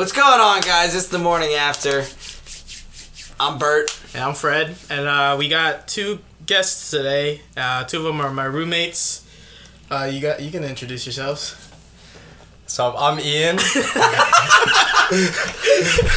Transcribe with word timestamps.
What's 0.00 0.12
going 0.12 0.40
on, 0.40 0.62
guys? 0.62 0.94
It's 0.94 1.08
the 1.08 1.18
morning 1.18 1.52
after. 1.52 2.06
I'm 3.38 3.58
Bert. 3.58 3.94
And 4.14 4.24
I'm 4.24 4.32
Fred, 4.32 4.74
and 4.88 5.06
uh, 5.06 5.36
we 5.38 5.50
got 5.50 5.88
two 5.88 6.20
guests 6.46 6.90
today. 6.90 7.42
Uh, 7.54 7.84
two 7.84 7.98
of 7.98 8.04
them 8.04 8.18
are 8.22 8.32
my 8.32 8.46
roommates. 8.46 9.28
Uh, 9.90 10.08
you 10.10 10.22
got 10.22 10.40
you 10.40 10.50
can 10.50 10.64
introduce 10.64 11.04
yourselves. 11.04 11.54
So 12.66 12.96
I'm 12.96 13.18
Iain. 13.18 13.58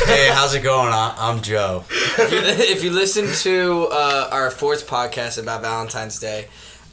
Hey, 0.05 0.29
how's 0.31 0.55
it 0.55 0.61
going? 0.63 0.93
I- 0.93 1.15
I'm 1.17 1.41
Joe. 1.41 1.83
If 1.89 2.31
you, 2.31 2.39
if 2.75 2.83
you 2.85 2.89
listen 2.91 3.27
to 3.41 3.89
uh, 3.91 4.29
our 4.31 4.49
fourth 4.49 4.87
podcast 4.87 5.37
about 5.41 5.61
Valentine's 5.61 6.21
Day, 6.21 6.47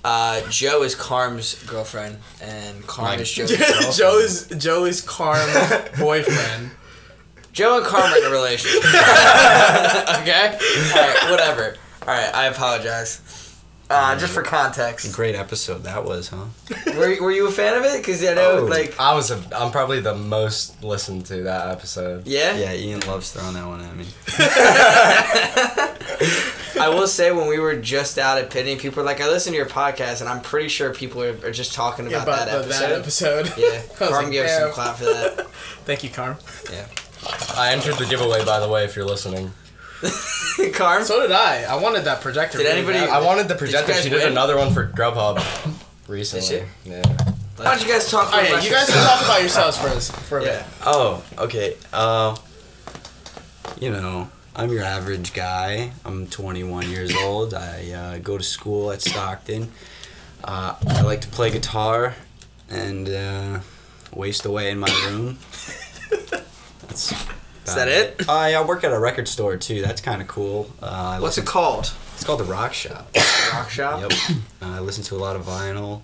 uh, 0.04 0.40
Joe 0.50 0.82
is 0.82 0.96
Carm's 0.96 1.54
girlfriend, 1.66 2.18
and 2.42 2.84
Carm 2.84 3.14
My- 3.16 3.22
is 3.22 3.30
Joe's 3.32 3.56
girlfriend. 3.56 3.94
Joe 3.94 4.18
is 4.18 4.48
Joe 4.58 4.84
is 4.86 5.02
Carm's 5.02 5.88
boyfriend. 6.00 6.72
Joe 7.52 7.78
and 7.78 7.86
Carm 7.86 8.12
are 8.12 8.18
in 8.18 8.24
a 8.24 8.30
relationship. 8.30 8.84
okay? 8.84 10.58
Alright, 10.94 11.30
whatever. 11.30 11.76
Alright, 12.02 12.34
I 12.34 12.46
apologize. 12.46 13.20
Uh, 13.92 14.16
just 14.16 14.32
for 14.32 14.42
context. 14.42 15.12
Great 15.16 15.34
episode 15.34 15.82
that 15.82 16.04
was, 16.04 16.28
huh? 16.28 16.44
Were, 16.96 17.16
were 17.20 17.32
you 17.32 17.48
a 17.48 17.50
fan 17.50 17.76
of 17.76 17.84
it? 17.84 17.96
Because 18.00 18.22
I 18.24 18.34
know, 18.34 18.58
Oh. 18.60 18.64
like, 18.66 18.94
I 19.00 19.14
was 19.16 19.32
a, 19.32 19.42
I'm 19.52 19.72
probably 19.72 19.98
the 19.98 20.14
most 20.14 20.80
listened 20.84 21.26
to 21.26 21.42
that 21.42 21.66
episode. 21.72 22.24
yeah? 22.24 22.56
Yeah, 22.56 22.70
Iain 22.70 23.00
loves 23.00 23.32
throwing 23.32 23.54
that 23.54 23.66
one 23.66 23.80
at 23.80 23.96
me. 23.96 24.06
I 26.80 26.88
will 26.88 27.08
say 27.08 27.32
when 27.32 27.48
we 27.48 27.58
were 27.58 27.74
just 27.74 28.16
out 28.16 28.38
at 28.38 28.48
Pitney, 28.50 28.78
people 28.78 29.02
were 29.02 29.06
like, 29.06 29.20
I 29.20 29.26
listen 29.28 29.52
to 29.52 29.56
your 29.56 29.66
podcast, 29.66 30.20
and 30.20 30.30
I'm 30.30 30.40
pretty 30.40 30.68
sure 30.68 30.94
people 30.94 31.20
are, 31.24 31.36
are 31.44 31.50
just 31.50 31.74
talking 31.74 32.08
Yeah, 32.08 32.22
about, 32.22 32.46
about 32.48 32.68
that, 32.68 32.88
the- 32.90 32.96
episode. 33.00 33.46
that 33.46 33.50
episode. 33.50 33.60
Yeah, 33.60 33.68
I 33.72 33.80
was 33.80 33.98
Carm 34.10 34.22
like, 34.24 34.32
gave 34.32 34.44
us 34.44 34.52
some 34.52 34.62
damn. 34.66 34.72
clap 34.72 34.96
for 34.96 35.04
that. 35.06 35.46
Thank 35.84 36.04
you, 36.04 36.10
Carm. 36.10 36.36
Yeah. 36.72 36.86
I 37.56 37.72
entered 37.72 37.96
the 37.96 38.06
giveaway, 38.06 38.44
by 38.44 38.60
the 38.60 38.68
way, 38.68 38.84
if 38.84 38.96
you're 38.96 39.04
listening. 39.04 39.52
Carm? 40.72 41.04
So 41.04 41.20
did 41.20 41.32
I. 41.32 41.64
I 41.64 41.76
wanted 41.76 42.04
that 42.04 42.20
projector. 42.22 42.58
Did 42.58 42.64
really 42.64 42.78
anybody- 42.78 42.98
bad. 43.00 43.10
I 43.10 43.20
wanted 43.24 43.48
the 43.48 43.54
projector. 43.54 43.92
guys 43.92 44.02
She 44.02 44.08
did 44.08 44.22
win? 44.22 44.32
another 44.32 44.56
one 44.56 44.72
for 44.72 44.86
Grubhub 44.86 45.42
recently. 46.08 46.66
Did 46.84 47.04
Yeah. 47.06 47.16
Why 47.56 47.64
don't 47.76 47.82
you 47.86 47.88
guys 47.92 48.10
talk 48.10 48.30
Oh 48.32 48.38
about 48.40 48.42
yeah, 48.50 48.60
you 48.62 48.70
guys 48.70 48.86
can 48.88 49.04
talk 49.06 49.22
about 49.22 49.40
yourselves 49.40 49.76
first 49.76 50.12
for 50.16 50.38
a 50.38 50.44
Yeah. 50.44 50.56
bit. 50.58 50.66
Oh, 50.86 51.22
okay. 51.38 51.76
Uh, 51.92 52.36
you 53.78 53.90
know, 53.90 54.30
I'm 54.56 54.72
your 54.72 54.82
average 54.82 55.34
guy. 55.34 55.92
I'm 56.06 56.26
21 56.26 56.88
years 56.88 57.14
old. 57.16 57.52
I 57.52 57.90
uh, 57.92 58.18
go 58.18 58.38
to 58.38 58.44
school 58.44 58.90
at 58.92 59.02
Stockton. 59.02 59.70
Uh, 60.42 60.74
I 60.88 61.02
like 61.02 61.20
to 61.22 61.28
play 61.28 61.50
guitar 61.50 62.14
and 62.70 63.08
uh, 63.10 63.60
waste 64.14 64.46
away 64.46 64.70
in 64.70 64.78
my 64.78 64.88
room. 65.10 65.38
That's 66.90 67.12
Is 67.12 67.74
that 67.74 67.88
it? 67.88 68.20
Uh, 68.28 68.48
yeah, 68.50 68.60
I 68.60 68.64
work 68.64 68.84
at 68.84 68.92
a 68.92 68.98
record 68.98 69.28
store 69.28 69.56
too. 69.56 69.80
That's 69.82 70.00
kind 70.00 70.20
of 70.20 70.28
cool. 70.28 70.70
Uh, 70.82 70.86
I 70.86 71.20
What's 71.20 71.36
listen- 71.36 71.44
it 71.44 71.46
called? 71.46 71.92
It's 72.14 72.24
called 72.24 72.40
the 72.40 72.44
Rock 72.44 72.74
Shop. 72.74 73.08
Rock 73.54 73.70
Shop? 73.70 74.00
Yep. 74.02 74.12
Uh, 74.60 74.66
I 74.66 74.80
listen 74.80 75.02
to 75.04 75.14
a 75.14 75.18
lot 75.18 75.36
of 75.36 75.46
vinyl, 75.46 76.02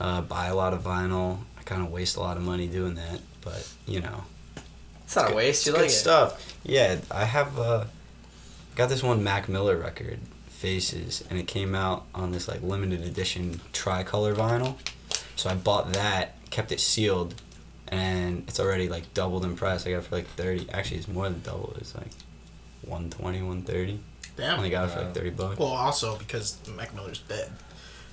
uh, 0.00 0.20
buy 0.22 0.46
a 0.46 0.54
lot 0.54 0.72
of 0.72 0.82
vinyl. 0.82 1.38
I 1.58 1.62
kind 1.62 1.82
of 1.82 1.90
waste 1.92 2.16
a 2.16 2.20
lot 2.20 2.36
of 2.36 2.42
money 2.42 2.66
doing 2.66 2.94
that, 2.96 3.20
but 3.42 3.68
you 3.86 4.00
know, 4.00 4.24
It's 5.04 5.14
not 5.14 5.30
a 5.30 5.34
waste. 5.34 5.66
You 5.66 5.72
it's 5.72 5.78
like 5.78 5.88
good 5.88 5.92
it. 5.92 5.96
stuff. 5.96 6.58
Yeah, 6.64 6.96
I 7.10 7.24
have 7.24 7.58
uh, 7.58 7.84
got 8.74 8.88
this 8.88 9.02
one 9.02 9.22
Mac 9.22 9.48
Miller 9.48 9.76
record, 9.76 10.18
Faces, 10.48 11.22
and 11.30 11.38
it 11.38 11.46
came 11.46 11.74
out 11.74 12.04
on 12.14 12.32
this 12.32 12.48
like 12.48 12.62
limited 12.62 13.02
edition 13.02 13.60
tricolor 13.72 14.34
vinyl. 14.34 14.76
So 15.36 15.50
I 15.50 15.54
bought 15.54 15.92
that, 15.92 16.34
kept 16.50 16.72
it 16.72 16.80
sealed, 16.80 17.34
and 17.88 18.44
it's 18.48 18.60
already 18.60 18.88
like 18.88 19.12
doubled 19.14 19.44
in 19.44 19.56
price. 19.56 19.86
I 19.86 19.90
got 19.90 19.98
it 19.98 20.04
for 20.04 20.16
like 20.16 20.26
thirty. 20.28 20.66
Actually, 20.72 20.98
it's 20.98 21.08
more 21.08 21.28
than 21.28 21.40
double. 21.42 21.74
It's 21.78 21.94
like 21.94 22.10
120, 22.86 23.38
130. 23.42 23.92
I 23.92 23.98
Damn. 24.36 24.56
only 24.58 24.70
got 24.70 24.88
it 24.88 24.92
for 24.92 25.00
like 25.00 25.14
thirty 25.14 25.30
bucks. 25.30 25.58
Well, 25.58 25.68
also 25.68 26.16
because 26.16 26.58
Mac 26.76 26.94
Miller's 26.94 27.20
dead. 27.20 27.50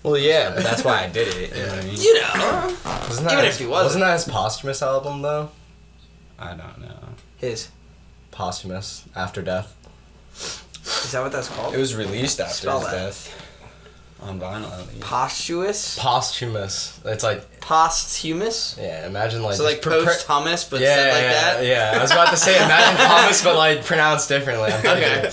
Well, 0.04 0.18
yeah, 0.18 0.52
but 0.56 0.64
that's 0.70 0.84
why 0.84 1.04
I 1.04 1.09
did 1.09 1.28
it. 1.30 1.56
You 1.56 1.66
know 1.66 1.74
I 1.74 1.82
mean? 1.84 1.96
You 2.02 2.14
know. 2.22 2.78
Wasn't 3.08 3.28
that 3.28 3.34
Even 3.34 3.46
his, 3.46 3.56
if 3.56 3.59
he 3.62 3.68
wasn't. 3.68 3.86
Wasn't 3.86 4.04
that 4.04 4.14
his 4.14 4.26
posthumous 4.26 4.82
album 4.82 5.22
though? 5.22 5.50
I 6.40 6.50
don't 6.56 6.80
know. 6.82 6.98
His. 7.38 7.70
Posthumous 8.32 9.06
after 9.16 9.42
death. 9.42 9.76
Is 10.34 11.12
that 11.12 11.22
what 11.22 11.32
that's 11.32 11.50
called? 11.50 11.76
It 11.76 11.78
was 11.78 11.96
released 11.96 12.40
after 12.40 12.53
Spell 12.53 12.80
his 12.80 12.90
that. 12.90 12.96
death. 12.96 13.48
On 14.22 14.40
vinyl, 14.40 14.72
at 14.72 14.88
least. 14.88 15.02
Posthumous? 15.02 15.98
Posthumous. 15.98 17.00
It's 17.06 17.24
like 17.24 17.59
Posthumous? 17.62 18.76
yeah. 18.80 19.08
Imagine 19.08 19.42
like 19.42 19.56
So 19.56 19.64
like 19.64 19.78
just 19.78 19.84
pre- 19.84 19.98
pre- 19.98 20.06
post 20.06 20.28
hummus, 20.28 20.70
but 20.70 20.80
yeah, 20.80 20.96
said 20.96 21.14
like 21.14 21.24
yeah, 21.24 21.32
that? 21.54 21.66
yeah. 21.66 22.00
I 22.00 22.02
was 22.02 22.12
about 22.12 22.30
to 22.30 22.38
say 22.38 22.56
imagine 22.64 22.98
hummus, 23.06 23.44
but 23.44 23.56
like 23.56 23.84
pronounced 23.84 24.30
differently. 24.30 24.72
I'm 24.72 24.80
Okay. 24.86 25.30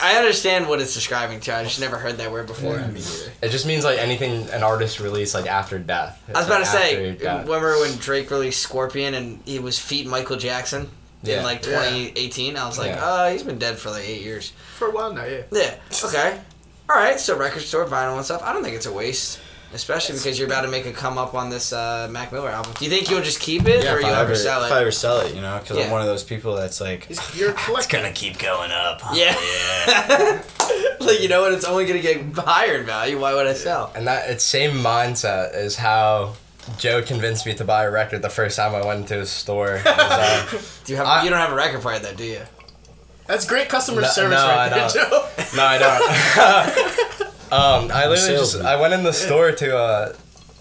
I 0.00 0.16
understand 0.16 0.68
what 0.68 0.80
it's 0.80 0.92
describing 0.92 1.38
to. 1.40 1.54
I 1.54 1.62
just 1.62 1.80
never 1.80 1.96
heard 1.96 2.16
that 2.18 2.30
word 2.32 2.48
before. 2.48 2.76
Yeah. 2.76 2.90
It 3.42 3.50
just 3.50 3.64
means 3.64 3.84
like 3.84 3.98
anything 4.00 4.48
an 4.50 4.62
artist 4.64 4.98
released 4.98 5.34
like 5.34 5.46
after 5.46 5.78
death. 5.78 6.20
I 6.28 6.32
was 6.38 6.46
about 6.46 6.58
to 6.58 6.66
say, 6.66 7.14
death. 7.14 7.46
remember 7.46 7.78
when 7.78 7.96
Drake 7.98 8.30
released 8.30 8.60
Scorpion 8.60 9.14
and 9.14 9.40
he 9.46 9.60
was 9.60 9.78
feat 9.78 10.06
Michael 10.08 10.36
Jackson 10.36 10.90
in 11.22 11.30
Yeah. 11.30 11.44
like 11.44 11.64
Yeah. 11.64 11.84
2018? 11.84 12.56
I 12.56 12.66
was 12.66 12.76
like, 12.78 12.88
Yeah. 12.90 13.00
oh, 13.02 13.30
he's 13.32 13.44
been 13.44 13.58
dead 13.58 13.78
for 13.78 13.90
like 13.90 14.04
eight 14.06 14.22
years. 14.22 14.52
For 14.76 14.88
a 14.88 14.90
while 14.90 15.12
now, 15.14 15.24
yeah. 15.24 15.42
Yeah. 15.52 15.74
Okay. 16.04 16.40
All 16.88 16.96
right. 16.96 17.18
So 17.18 17.36
record 17.36 17.62
store 17.62 17.86
vinyl 17.86 18.16
and 18.16 18.24
stuff. 18.24 18.42
I 18.42 18.52
don't 18.52 18.62
think 18.62 18.76
it's 18.76 18.86
a 18.86 18.92
waste, 18.92 19.40
especially 19.72 20.16
because 20.16 20.38
you're 20.38 20.48
about 20.48 20.62
to 20.62 20.68
make 20.68 20.84
a 20.86 20.92
come 20.92 21.16
up 21.18 21.34
on 21.34 21.48
this 21.50 21.72
uh, 21.72 22.08
Mac 22.10 22.30
Miller 22.32 22.50
album. 22.50 22.72
Do 22.78 22.84
you 22.84 22.90
think 22.90 23.10
you'll 23.10 23.22
just 23.22 23.40
keep 23.40 23.66
it, 23.66 23.84
or 23.86 24.00
you 24.00 24.06
I 24.06 24.20
ever 24.20 24.34
sell 24.36 24.62
it? 24.62 24.66
If 24.66 24.72
I 24.72 24.78
it? 24.78 24.82
ever 24.82 24.90
sell 24.92 25.20
it, 25.20 25.34
you 25.34 25.40
know, 25.40 25.58
because 25.60 25.78
Yeah. 25.78 25.84
I'm 25.84 25.90
one 25.90 26.02
of 26.02 26.06
those 26.06 26.22
people 26.24 26.54
that's 26.56 26.80
like, 26.80 27.06
He's- 27.06 27.36
You're 27.38 27.54
it's 27.68 27.86
gonna 27.86 28.12
keep 28.12 28.38
going 28.38 28.70
up. 28.70 29.00
huh? 29.02 29.14
Yeah. 29.16 29.34
yeah. 29.88 30.42
like 31.06 31.20
you 31.20 31.28
know 31.28 31.40
what? 31.42 31.52
It's 31.52 31.64
only 31.64 31.86
gonna 31.86 32.00
get 32.00 32.20
higher 32.36 32.76
in 32.78 32.86
value. 32.86 33.18
Why 33.18 33.34
would 33.34 33.46
I 33.46 33.54
sell? 33.54 33.90
And 33.94 34.06
that 34.06 34.28
it's 34.30 34.44
same 34.44 34.72
mindset 34.72 35.54
is 35.56 35.76
how 35.76 36.34
Joe 36.78 37.02
convinced 37.02 37.44
me 37.46 37.54
to 37.54 37.64
buy 37.64 37.84
a 37.84 37.90
record 37.90 38.22
the 38.22 38.30
first 38.30 38.56
time 38.56 38.74
I 38.74 38.84
went 38.84 39.00
into 39.00 39.14
his 39.16 39.30
store. 39.30 39.80
Was, 39.84 39.86
uh, 39.86 40.58
Do 40.84 40.92
you 40.92 40.96
have? 40.98 41.06
I- 41.06 41.24
you 41.24 41.30
don't 41.30 41.38
have 41.38 41.52
a 41.52 41.56
record 41.56 41.80
player 41.80 41.98
though, 41.98 42.14
do 42.14 42.24
you? 42.24 42.40
That's 43.26 43.46
great 43.46 43.68
customer 43.68 44.02
No- 44.02 44.08
service 44.08 44.38
no, 44.40 44.46
right 44.48 44.66
I 44.66 44.68
there, 44.68 44.88
don't. 44.88 45.10
Joe. 45.10 45.28
no, 45.56 45.64
I 45.64 45.78
don't. 45.78 47.52
um, 47.52 47.90
I 47.92 48.06
literally 48.06 48.36
just 48.38 48.60
I 48.60 48.80
went 48.80 48.92
in 48.94 49.02
the 49.02 49.12
store 49.12 49.52
to 49.52 49.76
uh, 49.76 50.12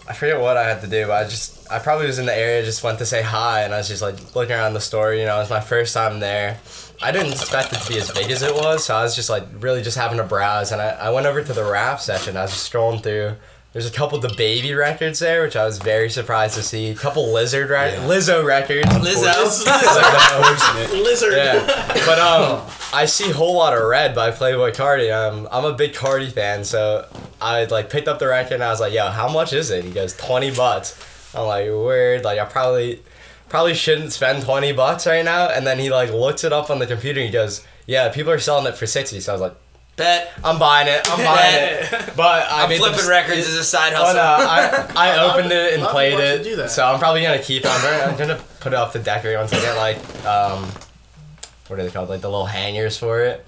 I 0.08 0.14
forget 0.14 0.40
what 0.40 0.58
I 0.58 0.68
had 0.68 0.82
to 0.82 0.88
do, 0.88 1.08
but 1.08 1.26
I 1.26 1.30
just 1.30 1.70
I 1.72 1.80
probably 1.80 2.08
was 2.08 2.20
in 2.20 2.26
the 2.26 2.36
area, 2.36 2.64
just 2.64 2.84
went 2.84 3.00
to 3.00 3.06
say 3.06 3.22
hi, 3.22 3.64
and 3.64 3.74
I 3.74 3.78
was 3.78 3.88
just 3.88 4.02
like 4.02 4.36
looking 4.36 4.56
around 4.56 4.74
the 4.74 4.82
store. 4.82 5.14
You 5.14 5.26
know, 5.26 5.36
it 5.38 5.40
was 5.40 5.50
my 5.50 5.62
first 5.62 5.94
time 5.94 6.20
there. 6.20 6.60
I 7.02 7.12
didn't 7.12 7.32
expect 7.34 7.74
it 7.74 7.80
to 7.80 7.90
be 7.92 7.98
as 7.98 8.12
big 8.12 8.32
as 8.32 8.42
it 8.44 8.54
was, 8.56 8.86
so 8.86 8.96
I 8.96 9.04
was 9.04 9.16
just 9.16 9.30
like 9.30 9.44
really 9.60 9.82
just 9.82 9.98
having 9.98 10.20
a 10.20 10.24
browse, 10.24 10.72
and 10.72 10.82
I, 10.82 10.90
I 10.90 11.10
went 11.10 11.26
over 11.26 11.44
to 11.44 11.54
the 11.54 11.64
rap 11.64 12.00
section. 12.00 12.38
I 12.38 12.44
was 12.44 12.52
just 12.52 12.72
scrolling 12.72 13.02
through. 13.04 13.36
There's 13.74 13.88
a 13.88 13.92
couple 13.92 14.18
of 14.18 14.22
the 14.22 14.34
baby 14.38 14.74
records 14.76 15.18
there, 15.18 15.42
which 15.42 15.56
I 15.56 15.66
was 15.66 15.80
very 15.80 16.08
surprised 16.10 16.54
to 16.56 16.62
see. 16.64 16.92
A 16.92 16.96
couple 16.96 17.34
lizard 17.34 17.72
re- 17.72 17.94
Yeah. 17.94 18.08
Lizzo 18.08 18.46
records. 18.46 18.88
Lizzo. 18.88 20.94
Lizard. 21.04 21.34
Yeah, 21.34 21.66
but 22.06 22.20
um, 22.20 22.62
I 22.94 23.06
see 23.06 23.32
whole 23.32 23.56
lot 23.56 23.76
of 23.76 23.84
red 23.84 24.14
by 24.14 24.30
Playboi 24.32 24.76
Carti. 24.76 25.12
Um, 25.12 25.48
I'm 25.52 25.66
a 25.66 25.74
big 25.74 25.94
Carti 25.94 26.32
fan, 26.32 26.64
so 26.64 27.08
I 27.42 27.66
like 27.66 27.90
picked 27.90 28.08
up 28.08 28.20
the 28.20 28.28
record 28.28 28.54
and 28.56 28.64
I 28.64 28.70
was 28.70 28.80
like, 28.80 28.94
"Yo, 28.94 29.08
how 29.10 29.28
much 29.28 29.54
is 29.54 29.72
it?" 29.72 29.84
He 29.84 29.92
goes, 29.92 30.16
20 30.18 30.52
bucks." 30.56 30.96
I'm 31.36 31.48
like, 31.48 31.66
"Weird." 31.66 32.24
Like 32.24 32.38
I 32.40 32.46
probably 32.46 33.02
probably 33.50 33.74
shouldn't 33.74 34.14
spend 34.14 34.44
20 34.44 34.72
bucks 34.74 35.08
right 35.08 35.26
now. 35.26 35.48
And 35.50 35.66
then 35.66 35.80
he 35.80 35.90
like 35.90 36.12
looks 36.12 36.44
it 36.44 36.54
up 36.54 36.70
on 36.70 36.78
the 36.80 36.86
computer 36.88 37.20
and 37.20 37.28
he 37.28 37.34
goes, 37.34 37.66
"Yeah, 37.88 38.10
people 38.10 38.32
are 38.32 38.40
selling 38.40 38.68
it 38.68 38.78
for 38.78 38.86
60." 38.86 39.20
So 39.20 39.32
I 39.32 39.34
was 39.34 39.42
like, 39.42 39.56
Bet. 39.96 40.32
"I'm 40.44 40.58
buying 40.58 40.88
it. 40.88 41.08
I'm 41.12 41.24
buying 41.24 41.56
it." 41.56 41.92
But 42.16 42.48
I 42.52 42.64
I'm 42.64 42.70
made 42.70 42.76
the 42.78 42.80
flipping 42.80 42.98
mis- 42.98 43.08
records 43.08 43.48
as 43.48 43.56
a 43.56 43.64
side 43.64 43.94
But, 43.94 44.16
hustle. 44.16 44.20
uh, 44.20 44.88
I, 44.96 45.10
I 45.14 45.18
lot 45.18 45.26
of- 45.30 45.36
opened 45.36 45.52
it 45.52 45.74
and 45.74 45.82
lot 45.84 45.90
of 45.90 45.94
played 45.94 46.12
people 46.12 46.26
it, 46.26 46.30
actually 46.38 46.50
do 46.52 46.56
that. 46.58 46.72
so 46.72 46.86
I'm 46.86 46.98
probably 47.00 47.22
gonna 47.22 47.40
keep 47.40 47.64
it. 47.64 47.70
I'm 47.70 47.82
gonna, 47.82 48.12
I'm 48.12 48.18
gonna 48.18 48.42
put 48.60 48.74
it 48.74 48.76
up 48.76 48.92
to 48.94 49.00
decorate 49.00 49.38
once 49.38 49.54
I 49.54 49.60
get 49.62 49.76
like 49.78 49.98
um, 50.26 50.64
what 51.68 51.80
are 51.80 51.84
they 51.84 51.92
called? 51.92 52.10
Like 52.10 52.22
the 52.22 52.30
little 52.30 52.46
hangers 52.48 52.98
for 52.98 53.22
it. 53.22 53.46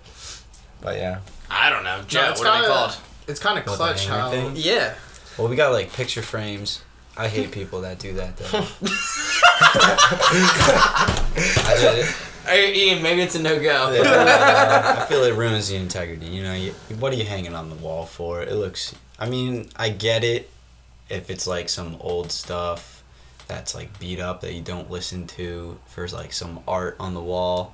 But 0.82 0.98
yeah, 0.98 1.20
I 1.50 1.70
don't 1.72 1.84
know, 1.84 2.02
Joe. 2.08 2.22
No, 2.22 2.30
it's 2.32 2.40
what 2.40 2.48
are 2.50 2.54
they 2.54 2.62
kinda- 2.68 2.76
called? 2.76 2.96
It's 3.28 3.40
kind 3.40 3.58
of 3.58 3.66
What, 3.66 3.72
the 3.74 3.78
clutch 3.78 4.06
hanger 4.06 4.20
how. 4.22 4.30
thing? 4.30 4.52
Yeah. 4.56 4.94
Well, 5.40 5.48
we 5.48 5.56
got 5.56 5.72
like 5.72 5.92
picture 5.94 6.22
frames. 6.22 6.84
I 7.18 7.28
hate 7.28 7.52
people 7.52 7.82
that 7.82 7.98
do 7.98 8.14
that 8.16 8.38
though. 8.38 8.46
I, 11.66 11.78
just- 11.82 12.18
Hey, 12.46 12.90
Iain, 12.92 13.02
maybe 13.02 13.22
it's 13.22 13.36
a 13.36 13.42
no 13.42 13.56
go. 13.56 13.92
yeah, 13.92 14.98
I 15.02 15.06
feel 15.06 15.24
it 15.24 15.34
ruins 15.36 15.70
the 15.70 15.76
integrity. 15.76 16.28
You 16.28 16.44
know, 16.44 16.54
you, 16.54 16.72
what 17.00 17.12
are 17.14 17.16
you 17.16 17.26
hanging 17.26 17.56
on 17.56 17.70
the 17.70 17.76
wall 17.76 18.06
for? 18.06 18.42
It 18.42 18.54
looks. 18.56 18.94
I 19.20 19.28
mean, 19.30 19.70
I 19.76 19.90
get 19.90 20.24
it 20.24 20.50
if 21.10 21.30
it's 21.30 21.48
like 21.48 21.70
some 21.70 21.98
old 22.00 22.32
stuff 22.32 23.04
that's 23.48 23.76
like 23.76 24.00
beat 24.00 24.20
up 24.20 24.42
that 24.42 24.54
you 24.54 24.62
don't 24.62 24.90
listen 24.90 25.28
to 25.28 25.78
for 25.88 26.08
like 26.10 26.34
some 26.34 26.60
art 26.68 26.96
on 27.00 27.14
the 27.14 27.22
wall. 27.22 27.74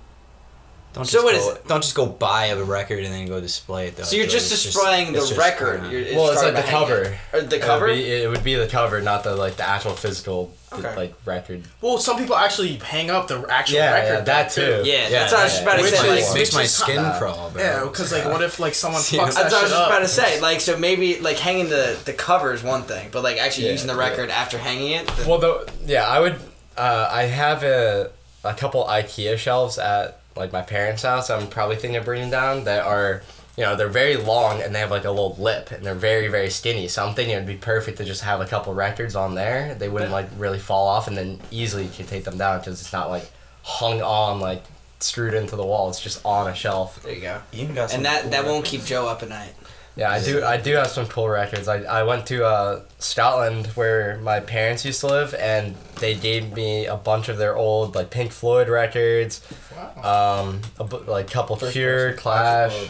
Don't 0.93 1.05
So 1.05 1.13
just 1.19 1.23
what 1.23 1.31
go, 1.35 1.37
is 1.51 1.55
it? 1.57 1.67
Don't 1.69 1.81
just 1.81 1.95
go 1.95 2.05
buy 2.05 2.47
a 2.47 2.61
record 2.63 2.99
and 3.05 3.13
then 3.13 3.25
go 3.25 3.39
display 3.39 3.87
it 3.87 3.95
though. 3.95 4.03
So 4.03 4.17
you're 4.17 4.27
just 4.27 4.51
it's 4.51 4.63
displaying 4.63 5.15
it's 5.15 5.29
the 5.29 5.37
record. 5.37 5.79
for- 5.81 5.87
You're, 5.89 6.15
well, 6.17 6.31
it's 6.31 6.43
like 6.43 6.53
the 6.55 6.69
cover. 6.69 7.03
it. 7.03 7.17
Or 7.31 7.41
the 7.41 7.45
It 7.55 7.59
would, 7.59 7.61
cover. 7.61 7.87
be, 7.87 8.11
it 8.11 8.29
would 8.29 8.43
be 8.43 8.55
the 8.55 8.67
cover, 8.67 9.01
not 9.01 9.23
the 9.23 9.33
like 9.35 9.55
the 9.55 9.67
actual 9.67 9.93
physical 9.93 10.51
Okay. 10.73 10.95
like 10.95 11.13
record. 11.25 11.63
Well, 11.81 11.97
some 11.97 12.17
people 12.17 12.35
actually 12.35 12.75
hang 12.77 13.09
up 13.11 13.27
the 13.27 13.45
actual 13.49 13.75
Yeah, 13.75 13.93
record. 13.93 14.13
yeah, 14.13 14.21
that 14.21 14.51
too. 14.51 14.81
Yeah, 14.85 15.09
yeah 15.09 15.29
that's 15.29 15.33
what 15.33 15.41
I 15.41 15.43
was 15.43 15.51
just 15.51 15.63
about 15.63 15.75
to 15.77 15.81
Which 15.81 15.93
say. 15.93 16.25
like, 16.25 16.33
makes 16.35 16.53
my 16.53 16.63
skin 16.65 16.99
uh, 16.99 17.17
crawl, 17.19 17.49
bro. 17.51 17.61
Yeah, 17.61 17.83
because 17.83 18.11
like, 18.13 18.23
what 18.25 18.41
if 18.41 18.57
like 18.59 18.73
someone 18.73 19.01
Yeah. 19.11 19.19
fucks 19.27 19.35
That's 19.35 19.35
that 19.35 19.43
what 19.43 19.53
I 19.53 19.61
was 19.63 19.69
just 19.71 19.81
up? 19.81 19.87
about 19.89 19.99
to 19.99 20.07
say. 20.07 20.39
Like, 20.41 20.61
so 20.61 20.77
maybe 20.77 21.19
like 21.19 21.37
hanging 21.37 21.67
the 21.69 21.99
the 22.05 22.13
cover 22.13 22.53
is 22.53 22.63
one 22.63 22.83
thing, 22.83 23.09
but 23.11 23.21
like 23.21 23.37
actually 23.37 23.65
Yeah, 23.65 23.71
using 23.73 23.87
the 23.87 23.93
yeah. 23.95 23.99
record 24.09 24.29
after 24.29 24.57
hanging 24.57 24.91
it. 24.93 25.07
the- 25.07 25.27
Well, 25.27 25.39
though, 25.39 25.65
yeah, 25.85 26.07
I 26.07 26.19
would. 26.21 26.35
Uh, 26.77 27.09
I 27.11 27.23
have 27.23 27.63
a 27.63 28.11
a 28.45 28.53
couple 28.53 28.85
IKEA 28.85 29.37
shelves 29.37 29.77
at 29.77 30.19
like 30.37 30.53
my 30.53 30.61
parents' 30.61 31.03
house. 31.03 31.29
I'm 31.29 31.47
probably 31.47 31.75
thinking 31.75 31.97
of 31.97 32.05
bringing 32.05 32.29
down 32.29 32.63
that 32.63 32.85
are. 32.85 33.23
You 33.61 33.67
know, 33.67 33.75
they're 33.75 33.89
very 33.89 34.17
long 34.17 34.59
and 34.63 34.73
they 34.73 34.79
have 34.79 34.89
like 34.89 35.05
a 35.05 35.11
little 35.11 35.35
lip 35.37 35.69
and 35.69 35.85
they're 35.85 35.93
very, 35.93 36.29
very 36.29 36.49
skinny. 36.49 36.87
So 36.87 37.05
I'm 37.05 37.13
thinking 37.13 37.35
it'd 37.35 37.45
be 37.47 37.57
perfect 37.57 37.99
to 37.99 38.03
just 38.03 38.23
have 38.23 38.41
a 38.41 38.45
couple 38.47 38.73
records 38.73 39.15
on 39.15 39.35
there. 39.35 39.75
They 39.75 39.87
wouldn't 39.87 40.09
like 40.11 40.29
really 40.35 40.57
fall 40.57 40.87
off 40.87 41.07
and 41.07 41.15
then 41.15 41.39
easily 41.51 41.83
you 41.83 41.91
could 41.95 42.07
take 42.07 42.23
them 42.23 42.39
down 42.39 42.57
because 42.57 42.81
it's 42.81 42.91
not 42.91 43.11
like 43.11 43.29
hung 43.61 44.01
on, 44.01 44.39
like 44.39 44.63
screwed 44.99 45.35
into 45.35 45.55
the 45.55 45.63
wall. 45.63 45.89
It's 45.91 45.99
just 45.99 46.25
on 46.25 46.47
a 46.49 46.55
shelf. 46.55 47.03
there 47.03 47.13
you 47.13 47.21
go. 47.21 47.39
Iain 47.53 47.75
got 47.75 47.91
some 47.91 47.97
And 47.97 48.05
that 48.07 48.21
cool 48.23 48.31
that 48.31 48.45
won't 48.45 48.65
keep 48.65 48.83
Joe 48.83 49.07
up 49.07 49.21
at 49.21 49.29
night. 49.29 49.53
Yeah, 49.95 50.09
I 50.09 50.23
do. 50.23 50.43
I 50.43 50.57
do 50.57 50.73
have 50.75 50.87
some 50.87 51.05
cool 51.05 51.29
records. 51.29 51.67
I, 51.67 51.81
I 51.83 52.03
went 52.03 52.25
to 52.27 52.43
uh, 52.45 52.81
Scotland 52.97 53.67
where 53.75 54.17
my 54.19 54.39
parents 54.39 54.85
used 54.85 55.01
to 55.01 55.07
live, 55.07 55.33
and 55.35 55.75
they 55.99 56.15
gave 56.15 56.53
me 56.53 56.85
a 56.85 56.95
bunch 56.95 57.27
of 57.27 57.37
their 57.37 57.57
old 57.57 57.93
like 57.93 58.09
Pink 58.09 58.31
Floyd 58.31 58.69
records, 58.69 59.41
Wow. 59.75 60.39
um, 60.47 60.61
a 60.79 60.85
bu- 60.85 61.03
like 61.11 61.29
couple 61.29 61.57
First 61.57 61.73
Cure, 61.73 62.11
person, 62.13 62.17
Clash. 62.19 62.89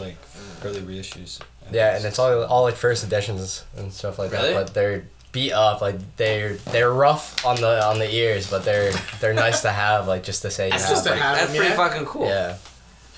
Actual, 0.61 0.71
like 0.73 0.81
early 0.83 0.97
reissues. 0.99 1.39
Yeah, 1.71 1.95
and 1.95 2.05
it's 2.05 2.19
all 2.19 2.43
all 2.45 2.63
like 2.63 2.75
first 2.75 3.03
editions 3.03 3.63
and 3.77 3.91
stuff 3.93 4.19
like 4.19 4.31
Really? 4.31 4.53
that. 4.53 4.65
But 4.65 4.73
they're 4.73 5.05
beat 5.31 5.53
up, 5.53 5.81
like 5.81 5.95
they're 6.17 6.53
they're 6.71 6.91
rough 6.91 7.45
on 7.45 7.55
the 7.61 7.83
on 7.85 7.99
the 7.99 8.13
ears, 8.13 8.49
but 8.49 8.65
they're 8.65 8.91
they're 9.19 9.33
nice 9.33 9.61
to 9.61 9.69
have, 9.71 10.07
like 10.07 10.23
just 10.23 10.41
to 10.41 10.51
say 10.51 10.65
you 10.65 10.71
That's 10.71 10.83
have. 10.85 10.91
just 10.95 11.07
a 11.07 11.11
like- 11.11 11.19
have 11.19 11.35
That's 11.37 11.47
them, 11.51 11.55
pretty 11.57 11.71
yeah. 11.71 11.77
fucking 11.77 12.05
cool. 12.05 12.25
yeah. 12.27 12.57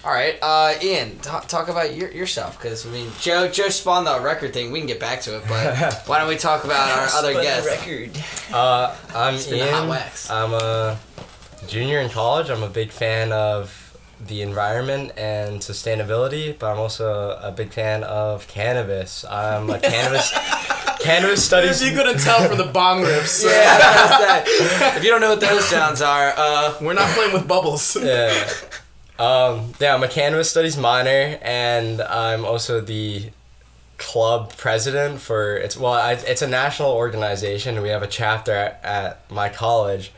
All 0.06 0.12
right, 0.12 0.38
uh, 0.42 0.74
Iain, 0.84 1.18
talk, 1.20 1.48
talk 1.48 1.70
about 1.70 1.96
your, 1.96 2.12
yourself 2.12 2.58
because 2.62 2.86
I 2.86 2.90
mean, 2.90 3.10
Joe 3.22 3.48
Joe 3.48 3.70
spawned 3.70 4.06
the 4.06 4.20
record 4.20 4.52
thing. 4.54 4.74
We 4.74 4.80
can 4.80 4.88
get 4.88 5.00
back 5.00 5.22
to 5.22 5.38
it, 5.38 5.44
but 5.48 6.04
why 6.08 6.20
don't 6.20 6.28
we 6.28 6.36
talk 6.36 6.66
about 6.66 6.90
our 6.92 7.08
other 7.20 7.34
guests? 7.34 7.68
record. 7.70 8.12
Uh, 8.54 8.94
I'm 9.16 9.38
Spin 9.38 9.60
the 9.60 9.66
hot 9.72 9.80
Iain. 9.84 9.90
wax. 9.90 10.30
I'm 10.30 10.54
a 10.54 11.00
junior 11.68 12.00
in 12.02 12.10
college. 12.10 12.50
I'm 12.50 12.62
a 12.64 12.70
big 12.70 12.92
fan 12.92 13.32
of 13.32 13.83
the 14.28 14.42
environment 14.42 15.12
and 15.18 15.60
sustainability, 15.60 16.58
but 16.58 16.72
I'm 16.72 16.80
also 16.80 17.38
a 17.42 17.52
big 17.52 17.72
fan 17.72 18.04
of 18.04 18.48
cannabis. 18.48 19.24
I'm 19.26 19.70
a 19.70 19.80
cannabis 19.80 20.32
cannabis 21.02 21.40
If 21.40 21.46
studies. 21.46 21.84
you 21.84 21.92
couldn't 21.96 22.20
tell 22.20 22.48
from 22.48 22.58
the 22.58 22.66
bong 22.66 23.04
rips, 23.04 23.44
Yeah, 23.46 23.78
I 23.82 24.02
was 24.02 24.12
gonna 24.12 24.80
say, 24.92 24.98
if 24.98 25.04
you 25.04 25.10
don't 25.10 25.22
know 25.22 25.30
what 25.32 25.42
those 25.42 25.66
sounds 25.66 26.02
are, 26.02 26.34
uh, 26.38 26.76
we're 26.82 26.94
not 26.94 27.10
playing 27.12 27.34
with 27.34 27.48
bubbles. 27.48 27.96
yeah. 27.96 28.48
Um, 29.20 29.74
yeah, 29.80 29.94
I'm 29.94 30.04
a 30.04 30.08
cannabis 30.08 30.50
studies 30.50 30.76
minor, 30.78 31.38
and 31.42 32.02
I'm 32.02 32.46
also 32.46 32.82
the 32.82 33.30
club 34.00 34.52
president 34.58 35.22
for 35.22 35.56
it's 35.56 35.78
well, 35.78 35.94
I, 35.94 36.14
it's 36.14 36.42
a 36.42 36.48
national 36.48 36.92
organization. 36.92 37.82
We 37.82 37.90
have 37.90 38.02
a 38.04 38.08
chapter 38.08 38.52
at, 38.54 38.80
at 38.84 39.32
my 39.32 39.50
college, 39.50 40.12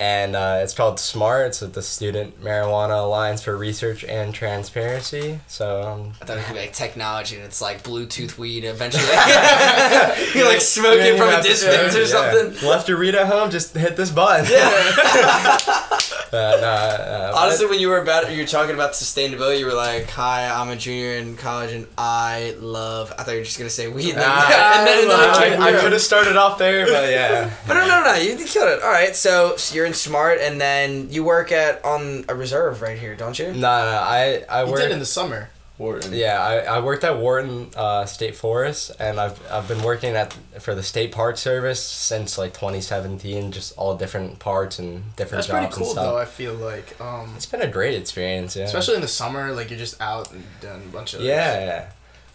and 0.00 0.34
uh, 0.34 0.60
it's 0.62 0.72
called 0.72 0.98
SMART. 0.98 1.48
It's 1.48 1.60
the 1.60 1.82
Student 1.82 2.42
Marijuana 2.42 3.04
Alliance 3.04 3.42
for 3.42 3.54
Research 3.54 4.02
and 4.02 4.32
Transparency. 4.32 5.38
So 5.46 5.82
um, 5.82 6.12
I 6.22 6.24
thought 6.24 6.38
it 6.38 6.40
gonna 6.40 6.54
be 6.54 6.60
like 6.60 6.72
technology 6.72 7.36
and 7.36 7.44
it's 7.44 7.60
like 7.60 7.82
Bluetooth 7.82 8.38
weed 8.38 8.64
eventually. 8.64 9.04
you 10.34 10.46
like 10.46 10.62
smoke 10.62 10.98
it 11.00 11.18
from 11.18 11.28
a 11.28 11.36
to- 11.36 11.42
distance 11.42 11.94
or 11.94 12.00
yeah. 12.00 12.06
something. 12.06 12.66
Left 12.66 12.88
your 12.88 12.96
read 12.96 13.14
at 13.14 13.26
home, 13.26 13.50
just 13.50 13.74
hit 13.76 13.94
this 13.94 14.10
button. 14.10 14.46
Uh, 14.50 15.98
no, 16.32 16.38
uh, 16.38 17.32
Honestly, 17.36 17.66
when 17.66 17.80
you 17.80 17.88
were 17.88 17.98
about 17.98 18.30
you 18.32 18.38
were 18.42 18.46
talking 18.46 18.74
about 18.74 18.92
sustainability, 18.92 19.58
you 19.58 19.66
were 19.66 19.72
like, 19.74 20.08
"Hi, 20.10 20.48
I'm 20.48 20.68
a 20.70 20.76
junior 20.76 21.12
in 21.18 21.36
college 21.36 21.72
and 21.72 21.86
I 21.98 22.54
love." 22.60 23.12
I 23.18 23.22
thought 23.24 23.32
you 23.32 23.38
were 23.38 23.44
just 23.44 23.58
gonna 23.58 23.70
say 23.70 23.88
weed, 23.88 24.10
and 24.14 24.18
then, 24.20 24.28
and 24.28 24.86
then 24.86 25.04
another 25.06 25.30
I, 25.30 25.48
kid- 25.50 25.60
I 25.60 25.80
could 25.80 25.92
have 25.92 26.00
started 26.00 26.36
off 26.36 26.58
there, 26.58 26.86
but 26.86 27.10
yeah. 27.10 27.50
But 27.66 27.74
no, 27.74 27.86
no, 27.86 28.04
no, 28.04 28.14
you 28.14 28.36
you 28.36 28.44
killed 28.46 28.68
it. 28.68 28.82
All 28.82 28.90
right, 28.90 29.14
so, 29.16 29.56
so 29.56 29.74
you're 29.74 29.86
in 29.86 29.94
smart, 29.94 30.38
and 30.40 30.60
then 30.60 31.08
you 31.10 31.24
work 31.24 31.50
at 31.52 31.84
on 31.84 32.24
a 32.28 32.34
reserve 32.34 32.82
right 32.82 32.98
here, 32.98 33.14
don't 33.16 33.38
you? 33.38 33.46
No, 33.48 33.52
no, 33.60 33.66
I 33.66 34.44
I 34.48 34.64
You 34.64 34.70
work. 34.70 34.80
did 34.80 34.90
in 34.92 34.98
the 35.00 35.06
summer. 35.06 35.50
Wharton. 35.80 36.12
Yeah, 36.12 36.38
I, 36.40 36.76
I 36.76 36.80
worked 36.80 37.02
at 37.04 37.18
Wharton 37.18 37.70
uh, 37.74 38.04
State 38.04 38.36
Forest, 38.36 38.92
and 39.00 39.18
I've 39.18 39.40
I've 39.50 39.66
been 39.66 39.82
working 39.82 40.14
at 40.14 40.32
for 40.60 40.74
the 40.74 40.82
State 40.82 41.10
Park 41.10 41.38
Service 41.38 41.82
since 41.82 42.36
like 42.38 42.52
2017, 42.52 43.50
just 43.50 43.76
all 43.78 43.96
different 43.96 44.38
parts 44.38 44.78
and 44.78 45.04
different 45.16 45.42
That's 45.44 45.46
pretty 45.48 45.66
jobs 45.66 45.76
cool 45.76 45.86
and 45.86 45.92
stuff. 45.92 46.04
though. 46.04 46.18
I 46.18 46.24
feel 46.26 46.54
like, 46.54 47.00
um, 47.00 47.32
It's 47.34 47.46
been 47.46 47.62
a 47.62 47.66
great 47.66 47.94
experience, 47.94 48.54
yeah. 48.56 48.64
especially 48.64 48.96
in 48.96 49.00
the 49.00 49.08
summer, 49.08 49.52
like 49.52 49.70
you're 49.70 49.78
just 49.78 50.00
out 50.00 50.30
and 50.32 50.44
doing 50.60 50.82
a 50.84 50.92
bunch 50.92 51.14
of 51.14 51.22
yeah, 51.22 51.64
yeah. 51.64 51.90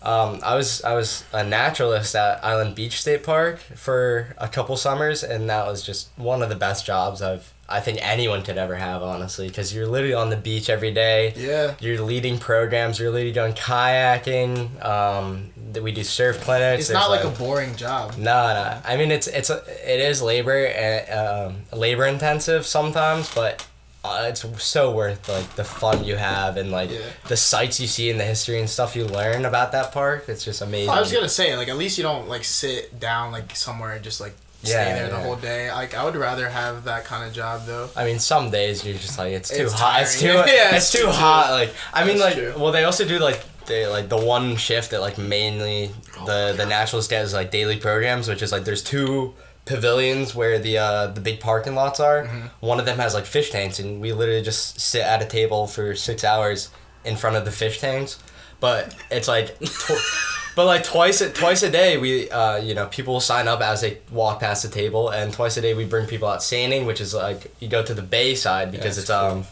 Um, 0.06 0.40
I 0.44 0.56
was 0.56 0.84
I 0.84 0.94
was 0.94 1.24
a 1.34 1.44
naturalist 1.44 2.16
at 2.16 2.44
Island 2.44 2.76
Beach 2.76 3.02
State 3.02 3.24
Park 3.24 3.60
for 3.60 4.36
a 4.38 4.48
couple 4.48 4.78
summers, 4.78 5.24
and 5.24 5.50
that 5.50 5.66
was 5.66 5.84
just 5.84 6.10
one 6.16 6.44
of 6.44 6.50
the 6.50 6.56
best 6.56 6.86
jobs 6.86 7.22
I've 7.22 7.54
I 7.68 7.80
think 7.80 7.98
anyone 8.02 8.44
could 8.44 8.58
ever 8.60 8.76
have, 8.76 9.02
honestly, 9.02 9.48
because 9.48 9.74
you're 9.74 9.88
literally 9.88 10.14
on 10.14 10.30
the 10.30 10.38
beach 10.38 10.70
every 10.70 10.92
day. 10.92 11.34
Yeah. 11.36 11.74
You're 11.80 12.00
leading 12.00 12.38
programs. 12.38 13.00
You're 13.00 13.10
literally 13.10 13.34
doing 13.34 13.54
kayaking. 13.54 14.86
Um, 14.86 15.52
we 15.82 15.92
do 15.92 16.04
surf 16.04 16.42
clinics. 16.42 16.82
It's 16.82 16.88
There's, 16.90 17.00
not 17.00 17.10
like 17.10 17.26
a 17.26 17.32
boring 17.32 17.76
job. 17.76 18.18
No, 18.18 18.54
no. 18.54 18.82
I 18.86 18.98
mean, 18.98 19.10
it's 19.10 19.26
it's 19.26 19.50
a, 19.50 19.64
it 19.84 20.00
is 20.00 20.22
labor 20.22 20.68
and 20.68 21.10
um, 21.10 21.62
labor 21.74 22.06
intensive 22.06 22.68
sometimes, 22.68 23.34
but 23.34 23.66
uh, 24.12 24.28
it's 24.30 24.46
so 24.64 24.92
worth 24.92 25.28
like 25.30 25.56
the 25.56 25.64
fun 25.64 26.04
you 26.04 26.16
have 26.16 26.58
and 26.58 26.72
like 26.72 26.90
Yeah. 26.92 27.00
the 27.28 27.38
sights 27.38 27.80
you 27.80 27.88
see 27.88 28.10
and 28.10 28.20
the 28.20 28.24
history 28.26 28.60
and 28.60 28.70
stuff 28.70 28.96
you 28.96 29.06
learn 29.06 29.46
about 29.46 29.72
that 29.74 29.92
park. 29.92 30.26
It's 30.28 30.44
just 30.46 30.62
amazing. 30.62 30.90
I 30.90 31.00
was 31.00 31.12
gonna 31.12 31.30
say, 31.30 31.56
like, 31.58 31.68
at 31.68 31.78
least 31.78 31.98
you 31.98 32.04
don't 32.04 32.28
like 32.30 32.44
sit 32.44 33.00
down 33.00 33.32
like 33.32 33.56
somewhere 33.56 33.94
and 33.94 34.04
just 34.04 34.22
like 34.22 34.34
stay 34.64 34.72
Yeah, 34.72 34.96
there 34.96 35.10
the 35.10 35.20
whole 35.20 35.36
day. 35.36 35.72
Like, 35.72 35.94
I 35.94 36.04
would 36.06 36.16
rather 36.16 36.50
have 36.50 36.86
that 36.86 37.06
kind 37.06 37.28
of 37.28 37.34
job 37.34 37.66
though. 37.68 37.90
I 37.96 38.06
mean, 38.06 38.20
some 38.20 38.50
days 38.50 38.84
you're 38.86 38.98
just 38.98 39.18
like 39.18 39.34
it's 39.34 39.50
too 39.50 39.64
It's 39.64 39.74
hot. 39.74 40.02
It's 40.02 40.20
too. 40.20 40.28
Yeah, 40.48 40.76
it's 40.76 40.78
it's 40.78 40.92
too 40.92 41.00
too- 41.06 41.12
hot. 41.12 41.52
Like 41.52 41.74
I 41.94 42.04
mean, 42.06 42.18
That's 42.18 42.36
like 42.38 42.54
true. 42.54 42.62
well, 42.62 42.72
they 42.72 42.84
also 42.84 43.06
do 43.06 43.20
like 43.20 43.44
they 43.68 43.88
like 43.88 44.10
the 44.10 44.18
one 44.18 44.56
shift 44.58 44.92
that 44.92 45.02
like 45.02 45.18
mainly 45.18 45.90
the 46.26 46.54
the 46.56 46.66
Nationals 46.66 47.08
does 47.08 47.34
like 47.34 47.50
daily 47.52 47.78
programs, 47.78 48.28
which 48.28 48.42
is 48.42 48.52
like 48.52 48.64
there's 48.64 48.84
two 48.84 49.34
pavilions 49.66 50.34
where 50.36 50.60
the 50.60 50.78
uh 50.78 51.08
the 51.08 51.22
big 51.22 51.40
parking 51.40 51.76
lots 51.76 52.00
are. 52.00 52.26
One 52.60 52.80
of 52.80 52.86
them 52.86 52.98
has 53.00 53.14
like 53.14 53.26
fish 53.26 53.50
tanks, 53.52 53.80
and 53.80 54.00
we 54.02 54.14
literally 54.14 54.42
just 54.42 54.80
sit 54.80 55.02
at 55.02 55.22
a 55.22 55.26
table 55.26 55.68
for 55.68 55.96
six 55.96 56.24
hours 56.24 56.70
in 57.04 57.16
front 57.16 57.36
of 57.36 57.46
the 57.46 57.52
fish 57.52 57.80
tanks. 57.80 58.20
But 58.60 58.96
it's 59.12 59.28
like. 59.28 59.58
Tw- 59.60 59.92
But 60.56 60.68
like 60.68 60.86
twice 60.86 61.20
a, 61.20 61.30
twice 61.30 61.64
a 61.64 61.70
day, 61.70 61.98
we 61.98 62.30
uh, 62.30 62.56
you 62.56 62.76
know 62.76 62.86
people 62.88 63.16
will 63.16 63.20
sign 63.20 63.50
up 63.50 63.60
as 63.60 63.82
they 63.82 63.98
walk 64.10 64.40
past 64.40 64.64
the 64.64 64.70
table, 64.70 65.10
and 65.10 65.34
twice 65.34 65.58
a 65.58 65.62
day 65.62 65.74
we 65.74 65.84
bring 65.84 66.08
people 66.08 66.30
out 66.30 66.42
seining, 66.42 66.86
which 66.86 67.02
is 67.02 67.14
like 67.14 67.54
you 67.60 67.68
go 67.68 67.84
to 67.84 67.94
the 67.94 68.02
bay 68.02 68.36
side 68.36 68.72
because 68.72 68.96
that's 68.96 69.10
it's 69.10 69.10
um 69.10 69.44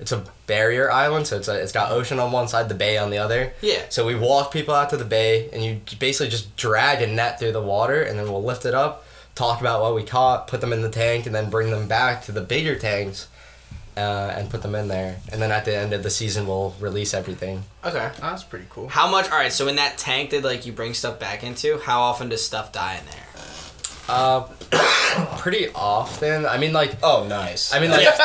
it's 0.00 0.10
a 0.10 0.24
barrier 0.48 0.90
island, 0.90 1.28
so 1.28 1.36
it's 1.36 1.46
a, 1.46 1.62
it's 1.62 1.70
got 1.70 1.92
ocean 1.92 2.18
on 2.18 2.32
one 2.32 2.48
side, 2.48 2.68
the 2.68 2.74
bay 2.74 2.98
on 2.98 3.10
the 3.10 3.18
other. 3.18 3.52
Yeah. 3.60 3.82
So 3.88 4.04
we 4.04 4.16
walk 4.16 4.52
people 4.52 4.74
out 4.74 4.90
to 4.90 4.96
the 4.96 5.04
bay, 5.04 5.48
and 5.52 5.64
you 5.64 5.80
basically 6.00 6.28
just 6.28 6.56
drag 6.56 7.02
a 7.02 7.06
net 7.06 7.38
through 7.38 7.52
the 7.52 7.62
water, 7.62 8.02
and 8.02 8.18
then 8.18 8.26
we'll 8.26 8.42
lift 8.42 8.64
it 8.66 8.74
up, 8.74 9.04
talk 9.42 9.60
about 9.60 9.82
what 9.82 9.92
we 9.92 10.04
caught, 10.04 10.46
put 10.46 10.60
them 10.60 10.72
in 10.72 10.82
the 10.82 10.88
tank, 10.88 11.26
and 11.26 11.34
then 11.34 11.50
bring 11.50 11.70
them 11.70 11.88
back 11.88 12.22
to 12.22 12.30
the 12.30 12.40
bigger 12.40 12.76
tanks, 12.78 13.26
uh, 13.96 14.32
and 14.36 14.48
put 14.48 14.62
them 14.62 14.76
in 14.76 14.86
there. 14.86 15.16
And 15.32 15.42
then 15.42 15.50
at 15.50 15.64
the 15.64 15.76
end 15.76 15.92
of 15.92 16.04
the 16.04 16.10
season, 16.10 16.46
we'll 16.46 16.76
release 16.78 17.12
everything. 17.12 17.64
Okay. 17.84 18.08
Oh, 18.18 18.20
that's 18.20 18.44
pretty 18.44 18.66
cool. 18.70 18.86
How 18.86 19.10
much? 19.10 19.28
All 19.30 19.36
right. 19.36 19.52
So 19.52 19.66
in 19.66 19.76
that 19.76 19.98
tank 19.98 20.30
that 20.30 20.44
like 20.44 20.64
you 20.64 20.72
bring 20.72 20.94
stuff 20.94 21.18
back 21.18 21.42
into, 21.42 21.78
how 21.78 22.02
often 22.02 22.28
does 22.28 22.44
stuff 22.44 22.70
die 22.70 22.98
in 22.98 23.04
there? 23.06 23.26
Uh, 24.08 24.40
pretty 25.38 25.68
often. 25.74 26.44
I 26.46 26.58
mean, 26.58 26.72
like, 26.72 26.94
Oh, 27.02 27.24
nice. 27.28 27.72
I 27.74 27.78
mean, 27.80 27.90
like, 27.90 28.06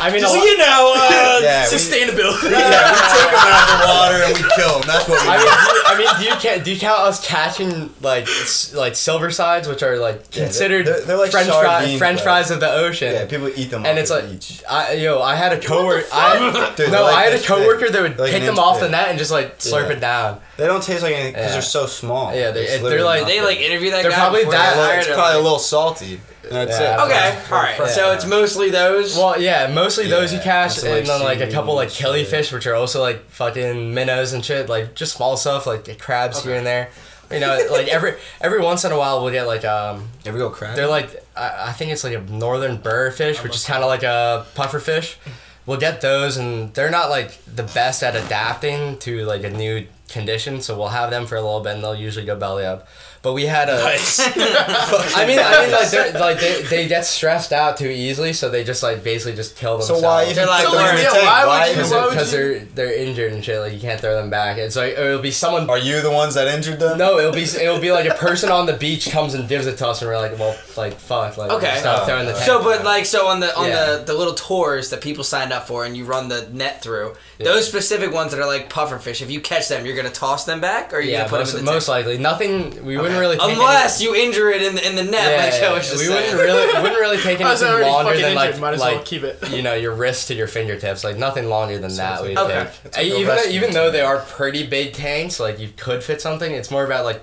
I 0.00 0.10
mean, 0.12 0.18
a 0.18 0.20
Just 0.20 0.34
so 0.34 0.42
you 0.44 0.56
know, 0.58 0.94
uh, 0.96 1.40
Yeah, 1.42 1.64
we- 1.70 1.76
Sustainability. 1.76 2.50
yeah, 2.50 2.92
we 2.92 2.98
take 2.98 3.30
them 3.30 3.38
out 3.38 3.62
of 3.62 3.68
the 3.78 3.86
water 3.88 4.18
and 4.24 4.34
we 4.36 4.42
kill 4.54 4.72
them. 4.78 4.86
That's 4.86 5.08
what 5.08 5.22
we 5.22 5.28
I 5.28 5.36
do. 5.38 5.44
mean, 5.44 5.54
do 5.54 5.82
I 5.86 5.98
mean, 5.98 6.08
do 6.18 6.24
you 6.24 6.36
count? 6.40 6.64
Do 6.64 6.70
you 6.72 6.78
count 6.80 7.00
us 7.00 7.24
catching 7.26 7.90
like 8.00 8.24
s- 8.28 8.74
like 8.74 8.94
silver 8.96 9.30
sides, 9.30 9.66
which 9.68 9.82
are 9.82 9.98
like 9.98 10.30
they're- 10.30 10.44
considered 10.44 10.86
they're- 10.86 11.00
they're 11.02 11.16
like 11.16 11.30
French 11.30 11.48
fries, 11.48 11.62
sardines, 11.62 11.98
French 11.98 12.20
fries 12.22 12.50
of 12.50 12.60
the 12.60 12.70
ocean? 12.72 13.12
Yeah, 13.12 13.26
people 13.26 13.48
eat 13.56 13.70
them. 13.70 13.84
and 13.86 13.98
off 13.98 14.02
it's 14.02 14.10
the 14.10 14.16
like, 14.20 14.30
beach. 14.30 14.62
I 14.68 14.92
yo, 14.94 15.20
I 15.20 15.34
had 15.34 15.52
a 15.52 15.60
coworker. 15.60 16.06
I 16.12 16.72
Dude, 16.76 16.90
no, 16.92 17.02
like 17.02 17.14
I 17.16 17.22
had 17.30 17.34
a 17.40 17.42
coworker 17.44 17.86
big. 17.86 17.92
that 17.92 18.02
would 18.02 18.16
They're 18.16 18.26
like 18.26 18.32
pick 18.32 18.42
them 18.42 18.50
inch 18.50 18.58
off 18.58 18.80
the 18.80 18.88
net 18.88 19.08
and 19.08 19.18
just 19.18 19.30
like 19.30 19.58
slurp 19.58 19.90
it 19.90 20.00
down. 20.00 20.40
They 20.56 20.66
don't 20.66 20.82
taste 20.82 21.02
like 21.02 21.14
anything 21.14 21.34
because 21.34 21.52
they're 21.52 21.62
so 21.62 21.86
small. 21.86 22.34
Yeah, 22.34 22.50
they're- 22.50 22.62
It's 22.64 22.72
they're 22.74 22.82
literally 22.82 23.04
like- 23.04 23.26
Did 23.26 23.27
they 23.28 23.40
like 23.40 23.58
interview 23.58 23.90
that 23.92 24.02
They're 24.02 24.10
guy? 24.10 24.16
probably 24.16 24.40
before 24.40 24.52
that- 24.52 24.72
they 24.74 24.78
Well, 24.80 24.86
hired 24.88 24.98
it's 25.00 25.08
him? 25.08 25.14
probably 25.14 25.38
a 25.38 25.42
little 25.42 25.58
salty. 25.58 26.20
That's 26.50 26.80
Yeah. 26.80 27.02
it. 27.04 27.06
Okay, 27.06 27.38
all 27.52 27.58
right. 27.62 27.76
for- 27.76 27.88
So 27.88 28.12
it's 28.12 28.24
mostly 28.24 28.70
those. 28.70 29.16
Well, 29.16 29.38
yeah, 29.40 29.66
mostly 29.66 30.08
those 30.08 30.32
you 30.32 30.38
Yeah, 30.38 30.44
catch, 30.44 30.72
some, 30.76 30.88
and 30.88 30.96
like, 30.98 31.06
then 31.06 31.22
like 31.22 31.40
a 31.40 31.52
couple 31.52 31.74
like 31.74 31.90
seaweed, 31.90 32.26
killifish, 32.26 32.52
which 32.52 32.66
are 32.66 32.74
also 32.74 33.02
like 33.02 33.28
fucking 33.30 33.92
minnows 33.92 34.32
and 34.32 34.42
shit, 34.44 34.68
like 34.68 34.94
just 34.94 35.14
small 35.16 35.36
stuff 35.36 35.66
like 35.66 35.98
crabs 35.98 36.42
here 36.42 36.54
and 36.54 36.66
there. 36.66 36.88
You 37.30 37.40
know, 37.40 37.58
like 37.70 37.88
every 37.96 38.14
every 38.40 38.60
once 38.60 38.84
in 38.86 38.92
a 38.92 38.98
while 38.98 39.22
we'll 39.22 39.32
get 39.32 39.46
like 39.46 39.64
um, 39.66 40.08
Ever 40.24 40.38
go 40.38 40.48
crab? 40.48 40.74
they're 40.76 40.86
like 40.86 41.22
I, 41.36 41.64
I 41.68 41.72
think 41.72 41.90
it's 41.92 42.02
like 42.02 42.14
a 42.14 42.20
northern 42.20 42.78
burrfish, 42.78 43.42
which 43.42 43.54
is 43.54 43.64
kind 43.66 43.82
of 43.82 43.88
like 43.90 44.02
a 44.02 44.46
puffer 44.54 44.78
fish. 44.80 45.18
We'll 45.66 45.76
get 45.78 46.00
those, 46.00 46.38
and 46.38 46.72
they're 46.72 46.88
not 46.90 47.10
like 47.10 47.32
the 47.44 47.62
best 47.64 48.02
at 48.02 48.16
adapting 48.16 48.96
to 49.00 49.26
like 49.26 49.44
a 49.44 49.50
new 49.50 49.86
condition, 50.08 50.60
so 50.60 50.76
we'll 50.78 50.88
have 50.88 51.10
them 51.10 51.26
for 51.26 51.36
a 51.36 51.40
little 51.42 51.60
bit, 51.60 51.74
and 51.74 51.84
they'll 51.84 51.94
usually 51.94 52.24
go 52.26 52.36
belly 52.36 52.64
up. 52.64 52.88
But 53.20 53.32
we 53.32 53.46
had 53.46 53.68
a. 53.68 53.74
I 53.82 55.24
mean, 55.26 55.38
I 55.40 55.62
mean, 55.62 55.72
like, 55.72 55.90
they're, 55.90 56.12
like 56.20 56.38
they, 56.40 56.62
they 56.62 56.88
get 56.88 57.04
stressed 57.04 57.52
out 57.52 57.76
too 57.76 57.88
easily, 57.88 58.32
so 58.32 58.48
they 58.48 58.62
just 58.64 58.82
like 58.82 59.02
basically 59.02 59.34
just 59.34 59.56
kill 59.56 59.78
themselves. 59.78 60.00
So 60.02 60.06
why 60.06 60.22
if 60.24 60.36
They're 60.36 60.46
like, 60.46 60.62
throw 60.62 60.72
them 60.74 60.80
in 60.82 60.86
"Why- 60.86 60.96
the 60.96 61.02
yeah, 61.02 61.10
tank, 61.10 61.24
why 61.26 61.40
would 61.44 61.48
why 61.48 61.66
you- 61.66 61.74
because 61.74 61.90
why 61.90 62.04
would 62.04 62.10
because 62.10 62.32
you- 62.32 62.38
they're 62.38 62.58
they're 62.86 62.94
injured 62.94 63.32
and 63.32 63.44
shit. 63.44 63.58
Like 63.60 63.72
you 63.72 63.80
can't 63.80 64.00
throw 64.00 64.14
them 64.14 64.30
back. 64.30 64.58
It's 64.58 64.76
like 64.76 64.92
it'll 64.96 65.18
be 65.20 65.32
someone. 65.32 65.68
Are 65.68 65.78
you 65.78 66.00
the 66.00 66.10
ones 66.12 66.34
that 66.34 66.46
injured 66.48 66.78
them? 66.78 66.96
No, 66.98 67.18
it'll 67.18 67.32
be 67.32 67.42
it'll 67.42 67.80
be 67.80 67.90
like 67.90 68.08
a 68.08 68.14
person 68.14 68.50
on 68.50 68.66
the 68.66 68.74
beach 68.74 69.10
comes 69.10 69.34
and 69.34 69.48
gives 69.48 69.66
it 69.66 69.78
to 69.78 69.88
us, 69.88 70.00
and 70.00 70.08
we're 70.10 70.16
like, 70.16 70.38
well, 70.38 70.56
like 70.76 70.94
fuck, 70.94 71.36
like 71.36 71.50
Okay. 71.50 71.76
stop 71.80 72.02
Oh, 72.02 72.06
throwing 72.06 72.26
the 72.26 72.32
tank. 72.34 72.44
So, 72.44 72.62
but 72.62 72.84
like, 72.84 73.04
so 73.04 73.26
on 73.26 73.40
the 73.40 73.56
on 73.58 73.66
Yeah. 73.68 73.96
the 73.96 74.04
the 74.04 74.14
little 74.14 74.34
tours 74.34 74.90
that 74.90 75.00
people 75.00 75.24
signed 75.24 75.52
up 75.52 75.66
for, 75.66 75.84
and 75.84 75.96
you 75.96 76.04
run 76.04 76.28
the 76.28 76.48
net 76.52 76.82
through 76.82 77.16
those 77.38 77.66
specific 77.68 78.12
ones 78.12 78.30
that 78.32 78.40
are 78.40 78.46
like 78.46 78.70
pufferfish. 78.72 79.22
If 79.22 79.30
you 79.30 79.40
catch 79.40 79.68
them, 79.68 79.84
you're 79.86 79.96
gonna 80.02 80.14
toss 80.14 80.44
them 80.44 80.60
back, 80.60 80.92
or 80.92 80.96
are 80.96 81.00
you 81.00 81.10
yeah, 81.12 81.18
gonna 81.18 81.28
put 81.30 81.38
most, 81.40 81.50
them 81.52 81.58
in 81.60 81.64
the 81.66 81.72
most 81.72 81.86
tank? 81.86 82.06
likely 82.06 82.18
nothing. 82.18 82.84
We 82.84 82.96
wouldn't 82.96 83.18
really 83.20 83.36
take 83.36 83.50
Unless 83.52 84.00
you 84.00 84.14
injure 84.14 84.50
it 84.50 84.62
in 84.62 84.74
the, 84.74 84.88
in 84.88 84.96
the 84.96 85.04
net, 85.04 85.32
any, 85.32 85.50
like 85.52 85.60
yeah, 85.60 85.68
I 85.68 85.72
was 85.74 85.88
just 85.90 85.98
we 85.98 86.06
saying. 86.06 86.36
wouldn't 86.36 86.42
really 86.42 86.66
we 86.74 86.82
wouldn't 86.82 87.00
really 87.00 87.18
take 87.18 87.40
I 87.42 87.50
was 87.50 87.62
anything 87.62 87.74
already 87.82 87.90
longer 87.90 88.10
fucking 88.10 88.22
than 88.22 88.34
like 88.34 88.46
injured. 88.48 88.60
Might 88.60 88.74
as 88.74 88.80
like 88.80 88.94
well 88.96 89.04
keep 89.04 89.22
it. 89.22 89.50
you 89.50 89.62
know 89.62 89.74
your 89.74 89.94
wrist 89.94 90.28
to 90.28 90.34
your 90.34 90.46
fingertips. 90.46 91.04
Like 91.04 91.16
nothing 91.18 91.48
longer 91.48 91.78
than 91.78 91.94
that. 91.96 92.22
We 92.22 92.36
Okay. 92.36 92.70
take. 92.90 92.96
Like 92.96 93.06
even 93.20 93.36
though, 93.36 93.44
even 93.50 93.70
though 93.72 93.90
they 93.90 94.00
are 94.00 94.18
pretty 94.18 94.66
big 94.66 94.92
tanks, 94.94 95.38
like 95.40 95.58
you 95.58 95.68
could 95.76 96.02
fit 96.02 96.20
something. 96.20 96.50
It's 96.52 96.70
more 96.70 96.84
about 96.84 97.04
like 97.04 97.22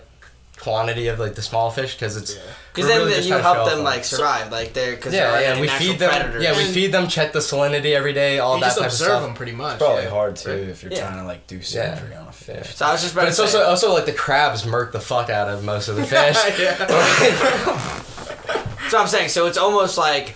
quantity 0.60 1.08
of 1.08 1.20
like 1.20 1.36
the 1.36 1.41
small 1.41 1.70
fish 1.72 1.94
because 1.96 2.17
it's 2.17 2.38
Because 2.75 2.89
then 2.89 3.00
really 3.00 3.13
the- 3.13 3.22
you 3.22 3.27
trying 3.29 3.39
to 3.41 3.48
show 3.48 3.53
help 3.53 3.70
them 3.70 3.84
like 3.84 4.01
it. 4.01 4.05
survive, 4.05 4.51
like 4.51 4.74
they're 4.74 4.96
because 4.96 5.13
Yeah, 5.13 5.32
they're 5.32 5.41
yeah, 5.41 5.51
like 5.53 5.62
we 5.62 5.67
natural 5.67 5.89
feed 5.89 6.00
them. 6.00 6.10
predators. 6.10 6.44
Yeah, 6.44 6.58
we 6.58 6.63
feed 6.65 6.91
them. 6.91 7.08
Check 7.08 7.32
the 7.34 7.39
salinity 7.39 7.96
every 7.96 8.13
day. 8.13 8.39
All 8.39 8.55
You 8.55 8.62
that 8.62 8.67
just 8.67 8.77
type 8.79 8.86
of 8.88 8.91
observe 8.91 9.08
stuff. 9.08 9.24
them 9.24 9.34
pretty 9.34 9.51
much. 9.53 9.79
Probably 9.79 10.03
yeah. 10.03 10.10
hard 10.10 10.36
too 10.36 10.51
if 10.51 10.84
you're 10.84 10.91
Yeah. 10.91 11.08
trying 11.08 11.20
to 11.20 11.24
like 11.25 11.48
do 11.48 11.55
Yeah. 11.58 11.96
surgery 11.98 12.15
on 12.15 12.27
a 12.27 12.32
fish. 12.32 12.75
So 12.75 12.86
I 12.86 12.91
was 12.91 13.01
just 13.01 13.13
about 13.13 13.22
But 13.22 13.25
to 13.36 13.44
it's 13.44 13.51
say. 13.51 13.58
also 13.60 13.70
also 13.70 13.94
like 13.94 14.05
the 14.05 14.12
crabs 14.13 14.65
murk 14.65 14.91
the 14.91 15.00
fuck 15.00 15.29
out 15.29 15.48
of 15.50 15.63
most 15.63 15.88
of 15.88 15.96
the 15.96 16.03
fish. 16.05 16.38
so 18.89 19.00
I'm 19.00 19.08
saying, 19.08 19.29
so 19.29 19.48
it's 19.48 19.58
almost 19.58 19.98
like 19.98 20.36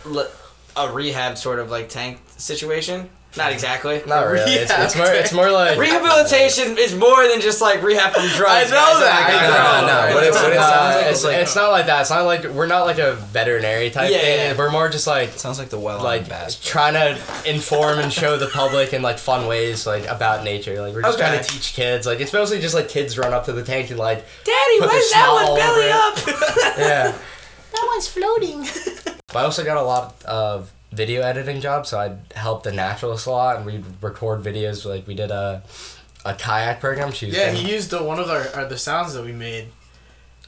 a 0.76 0.92
rehab 0.92 1.38
sort 1.38 1.60
of 1.60 1.70
like 1.70 1.90
tank 1.90 2.20
situation. 2.38 3.10
Not 3.38 3.52
exactly. 3.52 4.02
Not 4.08 4.26
really. 4.26 4.52
It's, 4.54 4.72
Yeah, 4.72 4.84
it's 4.86 4.96
more. 4.96 5.06
It's 5.06 5.32
more 5.32 5.52
like. 5.52 5.78
Rehabilitation 5.78 6.78
is 6.80 6.96
more 6.96 7.28
than 7.28 7.42
just 7.42 7.62
like 7.62 7.84
rehab 7.84 8.14
from 8.14 8.26
drugs. 8.30 8.72
I 8.72 8.76
know 8.76 9.00
guys. 9.00 9.00
That, 9.02 9.30
I 9.30 9.82
know. 9.82 9.88
No, 9.88 10.08
no, 10.10 10.14
But 10.16 10.24
it's- 10.24 10.42
but 10.42 10.52
it 10.52 10.58
uh, 10.58 10.70
sounds 10.70 10.96
like 10.96 11.06
it's, 11.06 11.16
it's 11.20 11.24
like- 11.26 11.38
it's 11.38 11.56
not 11.56 11.70
like 11.72 11.86
that. 11.86 12.02
It's 12.02 12.10
not 12.10 12.24
like 12.24 12.44
we're 12.46 12.66
not 12.66 12.86
like 12.88 12.98
a 12.98 13.14
veterinary 13.14 13.92
type 13.92 14.10
Yeah, 14.12 14.18
thing. 14.18 14.40
yeah. 14.52 14.58
We're 14.58 14.72
more 14.72 14.90
just 14.90 15.06
like 15.06 15.30
Sounds 15.34 15.60
like 15.60 15.70
the 15.70 15.78
well 15.80 16.02
like 16.04 16.24
on 16.24 16.30
bass. 16.30 16.60
trying 16.60 16.94
to 16.96 17.20
inform 17.48 18.00
and 18.00 18.12
show 18.12 18.36
the 18.36 18.48
public 18.48 18.94
in 18.94 19.04
like 19.04 19.20
fun 19.20 19.46
ways 19.48 19.86
like 19.86 20.08
about 20.08 20.44
nature. 20.44 20.82
Like 20.82 20.96
we're 20.96 21.04
just 21.04 21.20
Okay. 21.20 21.28
trying 21.30 21.44
to 21.44 21.48
teach 21.48 21.74
kids. 21.74 22.08
Like 22.08 22.22
it's 22.22 22.34
mostly 22.34 22.60
just 22.60 22.74
like 22.74 22.90
kids 22.90 23.16
run 23.18 23.32
up 23.34 23.46
to 23.46 23.54
the 23.54 23.64
tank 23.64 23.92
and 23.92 24.00
like 24.00 24.26
Daddy, 24.44 24.80
Put 24.80 24.90
why 24.90 24.96
is 24.98 25.12
that 25.12 25.32
one 25.32 25.46
over 25.46 25.60
belly 25.60 25.92
up? 25.92 26.78
yeah. 26.80 27.16
That 27.72 27.86
one's 27.88 28.08
floating. 28.08 28.66
But 29.32 29.36
I 29.38 29.44
also 29.44 29.64
got 29.64 29.78
a 29.78 29.84
lot 29.84 30.16
of 30.26 30.72
video 30.92 31.22
editing 31.22 31.62
job, 31.62 31.86
so 31.86 32.00
I'd 32.00 32.18
help 32.36 32.64
the 32.64 32.72
naturalist 32.72 33.28
a 33.28 33.32
lot, 33.32 33.58
and 33.58 33.66
we'd 33.66 33.86
record 34.02 34.42
videos. 34.44 34.86
Like 34.86 35.08
we 35.08 35.16
did 35.16 35.32
a 35.32 35.62
a 36.26 36.34
kayak 36.34 36.80
program. 36.80 37.12
She 37.12 37.28
was 37.28 37.36
Yeah, 37.36 37.52
he 37.52 37.72
used 37.72 37.92
the, 37.92 38.04
one 38.04 38.20
of 38.20 38.30
our, 38.30 38.48
our 38.56 38.66
the 38.66 38.78
sounds 38.78 39.14
that 39.14 39.24
we 39.24 39.32
made. 39.32 39.66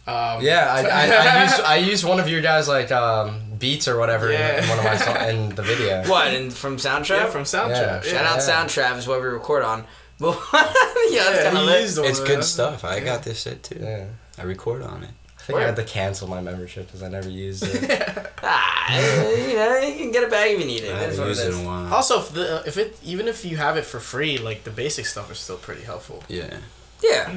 Um, 0.07 0.41
Yeah, 0.41 0.65
I, 0.69 0.81
I, 0.81 1.05
I 1.39 1.43
used 1.45 1.61
I 1.61 1.75
used 1.77 2.03
one 2.03 2.19
of 2.19 2.27
your 2.27 2.41
guys 2.41 2.67
like 2.67 2.91
um, 2.91 3.39
beats 3.59 3.87
or 3.87 3.97
whatever 3.97 4.27
in- 4.27 4.33
Yeah. 4.39 4.63
in, 4.63 4.69
one 4.69 4.79
of 4.79 4.85
my 4.85 4.97
so- 4.97 5.13
in 5.29 5.49
the 5.55 5.61
video. 5.61 6.03
what? 6.09 6.27
And 6.33 6.51
from 6.51 6.77
Soundtrap? 6.77 7.09
yeah, 7.09 7.25
from 7.29 7.43
Soundtrap. 7.43 7.69
Yeah. 7.69 8.01
Yeah. 8.03 8.11
Shout 8.11 8.25
out 8.25 8.37
Yeah. 8.37 8.65
Soundtrap 8.65 8.97
is 8.97 9.07
what 9.07 9.21
we 9.21 9.27
record 9.27 9.63
on. 9.63 9.85
Well, 10.19 10.33
yeah, 10.53 10.61
that's 10.63 11.11
Yeah, 11.11 11.43
kind 11.45 11.57
of 11.57 11.65
lit. 11.65 11.97
It's 12.09 12.19
good 12.19 12.43
stuff. 12.43 12.83
I 12.83 12.99
got 12.99 13.23
this 13.23 13.41
shit 13.43 13.63
too. 13.63 13.79
Yeah, 13.81 14.05
I 14.37 14.43
record 14.43 14.81
on 14.81 15.03
it. 15.03 15.09
I 15.41 15.43
think 15.45 15.59
I 15.59 15.63
had 15.65 15.75
to 15.77 15.83
cancel 15.83 16.27
my 16.27 16.39
membership 16.39 16.85
because 16.85 17.01
I 17.01 17.09
never 17.09 17.29
used 17.29 17.63
it. 17.67 18.27
Ah, 18.43 18.89
you 19.29 19.55
know, 19.55 19.77
you 19.77 19.95
can 19.95 20.11
get 20.11 20.23
it 20.23 20.31
back 20.31 20.47
if 20.49 20.59
you 20.59 20.65
need 20.65 20.83
it. 20.83 20.93
I 20.93 20.99
That's 20.99 21.17
haven't 21.17 21.19
what 21.19 21.25
it 21.25 21.29
used 21.29 21.41
it 21.45 21.47
is. 21.49 21.59
in 21.59 21.63
a 21.63 21.67
while. 21.67 21.93
Also, 21.93 22.19
if 22.19 22.33
the 22.33 22.63
if 22.65 22.77
it 22.77 22.97
even 23.03 23.27
if 23.27 23.45
you 23.45 23.55
have 23.57 23.77
it 23.77 23.85
for 23.85 23.99
free, 23.99 24.37
like 24.39 24.63
the 24.63 24.71
basic 24.71 25.05
stuff 25.05 25.31
is 25.31 25.37
still 25.37 25.57
pretty 25.57 25.83
helpful. 25.83 26.23
Yeah. 26.27 26.57
Yeah. 27.03 27.31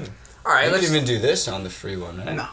All 0.46 0.52
right. 0.52 0.66
You 0.66 0.73
Let's. 0.73 0.87
can 0.87 0.94
even 0.96 1.06
do 1.06 1.18
this 1.18 1.46
on 1.46 1.62
the 1.62 1.68
free 1.70 1.96
one, 1.99 2.16
right? 2.18 2.34
No. 2.34 2.49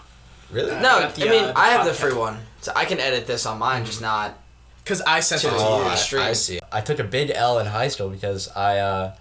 Really? 0.52 0.72
no, 0.76 0.82
got 0.82 1.16
the, 1.16 1.28
I 1.28 1.32
mean 1.32 1.44
uh, 1.46 1.54
I 1.56 1.70
have 1.70 1.86
the 1.86 1.94
free 1.94 2.14
one, 2.14 2.40
so 2.60 2.74
I 2.76 2.84
can 2.84 3.00
edit 3.00 3.26
this 3.26 3.46
on 3.46 3.58
mine, 3.58 3.86
just 3.86 4.02
not. 4.02 4.38
Cause 4.86 5.02
I 5.02 5.22
sent 5.22 5.46
it 5.46 5.48
to 5.50 5.56
Oh, 5.56 5.80
you. 5.80 6.20
I- 6.20 6.30
I 6.30 6.34
see. 6.34 6.60
I 6.72 6.82
took 6.82 7.00
a 7.00 7.04
big 7.06 7.32
L 7.34 7.60
in 7.60 7.68
high 7.68 7.88
school 7.88 8.10
because 8.10 8.50
I 8.50 8.80
uh, 8.80 9.14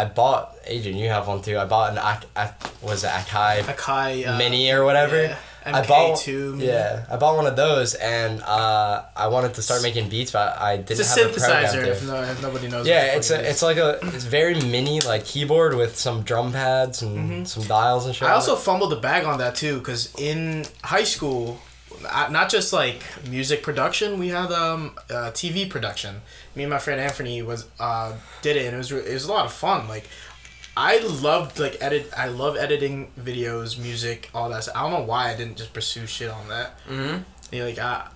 I 0.00 0.04
bought 0.06 0.44
Adrian. 0.66 0.96
You 0.98 1.08
have 1.16 1.26
one 1.28 1.40
too. 1.42 1.58
I 1.58 1.66
bought 1.66 1.92
an 1.92 1.98
Ak- 1.98 2.26
Ak- 2.36 2.82
was 2.82 3.04
it 3.04 3.08
Akai 3.10 3.54
Akai 3.74 4.26
uh, 4.26 4.38
Mini 4.38 4.70
or 4.72 4.84
whatever. 4.84 5.16
yeah, 5.22 5.36
I 5.66 5.86
bought 5.86 6.18
MK2 6.18 6.60
yeah, 6.62 7.04
I 7.12 7.16
bought 7.16 7.36
one 7.36 7.46
of 7.46 7.56
those, 7.56 7.94
and 7.94 8.40
uh, 8.42 9.02
I 9.24 9.26
wanted 9.28 9.52
to 9.54 9.62
start 9.62 9.82
making 9.82 10.08
beats, 10.08 10.30
but 10.32 10.48
I 10.58 10.76
didn't 10.78 11.00
It's 11.00 11.16
a 11.16 11.20
have 11.20 11.30
a 11.30 11.34
program 11.38 11.64
synthesizer. 11.64 11.86
If, 11.86 12.06
no, 12.06 12.22
if 12.22 12.42
nobody 12.42 12.68
knows. 12.68 12.86
Yeah, 12.86 13.16
it's 13.16 13.30
a, 13.30 13.40
it 13.40 13.46
is. 13.56 13.62
like 13.62 13.76
a 13.76 13.98
it's 14.16 14.24
very 14.24 14.54
mini 14.74 15.00
like 15.12 15.24
keyboard 15.26 15.74
with 15.74 15.96
some 16.06 16.22
drum 16.22 16.52
pads 16.52 17.02
and 17.02 17.46
some 17.46 17.64
dials 17.64 18.06
and 18.06 18.14
shit. 18.14 18.22
Mm-hmm. 18.24 18.32
I 18.32 18.36
also 18.40 18.56
fumbled 18.56 18.90
the 18.92 19.02
bag 19.08 19.24
on 19.24 19.36
that 19.38 19.54
too, 19.62 19.78
because 19.78 20.02
in 20.18 20.64
high 20.82 21.04
school, 21.14 21.58
not 22.38 22.48
just 22.56 22.72
like 22.72 23.02
music 23.28 23.62
production, 23.62 24.18
we 24.18 24.28
had 24.28 24.50
um 24.52 24.80
uh, 25.10 25.30
TV 25.40 25.68
production. 25.68 26.22
Me 26.54 26.64
and 26.64 26.70
my 26.70 26.78
friend 26.78 27.00
Anthony 27.00 27.42
was 27.42 27.66
uh 27.78 28.12
did 28.42 28.56
it, 28.56 28.66
and 28.66 28.74
it 28.74 28.78
was 28.78 28.92
re- 28.92 29.00
it 29.00 29.12
was 29.14 29.24
a 29.24 29.32
lot 29.32 29.44
of 29.46 29.52
fun. 29.52 29.88
Like, 29.88 30.08
I 30.76 30.98
loved 30.98 31.58
like 31.58 31.76
edit. 31.80 32.10
I 32.16 32.28
love 32.28 32.56
editing 32.56 33.10
videos, 33.18 33.78
music, 33.78 34.30
all 34.34 34.48
that. 34.50 34.64
Stuff. 34.64 34.76
I 34.76 34.82
don't 34.82 34.92
know 34.92 35.06
why 35.06 35.30
I 35.30 35.36
didn't 35.36 35.56
just 35.56 35.72
pursue 35.72 36.06
shit 36.06 36.30
on 36.30 36.48
that. 36.48 36.78
Mm-hmm. 36.88 37.22
You 37.54 37.58
know, 37.60 37.66
like 37.66 37.78
I, 37.78 38.08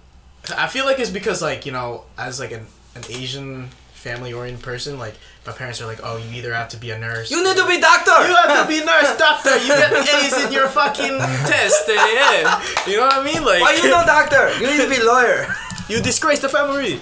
I 0.57 0.67
feel 0.67 0.85
like 0.85 0.99
it's 0.99 1.11
because 1.11 1.43
like 1.43 1.67
you 1.67 1.73
know, 1.73 2.05
as 2.19 2.41
like 2.41 2.53
an 2.53 2.67
an 2.97 3.03
Asian 3.11 3.69
family 3.93 4.33
oriented 4.33 4.63
person, 4.63 4.99
like 4.99 5.15
my 5.47 5.53
parents 5.53 5.81
are 5.81 5.87
like, 5.87 6.01
oh, 6.03 6.17
you 6.17 6.37
either 6.37 6.53
have 6.55 6.69
to 6.71 6.77
be 6.77 6.91
a 6.91 6.99
nurse. 6.99 7.31
You 7.31 7.43
need 7.43 7.57
to 7.57 7.67
be 7.67 7.81
doctor. 7.81 8.29
You 8.29 8.37
have 8.37 8.63
to 8.63 8.69
be 8.69 8.85
nurse, 8.85 9.17
doctor. 9.17 9.57
You 9.59 9.69
get 9.69 9.93
A's 9.93 10.45
in 10.45 10.53
your 10.53 10.69
fucking 10.69 11.19
test. 11.49 11.85
Yeah. 11.89 12.63
You 12.87 12.99
know 12.99 13.07
what 13.07 13.15
I 13.15 13.25
mean? 13.25 13.43
Like, 13.45 13.63
Why 13.63 13.73
you 13.83 13.89
no 13.91 14.05
doctor? 14.05 14.53
You 14.59 14.67
need 14.67 14.83
to 14.85 14.91
be 14.91 15.03
lawyer. 15.07 15.47
You 15.89 16.01
disgrace 16.01 16.41
the 16.41 16.49
family. 16.49 16.95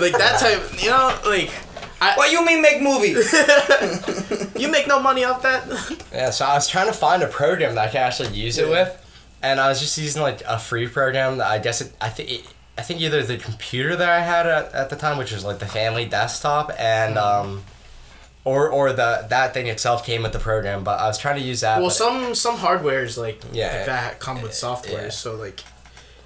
like 0.00 0.16
that 0.18 0.38
type. 0.40 0.82
You 0.82 0.90
know, 0.90 1.18
like 1.26 1.50
Why 2.16 2.28
you 2.30 2.44
mean 2.44 2.60
make 2.62 2.80
movie? 2.82 3.14
you 4.60 4.68
make 4.68 4.86
no 4.86 5.00
money 5.00 5.24
off 5.24 5.42
that. 5.42 5.64
Yeah, 6.12 6.30
so 6.30 6.44
I 6.44 6.54
was 6.54 6.68
trying 6.68 6.86
to 6.86 6.92
find 6.92 7.22
a 7.22 7.26
program 7.26 7.74
that 7.74 7.88
I 7.88 7.90
could 7.90 7.98
actually 8.00 8.30
use 8.36 8.56
it 8.58 8.68
with, 8.68 8.88
and 9.42 9.58
I 9.58 9.68
was 9.68 9.80
just 9.80 9.98
using 9.98 10.22
like 10.22 10.42
a 10.46 10.58
free 10.60 10.86
program 10.86 11.38
that 11.38 11.48
I 11.48 11.58
guess 11.58 11.80
it, 11.80 11.92
I 12.00 12.08
think 12.08 12.44
I 12.78 12.82
think 12.82 13.00
either 13.00 13.22
the 13.22 13.36
computer 13.36 13.96
that 13.96 14.08
I 14.08 14.20
had 14.20 14.46
at, 14.46 14.72
at 14.72 14.90
the 14.90 14.96
time, 14.96 15.18
which 15.18 15.32
was 15.32 15.44
like 15.44 15.58
the 15.58 15.66
family 15.66 16.04
desktop, 16.06 16.70
and 16.78 17.16
Mm-hmm. 17.16 17.46
um, 17.50 17.62
or 18.44 18.68
or 18.68 18.92
the 18.92 19.26
that 19.30 19.54
thing 19.54 19.66
itself 19.68 20.04
came 20.04 20.22
with 20.22 20.32
the 20.32 20.38
program, 20.38 20.84
but 20.84 21.00
I 21.00 21.06
was 21.08 21.18
trying 21.18 21.36
to 21.40 21.42
use 21.42 21.62
that. 21.62 21.78
well, 21.78 21.86
but, 21.88 21.94
some 21.94 22.34
some 22.34 22.56
hardwares 22.58 23.16
like 23.18 23.42
Yeah. 23.52 23.74
like 23.76 23.86
that 23.86 24.20
come 24.20 24.40
with 24.42 24.54
software. 24.54 25.04
Yeah. 25.04 25.08
So 25.10 25.34
like, 25.34 25.60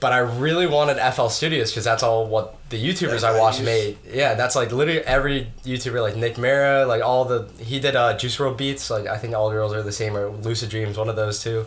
but 0.01 0.13
I 0.13 0.19
really 0.19 0.67
wanted 0.67 0.99
FL 1.13 1.29
Studios 1.29 1.71
because 1.71 1.85
that's 1.85 2.03
all 2.03 2.27
what 2.27 2.57
the 2.71 2.83
YouTubers 2.83 3.25
I 3.25 3.39
watched 3.39 3.63
made. 3.63 3.99
Yeah, 4.11 4.35
that's 4.35 4.55
like 4.55 4.73
literally 4.73 5.01
every 5.01 5.49
YouTuber, 5.65 6.01
like 6.01 6.17
Nick 6.17 6.39
Mira, 6.39 6.87
like 6.87 7.03
all 7.03 7.25
the 7.25 7.49
he 7.59 7.81
did 7.81 7.97
uh, 7.97 8.17
Juice 8.17 8.37
WRLD 8.37 8.57
beats. 8.57 8.91
Like 8.91 9.07
I 9.07 9.19
think 9.19 9.35
all 9.35 9.51
girls 9.51 9.73
are 9.73 9.83
the 9.83 9.93
same 9.93 10.17
or 10.17 10.31
Lucid 10.31 10.71
Dreams, 10.71 10.97
one 10.97 11.09
of 11.09 11.17
those 11.17 11.43
two. 11.43 11.65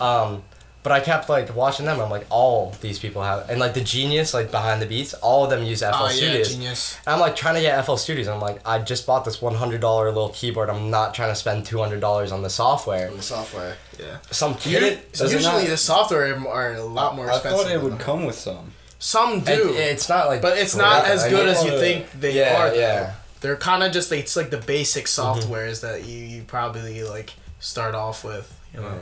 Um, 0.00 0.42
but 0.82 0.92
I 0.92 1.00
kept 1.00 1.28
like 1.28 1.54
watching 1.54 1.84
them. 1.84 2.00
I'm 2.00 2.10
like, 2.10 2.26
all 2.30 2.74
these 2.80 2.98
people 2.98 3.22
have, 3.22 3.50
and 3.50 3.60
like 3.60 3.74
the 3.74 3.82
genius 3.82 4.32
like 4.32 4.50
behind 4.50 4.80
the 4.80 4.86
beats, 4.86 5.12
all 5.14 5.44
of 5.44 5.50
them 5.50 5.62
use 5.62 5.80
FL 5.80 5.90
oh 5.92 6.04
yeah, 6.06 6.12
Studios. 6.12 6.52
genius. 6.52 6.98
And 7.06 7.14
I'm 7.14 7.20
like 7.20 7.36
trying 7.36 7.56
to 7.56 7.60
get 7.60 7.84
FL 7.84 7.96
Studios. 7.96 8.28
I'm 8.28 8.40
like, 8.40 8.66
I 8.66 8.78
just 8.78 9.06
bought 9.06 9.24
this 9.24 9.42
one 9.42 9.54
hundred 9.54 9.82
dollar 9.82 10.06
little 10.06 10.30
keyboard. 10.30 10.70
I'm 10.70 10.90
not 10.90 11.14
trying 11.14 11.30
to 11.30 11.34
spend 11.34 11.66
two 11.66 11.78
hundred 11.78 12.00
dollars 12.00 12.32
on 12.32 12.42
the 12.42 12.50
software. 12.50 13.10
On 13.10 13.16
the 13.16 13.22
software. 13.22 13.76
Yeah. 14.00 14.16
Some 14.30 14.52
You, 14.64 14.78
kid. 14.78 14.98
usually 15.18 15.66
the 15.66 15.76
software 15.76 16.34
are 16.48 16.72
a 16.74 16.82
lot 16.82 17.16
more 17.16 17.26
expensive. 17.28 17.52
I 17.60 17.62
thought 17.64 17.70
it 17.72 17.82
would 17.82 17.92
than- 17.92 17.98
come 17.98 18.24
with 18.24 18.36
some. 18.36 18.72
Some 18.98 19.38
It, 19.38 19.44
do. 19.46 19.72
it's 19.74 20.08
not 20.08 20.26
like, 20.28 20.42
but 20.42 20.58
it's 20.58 20.76
not 20.76 21.06
as 21.06 21.24
good 21.28 21.48
as 21.48 21.64
you 21.64 21.70
think 21.78 22.10
they 22.20 22.32
yeah, 22.34 22.56
are. 22.62 22.70
though. 22.70 22.76
yeah. 22.78 23.14
They're 23.40 23.56
kind 23.56 23.82
of 23.82 23.92
just 23.92 24.12
it's 24.12 24.36
like 24.36 24.50
the 24.50 24.58
basic 24.58 25.06
Mm-hmm. 25.06 25.40
softwares 25.52 25.80
that 25.80 26.04
you, 26.04 26.18
you 26.18 26.42
probably 26.42 27.02
like 27.04 27.32
start 27.60 27.94
off 27.94 28.24
with. 28.24 28.46
You 28.74 28.80
know. 28.82 29.00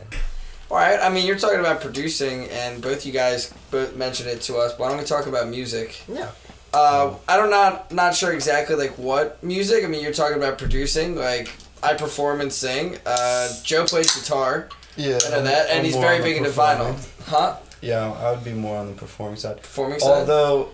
All 0.71 0.77
right. 0.77 1.01
I 1.03 1.09
mean, 1.09 1.27
you're 1.27 1.37
talking 1.39 1.59
about 1.61 1.81
producing, 1.81 2.45
and 2.51 2.81
both 2.81 3.05
you 3.07 3.13
guys 3.13 3.53
both 3.73 3.97
mentioned 3.97 4.29
it 4.29 4.41
to 4.43 4.57
us. 4.59 4.79
Why 4.79 4.89
don't 4.89 4.99
we 4.99 5.05
talk 5.05 5.27
about 5.27 5.49
music? 5.49 6.01
Yeah. 6.09 6.31
Uh, 6.73 7.15
I 7.27 7.37
don't 7.37 7.51
not 7.51 7.91
not 7.91 8.15
sure 8.15 8.33
exactly 8.33 8.77
like 8.77 8.97
what 8.99 9.43
music. 9.43 9.83
I 9.85 9.89
mean, 9.89 10.03
you're 10.03 10.13
talking 10.13 10.37
about 10.37 10.59
producing. 10.59 11.17
Like 11.17 11.51
I 11.83 11.95
perform 11.95 12.41
and 12.41 12.53
sing. 12.53 12.99
Uh, 13.05 13.49
Joe 13.65 13.85
plays 13.87 14.15
guitar. 14.15 14.69
Yeah. 14.99 15.19
I 15.27 15.31
know 15.31 15.43
that, 15.45 15.71
and 15.71 15.79
I'm 15.79 15.85
he's 15.85 15.97
very 15.97 16.21
big 16.23 16.37
into 16.37 16.51
performing. 16.51 16.95
vinyl. 16.97 17.25
Huh? 17.27 17.57
Yeah, 17.81 18.11
I 18.13 18.33
would 18.33 18.45
be 18.45 18.53
more 18.53 18.77
on 18.77 18.89
the 18.89 18.95
performing 18.95 19.37
side. 19.37 19.59
Performing 19.63 20.01
side. 20.01 20.09
Although, 20.11 20.71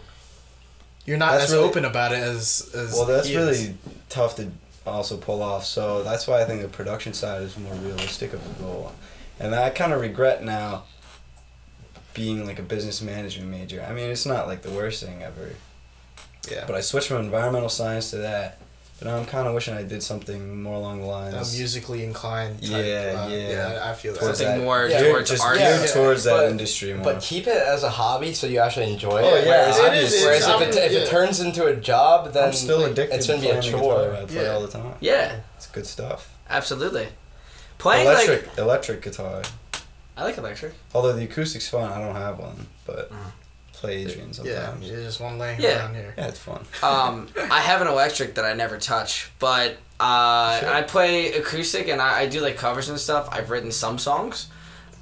You're 1.06 1.18
not 1.18 1.32
That's 1.32 1.44
as 1.44 1.52
really- 1.52 1.64
open 1.68 1.84
about 1.84 2.12
it 2.12 2.18
as 2.18 2.70
as. 2.74 2.92
well, 2.94 3.04
that's 3.04 3.28
he 3.28 3.34
is. 3.34 3.46
really 3.62 3.74
tough 4.08 4.36
to 4.36 4.50
also 4.86 5.16
pull 5.18 5.42
off. 5.42 5.64
So 5.66 6.02
that's 6.02 6.26
why 6.26 6.40
I 6.40 6.44
think 6.46 6.62
the 6.62 6.68
production 6.68 7.12
side 7.12 7.42
is 7.42 7.56
more 7.58 7.74
realistic 7.74 8.32
of 8.32 8.40
a 8.40 8.62
goal. 8.62 8.92
And 9.38 9.54
I 9.54 9.68
kind 9.70 9.92
of 9.92 10.00
regret 10.00 10.42
now 10.42 10.84
being 12.14 12.46
like 12.46 12.58
a 12.58 12.62
business 12.62 13.02
management 13.02 13.50
major. 13.50 13.84
I 13.86 13.92
mean, 13.92 14.08
it's 14.10 14.24
not 14.24 14.46
like 14.46 14.62
the 14.62 14.70
worst 14.70 15.02
thing 15.04 15.22
ever. 15.22 15.50
Yeah. 16.50 16.64
But 16.66 16.76
I 16.76 16.80
switched 16.80 17.08
from 17.08 17.18
environmental 17.24 17.68
science 17.68 18.10
to 18.10 18.16
that. 18.18 18.58
But 19.04 19.10
now 19.10 19.16
I'm 19.18 19.26
kind 19.26 19.46
of 19.46 19.52
wishing 19.52 19.74
I 19.74 19.82
did 19.82 20.02
something 20.02 20.62
more 20.62 20.76
along 20.76 21.00
the 21.00 21.06
lines. 21.06 21.34
a 21.54 21.58
musically 21.58 22.02
inclined. 22.04 22.62
Type, 22.62 22.70
Yeah, 22.70 23.24
uh, 23.24 23.28
yeah. 23.28 23.80
I 23.90 23.92
feel 23.92 24.14
that. 24.14 24.20
towards 24.20 24.38
Something 24.38 24.58
that- 24.60 24.64
more 24.64 24.86
yeah, 24.88 25.02
towards 25.02 25.30
just 25.30 25.42
art. 25.44 25.58
geared 25.58 25.80
Yeah, 25.82 25.86
towards 25.92 26.24
that 26.24 26.36
but- 26.36 26.50
industry 26.50 26.94
more. 26.94 27.04
But 27.04 27.20
keep 27.22 27.46
it 27.46 27.54
as 27.56 27.82
a 27.82 27.90
hobby 27.90 28.32
so 28.32 28.46
you 28.46 28.60
actually 28.60 28.90
enjoy 28.92 29.20
Oh, 29.22 29.34
it. 29.34 29.44
yeah, 29.44 29.50
Whereas, 29.68 29.78
it 29.78 29.94
is, 30.14 30.24
whereas 30.24 30.46
if, 30.48 30.60
it, 30.62 30.74
if 30.76 30.92
it 31.02 31.08
turns 31.10 31.40
into 31.40 31.66
a 31.66 31.76
job, 31.76 32.32
then 32.32 32.44
I'm 32.44 32.52
still 32.54 32.82
addicted. 32.86 33.14
It's 33.16 33.26
gonna 33.26 33.40
be 33.42 33.50
a 33.50 33.60
chore. 33.60 34.14
I 34.14 34.24
play 34.24 34.42
Yeah. 34.44 34.52
all 34.54 34.62
the 34.62 34.68
time. 34.68 34.94
yeah, 35.00 35.36
It's 35.56 35.66
good 35.66 35.86
stuff. 35.86 36.30
absolutely. 36.48 37.08
Playing 37.76 38.06
electric, 38.06 38.46
like 38.46 38.58
electric 38.58 39.02
guitar. 39.02 39.42
I 40.16 40.22
like 40.24 40.38
electric. 40.38 40.72
Although 40.94 41.12
the 41.12 41.26
acoustic's 41.26 41.68
fun, 41.68 41.92
I 41.92 41.98
don't 42.00 42.14
have 42.16 42.38
one, 42.38 42.68
but 42.86 43.10
Mm. 43.12 43.16
Play 43.84 44.02
Adrian 44.04 44.28
Yeah, 44.28 44.32
sometimes. 44.34 44.88
you 44.88 44.96
just 44.96 45.20
one 45.20 45.38
laying 45.38 45.60
Yeah. 45.60 45.78
around 45.80 45.94
here. 45.94 46.14
Yeah, 46.16 46.26
it's 46.28 46.38
fun. 46.38 46.64
Um, 46.82 47.28
I 47.50 47.60
have 47.60 47.80
an 47.80 47.88
electric 47.88 48.34
that 48.36 48.44
I 48.44 48.54
never 48.54 48.78
touch, 48.78 49.30
but 49.38 49.76
uh, 50.00 50.58
and 50.62 50.70
I 50.70 50.82
play 50.82 51.32
acoustic 51.34 51.88
and 51.88 52.00
I, 52.00 52.20
I 52.22 52.26
do 52.26 52.40
like 52.40 52.56
covers 52.56 52.88
and 52.88 52.98
stuff. 52.98 53.28
I've 53.30 53.48
written 53.50 53.70
some 53.70 53.98
songs, 53.98 54.48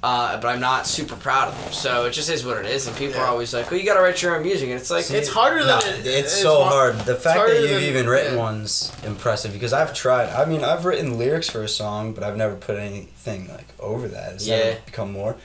uh, 0.03 0.39
but 0.39 0.47
I'm 0.49 0.59
not 0.59 0.85
super 0.85 1.15
proud 1.15 1.47
of 1.49 1.63
them. 1.63 1.73
So 1.73 2.05
it 2.05 2.11
just 2.11 2.29
is 2.29 2.45
what 2.45 2.57
it 2.57 2.65
is. 2.67 2.87
And 2.87 2.95
people 2.95 3.19
are 3.19 3.25
always 3.25 3.53
like, 3.53 3.71
"Well, 3.71 3.79
you 3.79 3.85
gotta 3.85 4.01
write 4.01 4.21
your 4.21 4.35
own 4.35 4.43
music," 4.43 4.69
and 4.69 4.79
it's 4.79 4.91
like, 4.91 5.09
It's 5.09 5.29
harder 5.29 5.59
than 5.63 5.67
No, 5.79 5.79
it, 5.79 6.05
it's, 6.05 6.31
so 6.39 6.63
hard. 6.63 6.99
The 6.99 7.15
fact 7.15 7.37
harder 7.37 7.53
that 7.55 7.61
you've 7.61 7.81
than- 7.81 7.89
even 7.89 8.07
written 8.07 8.33
yeah. 8.35 8.39
one's 8.39 8.91
impressive 9.03 9.51
because 9.51 9.73
I've 9.73 9.89
I've 9.89 9.93
tried. 9.95 10.29
I 10.29 10.45
mean, 10.45 10.63
I've 10.63 10.85
written 10.85 11.17
lyrics 11.17 11.49
for 11.49 11.63
a 11.63 11.67
song, 11.69 12.13
but 12.13 12.23
I've 12.23 12.37
never 12.37 12.55
put 12.55 12.77
anything 12.77 13.49
like 13.49 13.67
over 13.79 14.07
that. 14.09 14.33
It's 14.33 14.45
Yeah. 14.47 14.57
never 14.57 14.79
become 14.85 15.11
more. 15.11 15.35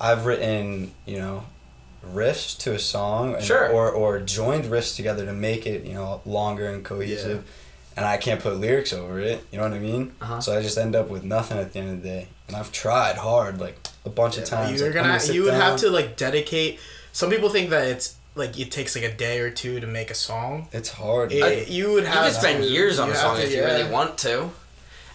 I've 0.00 0.26
written, 0.26 0.92
you 1.06 1.18
know, 1.18 1.44
riffs 2.06 2.58
to 2.58 2.74
a 2.74 2.78
song, 2.78 3.34
and, 3.34 3.44
Sure. 3.44 3.68
or 3.68 3.90
or 3.90 4.18
joined 4.20 4.64
riffs 4.64 4.96
together 4.96 5.24
to 5.26 5.32
make 5.32 5.66
it, 5.66 5.84
you 5.84 5.94
know, 5.94 6.20
longer 6.26 6.66
and 6.68 6.84
cohesive. 6.84 7.44
And 7.96 8.06
I 8.06 8.16
can't 8.16 8.40
put 8.40 8.56
lyrics 8.56 8.94
over 8.94 9.20
it. 9.20 9.44
You 9.50 9.58
know 9.58 9.64
what 9.64 9.74
I 9.74 9.78
mean? 9.78 10.12
Uh-huh. 10.20 10.40
So 10.40 10.56
I 10.56 10.62
just 10.62 10.78
end 10.78 10.96
up 10.96 11.08
with 11.10 11.24
nothing 11.24 11.58
at 11.58 11.74
the 11.74 11.78
end 11.78 11.90
of 11.90 12.02
the 12.02 12.08
day. 12.08 12.28
And 12.48 12.56
I've 12.56 12.72
tried 12.72 13.16
hard, 13.16 13.60
like 13.60 13.76
a 14.06 14.10
bunch 14.10 14.38
of 14.38 14.44
times. 14.46 14.80
You're 14.80 14.88
like, 14.88 14.98
I'm 15.04 15.18
gonna, 15.20 15.32
you 15.32 15.42
would 15.42 15.52
have 15.54 15.78
to 15.80 15.90
like 15.90 16.16
dedicate. 16.16 16.80
Some 17.12 17.28
people 17.28 17.50
think 17.50 17.68
that 17.70 17.86
it's 17.88 18.16
like 18.34 18.58
it 18.58 18.70
takes 18.70 18.96
like 18.96 19.04
a 19.04 19.12
day 19.14 19.40
or 19.40 19.50
two 19.50 19.78
to 19.78 19.86
make 19.86 20.10
a 20.10 20.14
song. 20.14 20.68
It's 20.72 20.88
hard. 20.88 21.32
It, 21.32 21.42
I- 21.44 21.70
you 21.70 21.92
would 21.92 22.04
you 22.04 22.08
have 22.08 22.24
could 22.32 22.34
spend 22.40 22.64
years 22.64 22.98
on 22.98 23.08
you 23.08 23.12
a 23.12 23.16
song 23.16 23.36
to, 23.36 23.42
if 23.44 23.50
you 23.52 23.58
yeah. 23.58 23.76
really 23.76 23.90
want 23.90 24.16
to. 24.18 24.48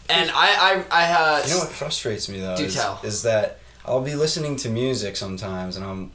And 0.09 0.29
I, 0.29 0.35
I, 0.35 0.83
I 0.91 1.13
uh, 1.13 1.41
You 1.45 1.53
know 1.55 1.59
what 1.59 1.69
frustrates 1.69 2.29
me 2.29 2.39
though 2.39 2.55
Do 2.55 2.65
is, 2.65 2.75
tell. 2.75 2.99
is 3.03 3.23
that 3.23 3.57
I'll 3.85 4.01
be 4.01 4.15
listening 4.15 4.55
to 4.57 4.69
music 4.69 5.15
sometimes 5.17 5.75
and 5.77 5.85
I'm 5.85 6.11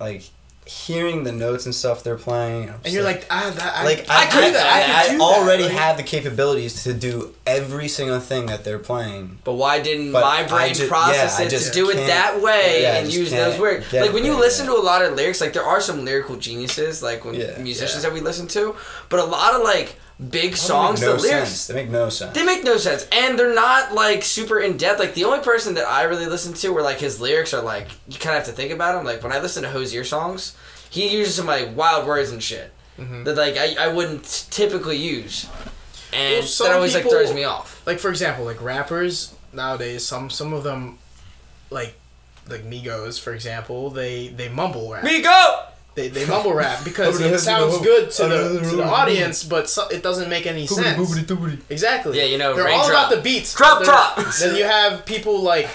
like 0.00 0.22
hearing 0.68 1.22
the 1.22 1.30
notes 1.30 1.64
and 1.64 1.72
stuff 1.72 2.02
they're 2.02 2.16
playing. 2.16 2.68
I'm 2.68 2.80
And 2.84 2.92
you're 2.92 3.04
like, 3.04 3.24
ah, 3.30 3.52
that, 3.54 3.76
I, 3.76 3.84
like 3.84 4.04
I 4.10 4.22
I, 4.24 4.26
could 4.26 4.42
I, 4.42 4.46
do 4.48 4.52
that. 4.54 4.66
I, 4.66 4.98
I 5.00 5.04
could 5.06 5.12
do 5.12 5.18
that. 5.18 5.24
already 5.24 5.62
Like- 5.62 5.72
have 5.72 5.96
the 5.96 6.02
capabilities 6.02 6.82
to 6.82 6.92
do 6.92 7.34
every 7.46 7.86
single 7.86 8.18
thing 8.18 8.46
that 8.46 8.64
they're 8.64 8.80
playing. 8.80 9.38
But 9.44 9.52
why 9.52 9.80
didn't 9.80 10.10
But 10.10 10.22
my 10.22 10.42
brain 10.42 10.74
ju- 10.74 10.88
process 10.88 11.38
yeah, 11.38 11.44
I 11.44 11.46
it 11.46 11.50
to 11.50 11.56
just 11.56 11.72
do 11.72 11.90
it 11.90 12.06
that 12.08 12.42
way 12.42 12.82
yeah, 12.82 12.96
and 12.98 13.12
use 13.12 13.30
those 13.30 13.60
words? 13.60 13.92
Like 13.92 14.12
when 14.12 14.24
you 14.24 14.32
there, 14.32 14.40
listen 14.40 14.66
yeah. 14.66 14.72
to 14.72 14.78
a 14.78 14.82
lot 14.82 15.04
of 15.04 15.14
lyrics, 15.14 15.40
like 15.40 15.52
there 15.52 15.62
are 15.62 15.80
some 15.80 16.04
lyrical 16.04 16.34
geniuses, 16.34 17.00
like 17.00 17.24
when 17.24 17.34
Yeah. 17.34 17.58
musicians 17.58 18.02
Yeah. 18.02 18.10
that 18.10 18.14
we 18.14 18.20
listen 18.20 18.48
to, 18.48 18.74
but 19.08 19.20
a 19.20 19.24
lot 19.24 19.54
of 19.54 19.62
like 19.62 19.94
big 20.18 20.44
make 20.52 20.56
songs, 20.56 21.00
no 21.00 21.16
the 21.16 21.22
lyrics 21.22 21.50
sense. 21.50 21.66
They 21.66 21.74
make 21.74 21.90
no 21.90 22.08
sense. 22.08 22.34
they 22.34 22.44
make 22.44 22.64
no 22.64 22.76
sense, 22.78 23.06
and 23.12 23.38
they're 23.38 23.54
not 23.54 23.92
like 23.92 24.22
super 24.22 24.58
in 24.60 24.76
depth. 24.76 24.98
Like 24.98 25.14
the 25.14 25.24
only 25.24 25.40
person 25.40 25.74
that 25.74 25.86
I 25.86 26.04
really 26.04 26.26
listen 26.26 26.52
to, 26.54 26.70
where 26.70 26.82
like 26.82 26.98
his 26.98 27.20
lyrics 27.20 27.52
are 27.52 27.62
like 27.62 27.88
you 28.08 28.18
kind 28.18 28.36
of 28.36 28.44
have 28.44 28.46
to 28.46 28.52
think 28.52 28.72
about 28.72 28.94
them. 28.96 29.04
Like 29.04 29.22
when 29.22 29.32
I 29.32 29.40
listen 29.40 29.62
to 29.64 29.70
Hozier 29.70 30.04
songs, 30.04 30.56
he 30.90 31.08
uses 31.16 31.34
some 31.34 31.46
like 31.46 31.76
wild 31.76 32.06
words 32.06 32.30
and 32.30 32.42
shit 32.42 32.72
Mhm. 32.98 33.24
that 33.26 33.36
like 33.36 33.56
I, 33.58 33.74
I 33.78 33.88
wouldn't 33.88 34.46
typically 34.50 34.96
use, 34.96 35.46
and 36.12 36.44
Well, 36.44 36.68
that 36.68 36.76
always 36.76 36.94
people- 36.94 37.10
like 37.12 37.20
throws 37.26 37.34
me 37.34 37.44
off. 37.44 37.82
like 37.86 37.98
for 37.98 38.08
example, 38.10 38.44
like 38.46 38.62
rappers 38.62 39.34
nowadays, 39.52 40.04
some 40.06 40.30
some 40.30 40.52
of 40.54 40.62
them, 40.64 40.98
like 41.70 41.94
like 42.48 42.64
Migos, 42.64 43.20
for 43.20 43.34
example, 43.34 43.90
they 43.90 44.28
they 44.28 44.48
mumble 44.48 44.92
rap. 44.92 45.04
Me 45.04 45.20
go. 45.20 45.64
They, 45.96 46.08
they 46.08 46.26
mumble 46.26 46.52
rap 46.54 46.84
because 46.84 47.18
it 47.20 47.38
sounds 47.40 47.78
good 47.78 48.10
to 48.12 48.22
the, 48.28 48.48
to 48.60 48.66
the 48.68 48.76
the- 48.76 48.84
audience, 48.84 49.42
but 49.42 49.68
so, 49.68 49.88
it 49.88 50.02
doesn't 50.02 50.28
make 50.28 50.46
any 50.46 50.66
sense. 50.66 51.16
Exactly. 51.70 52.18
Yeah, 52.18 52.24
you 52.26 52.36
know, 52.38 52.54
they're 52.54 52.68
all 52.68 52.80
raindrop. 52.82 53.08
about 53.08 53.16
the 53.16 53.22
beats. 53.22 53.54
Drop 53.54 53.82
They're- 53.82 54.24
Then 54.40 54.56
you 54.56 54.64
have 54.64 55.06
people 55.06 55.40
like, 55.40 55.68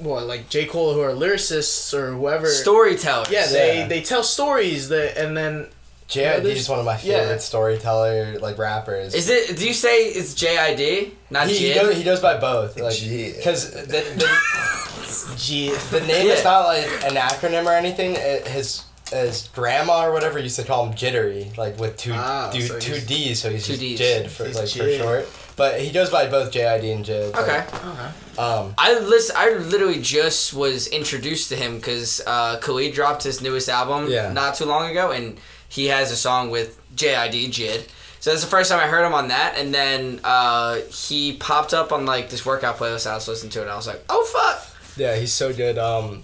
well, 0.00 0.26
like 0.26 0.48
J 0.50 0.66
Cole 0.66 0.92
who 0.94 1.00
are 1.00 1.12
lyricists 1.12 1.94
or 1.94 2.12
whoever. 2.12 2.48
Storytellers. 2.48 3.30
Yeah, 3.30 3.46
they 3.46 3.78
Yeah. 3.78 3.86
they 3.86 4.02
tell 4.02 4.22
stories 4.24 4.88
that, 4.88 5.16
and 5.16 5.36
then 5.36 5.68
Yeah, 6.08 6.38
JID 6.38 6.42
there's- 6.42 6.58
is 6.60 6.68
one 6.68 6.80
of 6.80 6.84
my 6.84 6.98
yeah. 7.02 7.20
favorite 7.20 7.40
storyteller 7.42 8.38
like 8.40 8.58
rappers. 8.58 9.14
Is 9.14 9.28
it? 9.30 9.56
Do 9.56 9.64
you 9.68 9.74
say 9.74 10.06
it's 10.08 10.34
JID, 10.34 11.12
not 11.30 11.46
he, 11.46 11.56
he, 11.56 11.70
Jid? 11.70 11.74
goes, 11.76 11.96
he 11.96 12.02
goes 12.02 12.18
by 12.20 12.38
both. 12.38 12.76
Like, 12.80 12.98
because 13.00 13.70
the, 13.70 13.86
the, 13.86 15.34
G. 15.36 15.70
the 15.90 16.00
name 16.00 16.26
Yeah. 16.26 16.32
is 16.34 16.42
not 16.44 16.64
like 16.66 16.84
an 17.04 17.14
acronym 17.14 17.66
or 17.66 17.72
anything. 17.72 18.14
It, 18.16 18.48
his 18.48 18.82
his 19.10 19.48
grandma 19.54 20.04
or 20.06 20.12
whatever 20.12 20.38
used 20.38 20.56
to 20.56 20.64
call 20.64 20.86
him 20.86 20.94
Jittery, 20.94 21.52
like 21.56 21.78
with 21.78 21.96
two 21.96 22.12
Ah, 22.14 22.50
two, 22.52 22.62
so 22.62 22.78
two 22.78 22.92
he's- 22.94 23.06
D's, 23.06 23.40
so 23.42 23.50
he's 23.50 23.66
Two 23.66 23.72
just 23.76 23.80
Ds. 23.80 24.00
Jid 24.00 24.28
for 24.28 24.44
He's 24.46 24.56
like 24.56 24.64
Jid. 24.66 24.96
for 24.98 25.02
short. 25.02 25.28
But 25.56 25.80
he 25.80 25.90
goes 25.90 26.08
by 26.10 26.26
both 26.26 26.50
JID 26.52 26.84
and 26.94 27.04
Jid. 27.04 27.32
like, 27.34 27.42
Okay. 27.74 28.40
um, 28.42 28.72
I 28.78 28.98
listen. 28.98 29.36
I 29.38 29.50
literally 29.50 30.00
just 30.00 30.54
was 30.54 30.86
introduced 30.86 31.50
to 31.50 31.56
him 31.56 31.76
because 31.76 32.22
uh, 32.26 32.56
Khalid 32.60 32.94
dropped 32.94 33.22
his 33.24 33.42
newest 33.42 33.68
album 33.68 34.10
Yeah. 34.10 34.32
not 34.32 34.54
too 34.54 34.64
long 34.64 34.90
ago, 34.90 35.10
and 35.10 35.38
he 35.68 35.86
has 35.88 36.10
a 36.10 36.16
song 36.16 36.50
with 36.50 36.80
JID 36.96 37.48
Jid. 37.50 37.88
So 38.20 38.30
that's 38.30 38.42
the 38.42 38.48
first 38.50 38.70
time 38.70 38.78
I 38.80 38.86
heard 38.86 39.04
him 39.04 39.12
on 39.14 39.28
that, 39.28 39.54
and 39.58 39.72
then 39.74 40.20
uh, 40.24 40.76
he 40.92 41.34
popped 41.34 41.74
up 41.74 41.90
on 41.92 42.06
like 42.06 42.30
this 42.30 42.44
workout 42.46 42.78
playlist 42.78 43.06
I 43.10 43.14
was 43.14 43.26
listening 43.28 43.50
to, 43.52 43.58
it, 43.60 43.62
and 43.62 43.70
I 43.70 43.76
was 43.76 43.86
like, 43.86 44.02
"Oh 44.08 44.24
fuck!" 44.24 44.66
Yeah, 44.96 45.16
he's 45.16 45.32
so 45.32 45.52
good. 45.54 45.78
Um, 45.78 46.22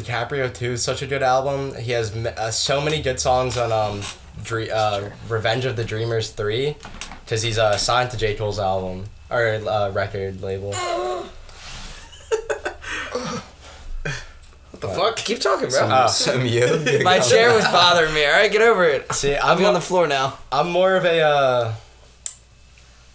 DiCaprio 0.00 0.52
too 0.52 0.72
is 0.72 0.82
such 0.82 1.02
a 1.02 1.06
good 1.06 1.22
album. 1.22 1.74
He 1.76 1.92
has 1.92 2.14
uh, 2.14 2.50
so 2.50 2.80
many 2.80 3.00
good 3.02 3.18
songs 3.20 3.56
on 3.56 3.72
um, 3.72 4.02
Dre- 4.42 4.70
uh, 4.70 5.10
Revenge 5.28 5.64
of 5.64 5.76
the 5.76 5.84
Dreamers 5.84 6.30
three, 6.30 6.76
because 7.24 7.42
he's 7.42 7.58
uh, 7.58 7.76
signed 7.76 8.10
to 8.12 8.16
J 8.16 8.34
Cole's 8.34 8.58
album 8.58 9.04
or 9.30 9.60
uh, 9.68 9.90
record 9.90 10.42
label. 10.42 10.74
What 14.70 14.80
the 14.82 14.88
fuck? 14.88 15.16
Keep 15.16 15.40
talking, 15.40 15.68
bro. 15.70 15.78
Some, 15.78 15.90
Oh. 15.92 16.06
some 16.06 16.46
you. 16.46 17.00
My 17.02 17.18
chair 17.18 17.52
was 17.52 17.64
bothering 17.64 18.14
me. 18.14 18.24
All 18.24 18.32
right, 18.32 18.52
get 18.52 18.62
over 18.62 18.84
it. 18.84 19.12
See, 19.12 19.34
I'm 19.36 19.58
I'm 19.58 19.64
on 19.64 19.74
the 19.74 19.80
floor 19.80 20.06
now. 20.06 20.38
I'm 20.52 20.70
more 20.70 20.94
of 20.94 21.04
a. 21.04 21.20
Uh, 21.20 21.72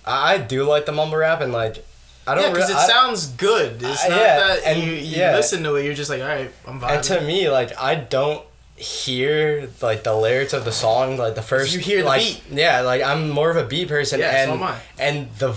I 0.06 0.34
I 0.34 0.38
do 0.40 0.66
like 0.66 0.86
the 0.86 0.92
mumble 0.92 1.18
rap 1.18 1.40
and 1.42 1.54
like. 1.54 1.86
I 2.26 2.36
don't 2.36 2.44
Yeah, 2.46 2.50
because 2.54 2.70
it 2.70 2.76
I- 2.76 2.88
sounds 2.88 3.28
good. 3.28 3.82
It's 3.84 4.06
I- 4.06 4.08
not 4.10 4.18
yeah, 4.20 4.38
that 4.38 4.60
and- 4.66 4.82
you, 4.84 4.92
you 4.94 5.18
yeah. 5.18 5.36
listen 5.36 5.64
to 5.64 5.76
it, 5.76 5.84
you're 5.86 5.94
just 5.94 6.10
like, 6.10 6.22
all 6.22 6.28
right, 6.28 6.52
I'm 6.68 6.80
vibing. 6.80 6.96
And 6.96 7.04
to 7.06 7.22
me, 7.22 7.50
like 7.50 7.78
I 7.80 7.96
don't 7.96 8.44
hear 8.76 9.70
like 9.82 10.04
the 10.04 10.16
lyrics 10.16 10.54
of 10.54 10.66
the 10.66 10.72
song, 10.72 11.18
like 11.18 11.36
the 11.36 11.42
first. 11.42 11.74
you 11.74 11.80
hear 11.80 12.00
the 12.02 12.08
like, 12.08 12.22
beat. 12.22 12.42
Yeah, 12.52 12.82
like 12.82 13.02
I'm 13.02 13.30
more 13.30 13.50
of 13.50 13.58
a 13.58 13.66
beat 13.66 13.88
person, 13.88 14.20
Yeah, 14.20 14.32
and 14.44 14.50
so 14.50 14.56
am 14.56 14.64
I. 14.64 14.80
and 14.98 15.30
the 15.40 15.56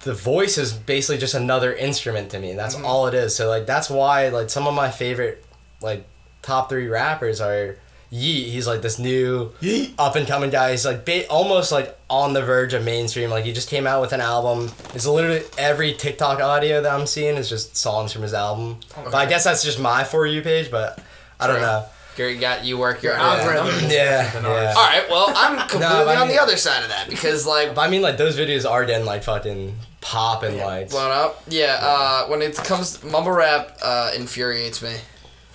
the 0.00 0.14
voice 0.14 0.56
is 0.56 0.72
basically 0.72 1.18
just 1.18 1.34
another 1.34 1.74
instrument 1.74 2.30
to 2.30 2.38
me. 2.38 2.54
That's 2.54 2.76
Mm-hmm. 2.76 2.84
all 2.86 3.06
it 3.08 3.14
is. 3.14 3.34
So 3.34 3.48
like 3.48 3.66
that's 3.66 3.90
why 3.90 4.28
like 4.28 4.50
some 4.50 4.66
of 4.66 4.74
my 4.74 4.90
favorite 4.90 5.44
like 5.80 6.06
top 6.42 6.68
three 6.68 6.86
rappers 6.88 7.40
are. 7.40 7.76
Yeat, 8.10 8.50
he's 8.50 8.66
like 8.68 8.82
this 8.82 8.98
new 9.00 9.52
up 9.98 10.14
and 10.14 10.26
coming 10.28 10.50
guy. 10.50 10.70
He's 10.70 10.86
like 10.86 11.04
ba- 11.04 11.26
almost 11.28 11.72
like 11.72 11.98
on 12.08 12.34
the 12.34 12.42
verge 12.42 12.72
of 12.72 12.84
mainstream. 12.84 13.30
Like 13.30 13.44
he 13.44 13.52
just 13.52 13.68
came 13.68 13.86
out 13.86 14.00
with 14.00 14.12
an 14.12 14.20
album. 14.20 14.70
It's 14.94 15.06
literally 15.06 15.42
every 15.58 15.92
TikTok 15.92 16.40
audio 16.40 16.80
that 16.82 16.92
I'm 16.92 17.06
seeing 17.06 17.36
is 17.36 17.48
just 17.48 17.76
songs 17.76 18.12
from 18.12 18.22
his 18.22 18.32
album. 18.32 18.78
But 18.94 19.14
I 19.14 19.26
guess 19.26 19.42
that's 19.44 19.64
just 19.64 19.80
my 19.80 20.04
for 20.04 20.24
you 20.24 20.40
page. 20.40 20.70
But 20.70 21.00
I 21.40 21.46
don't 21.48 21.56
Sure. 21.56 21.62
know. 21.66 21.84
Gary 22.16 22.36
got 22.38 22.64
you 22.64 22.78
work 22.78 23.02
your 23.02 23.12
Your 23.12 23.20
algorithm. 23.20 23.56
algorithm. 23.66 23.84
is 23.86 23.92
Yeah, 23.92 24.40
yeah. 24.40 24.74
All 24.74 24.86
right, 24.86 25.04
well, 25.10 25.26
I'm 25.36 25.58
completely 25.68 25.86
but 26.04 26.16
I 26.16 26.20
on 26.22 26.28
the 26.28 26.38
other 26.40 26.56
side 26.56 26.82
of 26.82 26.88
that 26.90 27.10
because 27.10 27.44
like 27.46 27.76
I 27.76 27.88
mean, 27.88 28.00
like 28.02 28.16
those 28.16 28.38
videos 28.38 28.64
are 28.70 28.84
getting 28.86 29.04
like 29.04 29.24
fucking 29.24 29.76
pop 30.00 30.42
and 30.44 30.56
lights. 30.56 30.92
blown 30.94 31.10
up. 31.10 31.42
Yeah, 31.48 31.76
uh, 31.82 32.26
when 32.28 32.40
it 32.40 32.54
comes 32.56 33.02
mumble 33.04 33.32
rap, 33.32 33.76
uh, 33.82 34.12
infuriates 34.16 34.80
me. 34.80 34.94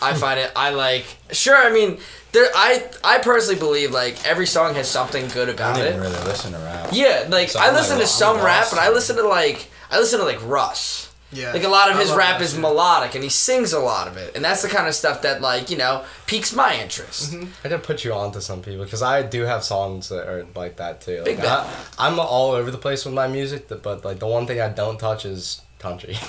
I 0.03 0.13
find 0.15 0.39
it. 0.39 0.51
I 0.55 0.71
like. 0.71 1.05
Sure, 1.31 1.55
I 1.55 1.71
mean, 1.71 1.99
there. 2.31 2.49
I 2.55 2.83
I 3.03 3.17
personally 3.19 3.59
believe 3.59 3.91
like 3.91 4.25
every 4.27 4.45
song 4.47 4.75
has 4.75 4.87
something 4.87 5.27
good 5.29 5.49
I 5.49 5.53
about 5.53 5.75
don't 5.77 5.85
it. 5.85 5.89
even 5.89 6.01
really 6.01 6.23
listen 6.25 6.53
to 6.53 6.59
rap. 6.59 6.89
Yeah, 6.91 7.25
like 7.29 7.49
So 7.49 7.59
I 7.59 7.67
I'm 7.67 7.73
listen 7.73 7.97
like, 7.97 8.07
to 8.07 8.11
I'm 8.13 8.17
some 8.19 8.35
rap, 8.37 8.59
lost 8.61 8.71
but 8.71 8.79
I 8.79 8.89
listen 8.89 9.15
to 9.17 9.27
like 9.27 9.69
I 9.89 9.99
listen 9.99 10.19
to 10.19 10.25
like 10.25 10.45
Russ. 10.47 11.07
Yeah. 11.33 11.53
Like 11.53 11.63
a 11.63 11.69
lot 11.69 11.89
of 11.89 11.95
I 11.95 12.01
his 12.01 12.09
love 12.09 12.17
rap 12.17 12.39
that 12.39 12.43
is 12.43 12.51
shit. 12.51 12.59
melodic, 12.59 13.15
and 13.15 13.23
he 13.23 13.29
sings 13.29 13.71
a 13.71 13.79
lot 13.79 14.09
of 14.09 14.17
it, 14.17 14.35
and 14.35 14.43
that's 14.43 14.63
the 14.63 14.67
kind 14.67 14.89
of 14.89 14.93
stuff 14.93 15.21
that 15.21 15.41
like 15.41 15.69
you 15.69 15.77
know 15.77 16.03
piques 16.27 16.53
my 16.53 16.75
interest. 16.75 17.31
Mm-hmm. 17.31 17.47
I 17.63 17.69
did 17.69 17.83
put 17.83 18.03
you 18.03 18.13
on 18.13 18.33
to 18.33 18.41
some 18.41 18.61
people 18.61 18.83
because 18.83 19.01
I 19.01 19.21
do 19.21 19.43
have 19.43 19.63
songs 19.63 20.09
that 20.09 20.27
are 20.27 20.45
like 20.55 20.75
that 20.77 20.99
too. 20.99 21.21
Big 21.23 21.39
Like, 21.39 21.47
I, 21.47 21.73
I'm 21.97 22.19
all 22.19 22.51
over 22.51 22.69
the 22.69 22.77
place 22.77 23.05
with 23.05 23.13
my 23.13 23.27
music, 23.29 23.69
th- 23.69 23.81
but 23.81 24.03
like 24.03 24.19
the 24.19 24.27
one 24.27 24.45
thing 24.45 24.59
I 24.59 24.67
don't 24.67 24.99
touch 24.99 25.23
is 25.25 25.61
country. 25.81 26.15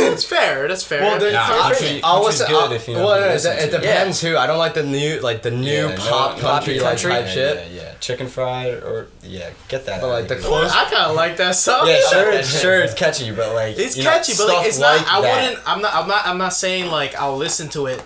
It's 0.00 0.24
fair. 0.24 0.66
That's 0.68 0.84
fair. 0.84 1.02
Well, 1.02 1.18
then 1.18 1.32
Nah, 1.34 1.40
I'll, 1.42 1.62
country- 1.74 2.00
I'll 2.02 2.24
listen. 2.24 2.46
good 2.48 2.56
I'll- 2.56 2.72
if 2.72 2.88
you 2.88 2.94
know 2.94 3.04
well, 3.04 3.16
who 3.16 3.24
to 3.24 3.28
it, 3.30 3.32
listen 3.34 3.58
it 3.58 3.70
to. 3.72 3.78
depends 3.78 4.20
who. 4.20 4.36
I 4.36 4.46
don't 4.46 4.58
like 4.58 4.74
the 4.74 4.82
new, 4.84 5.20
like 5.20 5.42
the 5.42 5.50
new 5.50 5.88
Yeah, 5.88 5.96
pop 5.98 6.36
no, 6.36 6.42
country, 6.42 6.78
like 6.80 6.98
type 6.98 7.26
yeah, 7.26 7.32
shit. 7.32 7.56
Yeah, 7.72 7.82
yeah, 7.82 7.94
chicken 8.00 8.28
fried 8.28 8.74
or 8.74 9.08
yeah, 9.22 9.50
get 9.68 9.84
that. 9.86 10.00
But, 10.00 10.08
like, 10.08 10.28
the 10.28 10.36
here. 10.36 10.44
close- 10.44 10.70
I 10.72 10.84
kind 10.84 11.10
of 11.10 11.16
like 11.16 11.36
that 11.38 11.56
song. 11.56 11.86
Yeah, 11.88 12.00
sure, 12.10 12.30
it's, 12.32 12.60
sure, 12.60 12.80
it's 12.80 12.94
catchy, 12.94 13.30
but 13.32 13.52
like 13.54 13.76
It's 13.78 13.96
you 13.96 14.04
know, 14.04 14.10
catchy, 14.10 14.32
but 14.38 14.48
like 14.48 14.66
it's 14.66 14.78
not. 14.78 15.06
I 15.06 15.20
that. 15.20 15.42
wouldn't. 15.42 15.68
I'm 15.68 15.82
not. 15.82 15.94
I'm 15.94 16.08
not. 16.08 16.26
I'm 16.26 16.38
not 16.38 16.52
saying 16.54 16.90
like 16.90 17.14
I'll 17.16 17.36
listen 17.36 17.68
to 17.70 17.86
it 17.86 18.00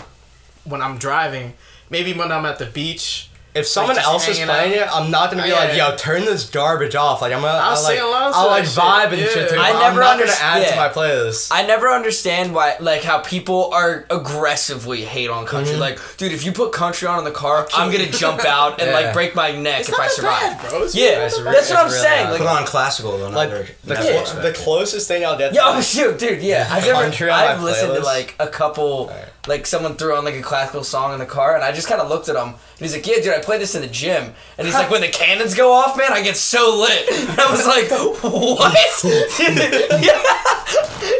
when 0.64 0.80
I'm 0.82 0.98
driving. 0.98 1.54
Maybe 1.90 2.14
when 2.14 2.32
I'm 2.32 2.46
at 2.46 2.58
the 2.58 2.66
beach. 2.66 3.28
If 3.54 3.66
someone 3.66 3.96
just 3.96 4.06
else 4.08 4.26
is 4.28 4.38
playing 4.38 4.78
out. 4.78 4.88
it, 4.88 4.94
I'm 4.96 5.10
not 5.10 5.30
gonna 5.30 5.42
be 5.42 5.50
Yeah, 5.50 5.56
like, 5.56 5.76
yeah. 5.76 5.90
"Yo, 5.90 5.96
turn 5.96 6.24
this 6.24 6.48
garbage 6.48 6.94
off." 6.94 7.20
Like 7.20 7.34
I'm 7.34 7.42
gonna, 7.42 7.58
I'll 7.58 7.70
I'll 7.72 7.76
sing 7.76 7.96
like, 7.96 8.04
along 8.04 8.32
to 8.32 8.38
I'll 8.38 8.44
that 8.48 8.50
like 8.50 8.64
shit. 8.64 8.74
vibe 8.74 9.12
and 9.12 9.20
Yeah. 9.20 9.28
shit 9.28 9.50
too. 9.50 9.58
I 9.60 9.72
but 9.72 9.78
never 9.80 10.02
I'm 10.02 10.18
not 10.18 10.26
underst- 10.26 10.40
gonna 10.40 10.50
add 10.56 10.62
yeah. 10.62 10.70
to 10.70 10.76
my 10.76 10.88
playlist. 10.88 11.48
I 11.50 11.66
never 11.66 11.90
understand 11.90 12.54
why, 12.54 12.76
like, 12.80 13.02
how 13.04 13.18
people 13.18 13.70
are 13.74 14.06
aggressively 14.08 15.04
hate 15.04 15.28
on 15.28 15.44
country. 15.46 15.74
Mhm. 15.74 15.78
Like, 15.80 15.98
dude, 16.16 16.32
if 16.32 16.44
you 16.44 16.52
put 16.52 16.72
country 16.72 17.06
on 17.08 17.18
in 17.18 17.24
the 17.24 17.30
car, 17.30 17.68
I'm 17.74 17.90
gonna 17.92 18.06
jump 18.10 18.44
out 18.44 18.80
and 18.80 18.90
like 18.90 19.12
break 19.12 19.34
my 19.34 19.52
neck 19.52 19.80
It's 19.80 19.88
if 19.90 19.92
not 19.98 20.00
I 20.00 20.06
that 20.06 20.12
survive. 20.14 20.40
bad, 20.62 20.70
bro. 20.70 20.82
It's 20.84 20.94
Yeah, 20.94 21.18
that's 21.18 21.36
that 21.36 21.44
bad. 21.44 21.54
it's 21.56 21.70
what 21.70 21.78
I'm 21.78 21.86
really 21.88 21.98
saying. 21.98 22.30
Like, 22.30 22.38
put 22.38 22.46
on 22.48 22.64
classical 22.66 23.18
though. 23.18 23.28
like 23.28 23.50
the, 23.50 23.94
not 23.94 23.98
clo- 24.02 24.20
expect 24.20 24.42
the 24.42 24.52
closest 24.52 25.08
thing 25.08 25.24
I'll 25.26 25.36
get. 25.36 25.52
Yo, 25.54 25.80
shoot, 25.82 26.18
dude, 26.18 26.42
yeah. 26.42 26.68
I've 26.70 26.86
never, 26.86 27.02
Country 27.02 27.30
on 27.30 27.38
my 27.38 27.52
I've 27.52 27.62
listened 27.62 27.94
to 27.94 28.00
like 28.00 28.34
a 28.40 28.46
couple, 28.46 29.10
Alright. 29.10 29.28
Like 29.48 29.66
someone 29.66 29.96
threw 29.96 30.14
on 30.16 30.24
like 30.24 30.34
a 30.34 30.42
classical 30.42 30.84
song 30.84 31.12
in 31.12 31.18
the 31.18 31.26
car, 31.26 31.54
and 31.56 31.64
I 31.64 31.72
just 31.72 31.88
kind 31.88 32.00
of 32.00 32.08
looked 32.08 32.28
at 32.28 32.36
him, 32.36 32.48
and 32.50 32.56
he's 32.78 32.92
like, 32.94 33.06
"Yeah, 33.06 33.16
dude, 33.16 33.34
I 33.34 33.40
play 33.40 33.58
this 33.58 33.74
in 33.74 33.82
the 33.82 33.88
gym," 33.88 34.34
and 34.56 34.66
he's 34.66 34.76
like, 34.76 34.90
"When 34.90 35.00
the 35.00 35.08
cannons 35.22 35.54
go 35.54 35.72
off, 35.72 35.96
man, 35.96 36.12
I 36.12 36.22
get 36.22 36.36
so 36.36 36.78
lit." 36.78 37.08
And 37.10 37.40
I 37.40 37.50
was 37.50 37.66
like, 37.66 37.90
"What?" 38.22 38.72
yeah. 40.02 40.22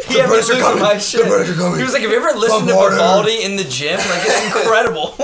He 0.09 0.19
had 0.19 0.25
me 0.25 0.37
British 0.37 0.51
are 0.51 0.61
coming. 0.61 0.83
my 0.83 0.95
The 0.95 1.01
shit. 1.01 1.27
British 1.27 1.51
are 1.51 1.59
coming. 1.59 1.79
He 1.79 1.85
was 1.85 1.93
like, 1.93 2.03
"Have 2.03 2.11
you 2.11 2.17
ever 2.17 2.39
listened 2.39 2.69
to 2.69 2.75
water." 2.77 2.95
Vivaldi 2.97 3.43
in 3.43 3.57
the 3.57 3.65
gym? 3.65 3.99
Like, 3.99 4.23
it's 4.25 4.45
incredible." 4.57 5.15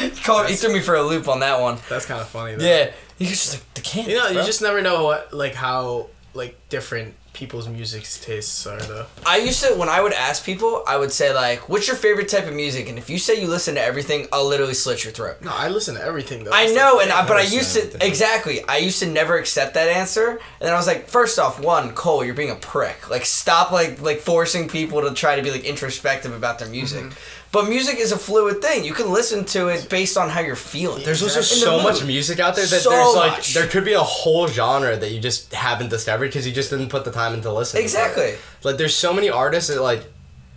he, 0.00 0.10
called, 0.22 0.48
he 0.48 0.56
threw 0.56 0.72
me 0.72 0.80
for 0.80 0.94
a 0.96 1.02
loop 1.02 1.28
on 1.28 1.40
that 1.40 1.60
one. 1.60 1.78
That's 1.88 2.06
kind 2.06 2.20
of 2.20 2.28
funny. 2.28 2.56
Though. 2.56 2.64
Yeah, 2.64 2.90
he 3.18 3.24
was 3.24 3.32
just 3.32 3.54
like 3.54 3.74
the 3.74 3.80
cannons. 3.82 4.08
You 4.12 4.18
know, 4.18 4.28
you 4.28 4.42
just 4.44 4.62
never 4.62 4.82
know 4.82 5.04
what 5.04 5.32
like 5.32 5.54
how 5.54 6.08
like 6.34 6.56
different 6.68 7.14
people's 7.36 7.68
music 7.68 8.02
tastes 8.20 8.66
are 8.66 8.80
though. 8.80 9.06
I 9.24 9.36
used 9.36 9.62
to 9.62 9.74
when 9.74 9.88
I 9.88 10.00
would 10.00 10.12
ask 10.14 10.44
people, 10.44 10.82
I 10.88 10.96
would 10.96 11.12
say 11.12 11.32
like, 11.34 11.68
"What's 11.68 11.86
your 11.86 11.96
favorite 11.96 12.28
type 12.28 12.46
of 12.46 12.54
music?" 12.54 12.88
And 12.88 12.98
if 12.98 13.08
you 13.10 13.18
say 13.18 13.40
you 13.40 13.46
listen 13.46 13.74
to 13.76 13.82
everything, 13.82 14.26
I'll 14.32 14.46
literally 14.48 14.74
slit 14.74 15.04
your 15.04 15.12
throat. 15.12 15.36
No, 15.42 15.52
I 15.54 15.68
listen 15.68 15.94
to 15.96 16.02
everything 16.02 16.44
though. 16.44 16.50
I 16.52 16.62
It's 16.62 16.74
know, 16.74 16.94
like, 16.96 17.04
and 17.04 17.12
I, 17.12 17.28
but 17.28 17.36
I 17.36 17.42
used 17.42 17.74
to 17.74 17.80
everything. 17.82 18.08
exactly. 18.08 18.64
I 18.64 18.78
used 18.78 18.98
to 19.00 19.06
never 19.06 19.36
accept 19.38 19.74
that 19.74 19.88
answer, 19.88 20.30
and 20.30 20.40
then 20.60 20.72
I 20.72 20.76
was 20.76 20.86
like, 20.86 21.08
first 21.08 21.38
off, 21.38 21.60
one, 21.60 21.92
Cole, 21.92 22.24
you're 22.24 22.34
being 22.34 22.50
a 22.50 22.56
prick. 22.56 23.10
Like, 23.10 23.24
stop 23.26 23.70
like 23.70 24.00
like 24.00 24.18
forcing 24.20 24.66
people 24.68 25.02
to 25.02 25.12
try 25.14 25.36
to 25.36 25.42
be 25.42 25.50
like 25.50 25.64
introspective 25.64 26.32
about 26.34 26.58
their 26.58 26.68
music. 26.68 27.04
Mm-hmm. 27.04 27.35
But 27.52 27.68
music 27.68 27.96
is 27.98 28.12
a 28.12 28.18
fluid 28.18 28.60
thing. 28.60 28.84
You 28.84 28.92
can 28.92 29.10
listen 29.12 29.44
to 29.46 29.68
it 29.68 29.88
based 29.88 30.16
on 30.18 30.28
how 30.28 30.40
you're 30.40 30.56
feeling. 30.56 31.04
There's 31.04 31.22
also 31.22 31.38
In 31.38 31.44
so 31.44 31.76
mood. 31.76 31.84
much 31.84 32.04
music 32.04 32.38
out 32.40 32.54
there 32.56 32.66
that 32.66 32.80
So 32.82 32.90
there's 32.90 33.14
like 33.14 33.32
much. 33.32 33.54
there 33.54 33.66
could 33.66 33.84
be 33.84 33.94
a 33.94 34.00
whole 34.02 34.46
genre 34.48 34.96
that 34.96 35.10
you 35.10 35.20
just 35.20 35.54
haven't 35.54 35.88
discovered 35.90 36.26
because 36.26 36.46
you 36.46 36.52
just 36.52 36.70
didn't 36.70 36.88
put 36.88 37.04
the 37.04 37.12
time 37.12 37.32
into 37.34 37.50
listening. 37.52 37.82
Exactly. 37.84 38.34
Like 38.62 38.76
there's 38.76 38.94
so 38.94 39.14
many 39.14 39.30
artists 39.30 39.70
that 39.70 39.80
like 39.80 40.04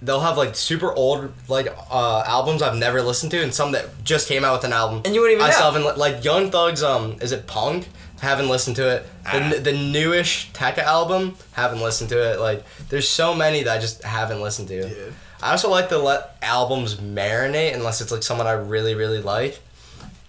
they'll 0.01 0.19
have 0.21 0.37
like 0.37 0.55
super 0.55 0.91
old 0.93 1.31
like 1.47 1.67
uh, 1.91 2.23
albums 2.25 2.61
I've 2.61 2.75
never 2.77 3.01
listened 3.01 3.31
to 3.31 3.41
and 3.43 3.53
some 3.53 3.71
that 3.73 3.85
just 4.03 4.27
came 4.27 4.43
out 4.43 4.53
with 4.53 4.63
an 4.65 4.73
album 4.73 5.01
And 5.05 5.13
you 5.13 5.21
wouldn't 5.21 5.39
even 5.39 5.47
I 5.49 5.51
still 5.53 5.71
know. 5.71 5.79
haven't 5.83 5.97
like 5.97 6.23
Young 6.23 6.51
Thug's 6.51 6.83
um 6.83 7.17
is 7.21 7.31
it 7.31 7.47
Punk 7.47 7.87
haven't 8.21 8.49
listened 8.49 8.75
to 8.77 8.87
it 8.95 9.03
the, 9.23 9.29
Ah. 9.29 9.51
n 9.53 9.63
the 9.63 9.71
newish 9.73 10.49
Tecca 10.53 10.79
album 10.79 11.35
haven't 11.53 11.79
listened 11.81 12.09
to 12.09 12.17
it 12.33 12.39
like 12.39 12.63
there's 12.89 13.07
so 13.07 13.33
many 13.33 13.63
that 13.63 13.77
I 13.77 13.79
just 13.79 14.03
haven't 14.03 14.41
listened 14.41 14.67
to. 14.69 14.75
Yeah. 14.89 15.11
I 15.41 15.51
also 15.51 15.69
like 15.69 15.89
to 15.89 15.97
let 15.97 16.35
albums 16.41 16.95
marinate 16.95 17.73
unless 17.75 18.01
it's 18.01 18.11
like 18.11 18.23
someone 18.23 18.47
I 18.47 18.51
really 18.53 18.95
really 18.95 19.21
like. 19.21 19.59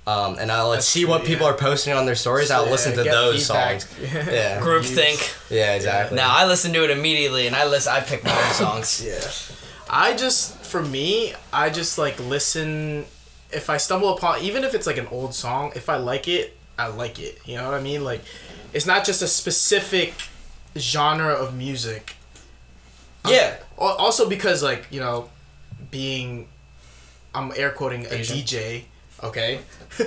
Um, 0.07 0.39
and 0.41 0.51
I 0.51 0.63
like 0.63 0.79
That's 0.79 0.87
see 0.89 1.03
true, 1.03 1.11
what 1.11 1.25
people 1.25 1.47
are 1.47 1.55
posting 1.57 1.93
on 1.93 2.07
their 2.07 2.15
stories. 2.15 2.51
I'll 2.51 2.65
Yeah, 2.65 2.71
listen 2.73 2.97
to 2.97 3.05
get 3.05 3.11
those 3.13 3.47
feedback. 3.47 3.81
songs. 3.83 4.03
Yeah. 4.33 4.61
Group 4.61 4.83
Views. 4.85 4.95
think. 4.95 5.35
Yeah, 5.51 5.75
exactly. 5.75 6.17
Now 6.17 6.35
I 6.35 6.47
listen 6.47 6.73
to 6.73 6.83
it 6.85 6.91
immediately, 6.91 7.47
and 7.47 7.55
I 7.55 7.67
listen. 7.67 7.93
I 7.93 8.01
pick 8.01 8.25
my 8.25 8.31
own 8.47 8.53
songs. 8.55 9.05
Yeah. 9.07 9.21
I 9.93 10.17
just 10.17 10.57
for 10.65 10.83
me, 10.83 11.35
I 11.53 11.69
just 11.71 11.99
like 11.99 12.19
listen 12.21 13.05
if 13.53 13.69
I 13.69 13.77
stumble 13.77 14.17
upon 14.17 14.41
even 14.41 14.63
if 14.65 14.75
it's 14.75 14.87
like 14.87 14.97
an 14.99 15.09
old 15.09 15.35
song, 15.35 15.73
if 15.75 15.89
I 15.89 15.97
like 15.97 16.29
it, 16.29 16.57
I 16.79 16.87
like 16.87 17.19
it. 17.19 17.39
You 17.45 17.57
know 17.57 17.65
what 17.65 17.75
I 17.75 17.81
mean? 17.83 18.03
Like 18.05 18.23
it's 18.73 18.87
not 18.87 19.05
just 19.05 19.21
a 19.21 19.27
specific 19.29 20.15
genre 20.79 21.33
of 21.35 21.55
music. 21.55 22.15
Yeah. 23.29 23.57
Al- 23.81 23.97
Also 23.97 24.29
because 24.29 24.63
like, 24.63 24.87
you 24.91 25.01
know, 25.01 25.29
being 25.91 26.49
I'm 27.35 27.53
air 27.57 27.71
quoting 27.71 28.07
a 28.07 28.11
DJ, 28.11 28.85
okay? 29.23 29.61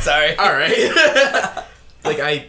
Sorry. 0.00 0.36
All 0.38 0.52
right. 0.52 1.64
like 2.04 2.20
I, 2.20 2.46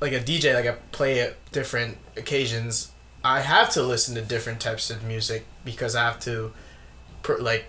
like 0.00 0.12
a 0.12 0.20
DJ, 0.20 0.54
like 0.54 0.66
I 0.66 0.72
play 0.92 1.20
at 1.20 1.36
different 1.52 1.98
occasions. 2.16 2.90
I 3.22 3.40
have 3.40 3.70
to 3.70 3.82
listen 3.82 4.14
to 4.16 4.22
different 4.22 4.60
types 4.60 4.90
of 4.90 5.02
music 5.04 5.44
because 5.64 5.94
I 5.96 6.04
have 6.04 6.20
to, 6.20 6.52
pr- 7.22 7.38
like, 7.40 7.64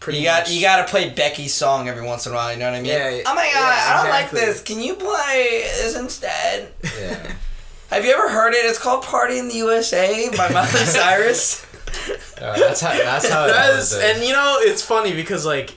pretty. 0.00 0.18
You 0.20 0.24
got 0.26 0.42
much- 0.44 0.52
you 0.52 0.60
got 0.60 0.84
to 0.84 0.90
play 0.90 1.10
Becky's 1.10 1.54
song 1.54 1.88
every 1.88 2.02
once 2.04 2.26
in 2.26 2.32
a 2.32 2.34
while. 2.36 2.52
You 2.52 2.58
know 2.58 2.66
what 2.70 2.76
I 2.76 2.82
mean? 2.82 2.92
Yeah, 2.92 3.22
Oh 3.26 3.34
my 3.34 3.44
god, 3.52 3.54
yeah, 3.54 3.86
I 3.88 4.02
don't 4.02 4.10
like 4.10 4.30
this. 4.30 4.62
Can 4.62 4.80
you 4.80 4.94
play 4.94 5.62
this 5.64 5.96
instead? 5.96 6.72
yeah. 7.00 7.32
Have 7.90 8.04
you 8.04 8.12
ever 8.12 8.28
heard 8.28 8.52
it? 8.54 8.64
It's 8.66 8.78
called 8.78 9.02
"Party 9.04 9.38
in 9.38 9.48
the 9.48 9.54
USA" 9.56 10.28
by 10.36 10.48
Miley 10.50 10.68
Cyrus. 10.84 11.64
Uh, 12.40 12.56
that's 12.58 12.80
how. 12.80 12.90
That's 12.96 13.28
how. 13.28 13.44
it 13.46 13.48
That's, 13.48 13.94
and 13.94 14.22
you 14.22 14.32
know 14.32 14.56
it's 14.60 14.82
funny 14.82 15.14
because 15.14 15.46
like 15.46 15.74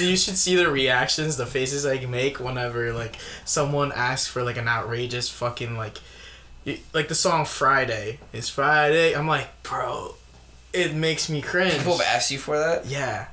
you 0.00 0.16
should 0.16 0.36
see 0.36 0.54
the 0.56 0.70
reactions, 0.70 1.36
the 1.36 1.46
faces 1.46 1.84
I 1.84 2.04
make 2.06 2.38
whenever 2.40 2.92
like 2.92 3.16
someone 3.44 3.92
asks 3.92 4.28
for 4.28 4.42
like 4.42 4.56
an 4.56 4.68
outrageous 4.68 5.28
fucking 5.28 5.76
like, 5.76 5.98
like 6.94 7.08
the 7.08 7.14
song 7.14 7.44
Friday. 7.44 8.18
It's 8.32 8.48
Friday. 8.48 9.14
I'm 9.14 9.26
like, 9.26 9.48
bro, 9.64 10.14
it 10.72 10.94
makes 10.94 11.28
me 11.28 11.42
cringe. 11.42 11.74
People 11.76 11.98
have 11.98 12.06
asked 12.06 12.30
you 12.30 12.38
for 12.38 12.56
that. 12.58 12.86
Yeah, 12.86 13.26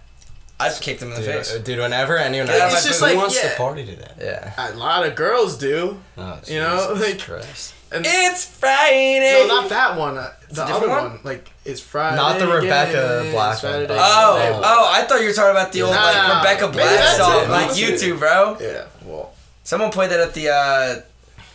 I've 0.60 0.80
kicked 0.82 1.00
them 1.02 1.10
in 1.10 1.15
the 1.15 1.22
dude, 1.26 1.36
face. 1.45 1.60
dude, 1.60 1.78
whenever 1.80 2.17
anyone 2.17 2.48
Get 2.48 2.60
out 2.60 2.72
of 2.72 2.74
It's 2.74 2.86
my 2.86 2.89
just 2.89 3.00
booth. 3.00 3.02
like 3.02 3.13
Who 3.13 3.19
wants 3.19 3.43
yeah. 3.43 3.50
to 3.52 3.56
party 3.56 3.86
to 3.86 3.95
that? 3.98 4.15
yeah. 4.19 4.72
a 4.74 4.76
lot 4.76 5.06
of 5.06 5.15
girls 5.15 5.58
do. 5.60 6.00
Oh, 6.17 6.39
You 6.48 6.60
know, 6.60 6.93
Jesus 6.95 7.08
like- 7.08 7.19
Christ. 7.22 7.74
And 7.91 8.06
It's 8.08 8.45
Friday. 8.45 9.45
no, 9.47 9.47
not 9.47 9.69
that 9.69 9.97
one. 9.97 10.17
uh, 10.17 10.32
The 10.49 10.63
other 10.63 10.88
one? 10.89 11.04
one? 11.12 11.19
like 11.23 11.49
it's 11.65 11.82
Friday. 11.82 12.15
Not 12.17 12.38
the 12.39 12.47
Rebecca 12.47 13.19
again, 13.21 13.32
Black 13.34 13.54
it's 13.56 13.63
one. 13.63 13.71
Friday 13.73 13.88
Oh, 13.99 14.62
oh! 14.63 14.89
I 14.93 15.04
thought 15.04 15.21
you 15.21 15.28
were 15.28 15.34
talking 15.34 15.52
about 15.52 15.71
the 15.71 15.82
old 15.84 15.93
Nah, 15.93 16.04
like 16.06 16.38
Rebecca 16.43 16.67
maybe 16.67 16.78
Black 16.78 17.17
song, 17.17 17.43
it, 17.43 17.49
like 17.49 17.67
that's 17.67 17.80
YouTube, 17.80 18.19
bro. 18.19 18.58
Yeah. 18.60 18.86
Well, 19.06 19.34
Someone 19.63 19.91
played 19.91 20.12
that 20.12 20.19
at 20.19 20.34
the 20.34 20.49
uh, 20.49 21.02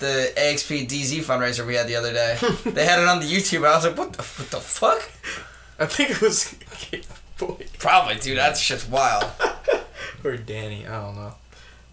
the 0.01 0.33
AXP 0.37 0.89
DZ 0.89 1.23
fundraiser 1.25 1.67
we 1.67 1.75
had 1.75 1.87
the 1.89 1.97
other 1.97 2.13
day. 2.13 2.37
they 2.67 2.85
had 2.85 3.01
it 3.01 3.09
on 3.09 3.21
the 3.21 3.27
YouTube. 3.27 3.67
I 3.67 3.75
was 3.77 3.85
like, 3.87 3.97
what 3.97 4.13
the 4.13 4.23
what 4.23 4.51
the 4.51 4.61
fuck? 4.61 5.03
I 5.79 5.87
think 5.87 6.11
it 6.11 6.21
was 6.21 6.55
Boy 7.39 7.67
Probably, 7.79 8.15
dude. 8.17 8.39
That 8.39 8.57
shit's 8.57 8.87
wild. 8.89 9.25
or 10.25 10.37
Danny. 10.37 10.87
I 10.87 11.01
don't 11.01 11.17
know. 11.17 11.35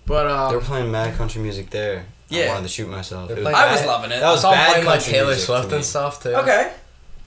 But 0.06 0.50
They 0.50 0.56
were 0.56 0.62
um, 0.62 0.66
playing 0.68 0.92
mad 0.92 1.16
country 1.16 1.42
music 1.42 1.70
there. 1.72 2.06
Yeah. 2.32 2.46
I 2.46 2.48
wanted 2.50 2.64
to 2.64 2.70
shoot 2.70 2.88
myself. 2.90 3.28
They're 3.28 3.38
It 3.38 3.44
was 3.44 3.54
playing 3.54 3.70
I 3.70 3.72
was 3.72 3.86
loving 3.86 4.12
it. 4.12 4.20
That 4.20 4.32
was 4.32 4.40
I 4.40 4.42
saw 4.42 4.52
bad 4.52 4.70
playing 4.72 4.86
like 4.86 5.00
country 5.00 5.14
Taylor 5.14 5.28
music 5.28 5.46
Swift 5.46 5.70
to 5.70 5.76
and 5.76 5.80
me. 5.80 5.84
stuff 5.84 6.24
too. 6.24 6.30
Okay. 6.36 6.74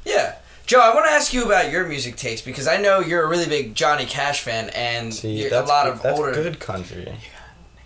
Yeah. 0.05 0.35
Joe, 0.67 0.81
I 0.81 0.95
want 0.95 1.07
to 1.07 1.13
ask 1.13 1.33
you 1.35 1.45
about 1.45 1.71
your 1.71 1.87
music 1.87 2.17
taste 2.17 2.45
because 2.47 2.67
I 2.67 2.79
know 2.79 3.01
you're 3.01 3.23
a 3.23 3.29
really 3.29 3.47
big 3.47 3.75
Johnny 3.75 4.07
Cash 4.07 4.41
fan, 4.41 4.71
and 4.71 5.13
See, 5.13 5.43
you're 5.43 5.51
that's 5.51 5.69
a 5.69 5.73
lot 5.73 5.85
good, 5.85 5.93
of 5.93 6.03
that's 6.03 6.19
older. 6.19 6.33
good 6.33 6.59
country. 6.59 7.15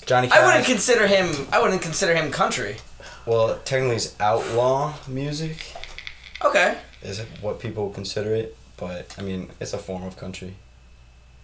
Johnny 0.06 0.28
Cash. 0.28 0.38
I 0.38 0.46
wouldn't 0.46 0.64
consider 0.64 1.06
him. 1.08 1.48
I 1.52 1.60
wouldn't 1.60 1.82
consider 1.82 2.14
him 2.14 2.30
country. 2.30 2.76
well, 3.26 3.58
technically, 3.64 3.96
it's 3.96 4.14
outlaw 4.20 4.94
music. 5.08 5.72
Okay. 6.44 6.78
Is 7.02 7.20
what 7.40 7.58
people 7.58 7.90
consider 7.90 8.32
it, 8.34 8.56
but 8.76 9.12
I 9.18 9.22
mean, 9.22 9.50
it's 9.60 9.72
a 9.72 9.78
form 9.78 10.04
of 10.04 10.16
country. 10.16 10.54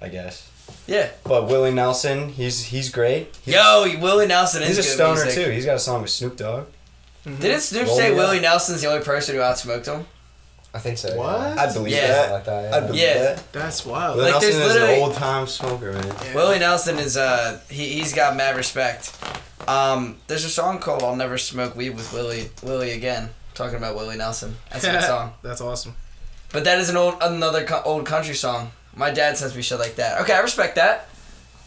I 0.01 0.09
guess. 0.11 0.49
Yeah. 0.87 1.09
But 1.25 1.49
Willie 1.49 1.73
Nelson, 1.73 2.29
he's 2.29 2.63
he's 2.65 2.91
great. 2.91 3.35
He's, 3.45 3.55
Yo, 3.55 3.87
Willie 4.01 4.27
Nelson 4.27 4.63
is 4.63 4.77
he's 4.77 4.79
a 4.79 4.83
good 4.83 4.95
stoner 4.95 5.25
music. 5.25 5.45
too. 5.45 5.51
He's 5.51 5.65
got 5.65 5.77
a 5.77 5.79
song 5.81 6.03
with 6.03 6.11
Snoop 6.11 6.37
Dogg. 6.37 6.67
Didn't 7.25 7.61
Snoop 7.61 7.87
Roll 7.87 7.97
say 7.97 8.11
me 8.11 8.17
Willie 8.17 8.37
up. 8.37 8.43
Nelson's 8.43 8.83
the 8.83 8.89
only 8.91 9.03
person 9.05 9.35
who 9.35 9.41
outsmoked 9.41 9.87
him? 9.87 10.07
I 10.75 10.79
think 10.81 10.99
so. 10.99 11.17
What? 11.17 11.39
Yeah. 11.41 11.63
I'd 11.63 11.73
believe 11.73 11.93
Yeah. 11.95 12.07
that. 12.09 12.33
Like 12.33 12.45
that, 12.45 12.63
yeah. 12.71 12.77
I'd 12.77 12.87
believe 12.89 13.03
Yeah. 13.03 13.15
that. 13.23 13.53
That's 13.53 13.87
wild. 13.87 14.17
Willie 14.17 14.33
Like, 14.33 14.43
Nelson 14.43 14.61
there's 14.61 14.75
is 14.77 14.83
an 14.83 15.03
old 15.03 15.15
time 15.15 15.47
smoker, 15.47 15.93
man. 15.93 16.07
Yeah. 16.25 16.35
Willie 16.35 16.59
Nelson 16.59 16.99
is 16.99 17.17
uh 17.17 17.61
he 17.71 17.93
he's 17.95 18.13
got 18.13 18.37
mad 18.37 18.57
respect. 18.57 19.13
Um, 19.67 20.19
there's 20.27 20.45
a 20.45 20.51
song 20.51 20.79
called 20.81 21.03
"I'll 21.03 21.17
Never 21.17 21.39
Smoke 21.39 21.75
Weed 21.77 21.91
with 21.91 22.13
Willie 22.13 22.51
Willie 22.63 22.91
Again." 22.91 23.31
Talking 23.55 23.77
about 23.79 23.95
Willie 23.95 24.17
Nelson. 24.17 24.57
That's 24.71 24.85
a 24.85 24.91
good 24.91 25.03
song. 25.15 25.33
That's 25.43 25.61
awesome. 25.63 25.95
But 26.53 26.65
that 26.65 26.79
is 26.81 26.91
an 26.91 26.97
old 26.97 27.15
another 27.23 27.65
co- 27.65 27.83
old 27.85 28.05
country 28.05 28.35
song. 28.35 28.73
My 28.97 29.11
dad 29.11 29.37
sends 29.37 29.55
me 29.57 29.63
shit 29.63 29.79
like 29.79 29.97
that. 29.97 30.21
Okay, 30.23 30.33
I 30.35 30.41
respect 30.41 30.77
that. 30.77 31.09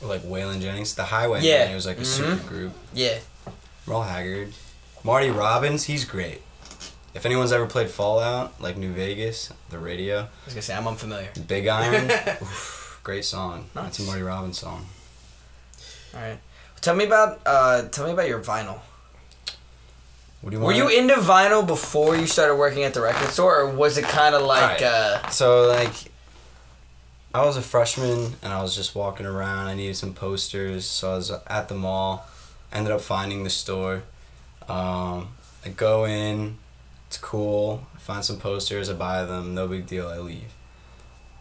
Or 0.01 0.07
like 0.07 0.21
Waylon 0.23 0.61
Jennings, 0.61 0.95
the 0.95 1.03
Highway. 1.05 1.41
Yeah. 1.41 1.67
He 1.67 1.75
was 1.75 1.85
like 1.85 1.97
a 1.97 2.01
Mhm. 2.01 2.05
super 2.05 2.47
group. 2.47 2.73
Yeah. 2.93 3.17
Merle 3.85 4.03
Haggard, 4.03 4.53
Marty 5.03 5.29
Robbins, 5.29 5.85
he's 5.85 6.05
great. 6.05 6.41
If 7.13 7.25
anyone's 7.25 7.51
ever 7.51 7.65
played 7.65 7.89
Fallout, 7.89 8.61
like 8.61 8.77
New 8.77 8.93
Vegas, 8.93 9.49
the 9.69 9.79
radio, 9.79 10.19
I 10.19 10.27
was 10.45 10.53
gonna 10.53 10.61
say 10.61 10.75
I'm 10.75 10.87
unfamiliar. 10.87 11.29
Big 11.47 11.67
Iron, 11.67 12.11
oof, 12.41 12.99
great 13.03 13.25
song. 13.25 13.69
That's 13.73 13.97
a 13.99 14.03
Marty 14.03 14.21
Robbins 14.21 14.59
song. 14.59 14.87
All 16.13 16.21
right. 16.21 16.37
Tell 16.81 16.95
me 16.95 17.05
about 17.05 17.39
uh 17.45 17.83
tell 17.89 18.05
me 18.05 18.11
about 18.11 18.27
your 18.27 18.39
vinyl. 18.39 18.79
What 20.41 20.51
do 20.51 20.57
you 20.57 20.63
Were 20.63 20.71
you 20.73 20.87
into 20.89 21.15
vinyl 21.15 21.65
before 21.65 22.15
you 22.15 22.27
started 22.27 22.55
working 22.55 22.83
at 22.83 22.93
the 22.93 23.01
record 23.01 23.29
store, 23.29 23.61
or 23.61 23.71
was 23.71 23.97
it 23.97 24.05
kind 24.05 24.35
of 24.35 24.43
like 24.43 24.81
Alright. 24.81 24.83
uh 24.83 25.29
So 25.29 25.65
like, 25.67 25.93
I 27.33 27.45
was 27.45 27.57
a 27.57 27.61
freshman 27.61 28.35
and 28.41 28.53
I 28.53 28.61
was 28.61 28.75
just 28.75 28.95
walking 28.95 29.25
around. 29.25 29.67
I 29.67 29.75
needed 29.75 29.95
some 29.95 30.13
posters, 30.13 30.85
so 30.85 31.11
I 31.11 31.15
was 31.15 31.31
at 31.31 31.67
the 31.67 31.75
mall. 31.75 32.27
Ended 32.71 32.91
up 32.91 33.01
finding 33.01 33.43
the 33.43 33.49
store. 33.49 34.03
Um, 34.67 35.29
I 35.65 35.69
go 35.75 36.05
in, 36.05 36.57
it's 37.07 37.17
cool. 37.17 37.85
I 37.95 37.99
find 37.99 38.23
some 38.23 38.37
posters, 38.37 38.89
I 38.89 38.93
buy 38.93 39.23
them. 39.25 39.53
No 39.53 39.67
big 39.67 39.87
deal. 39.87 40.07
I 40.07 40.17
leave. 40.17 40.53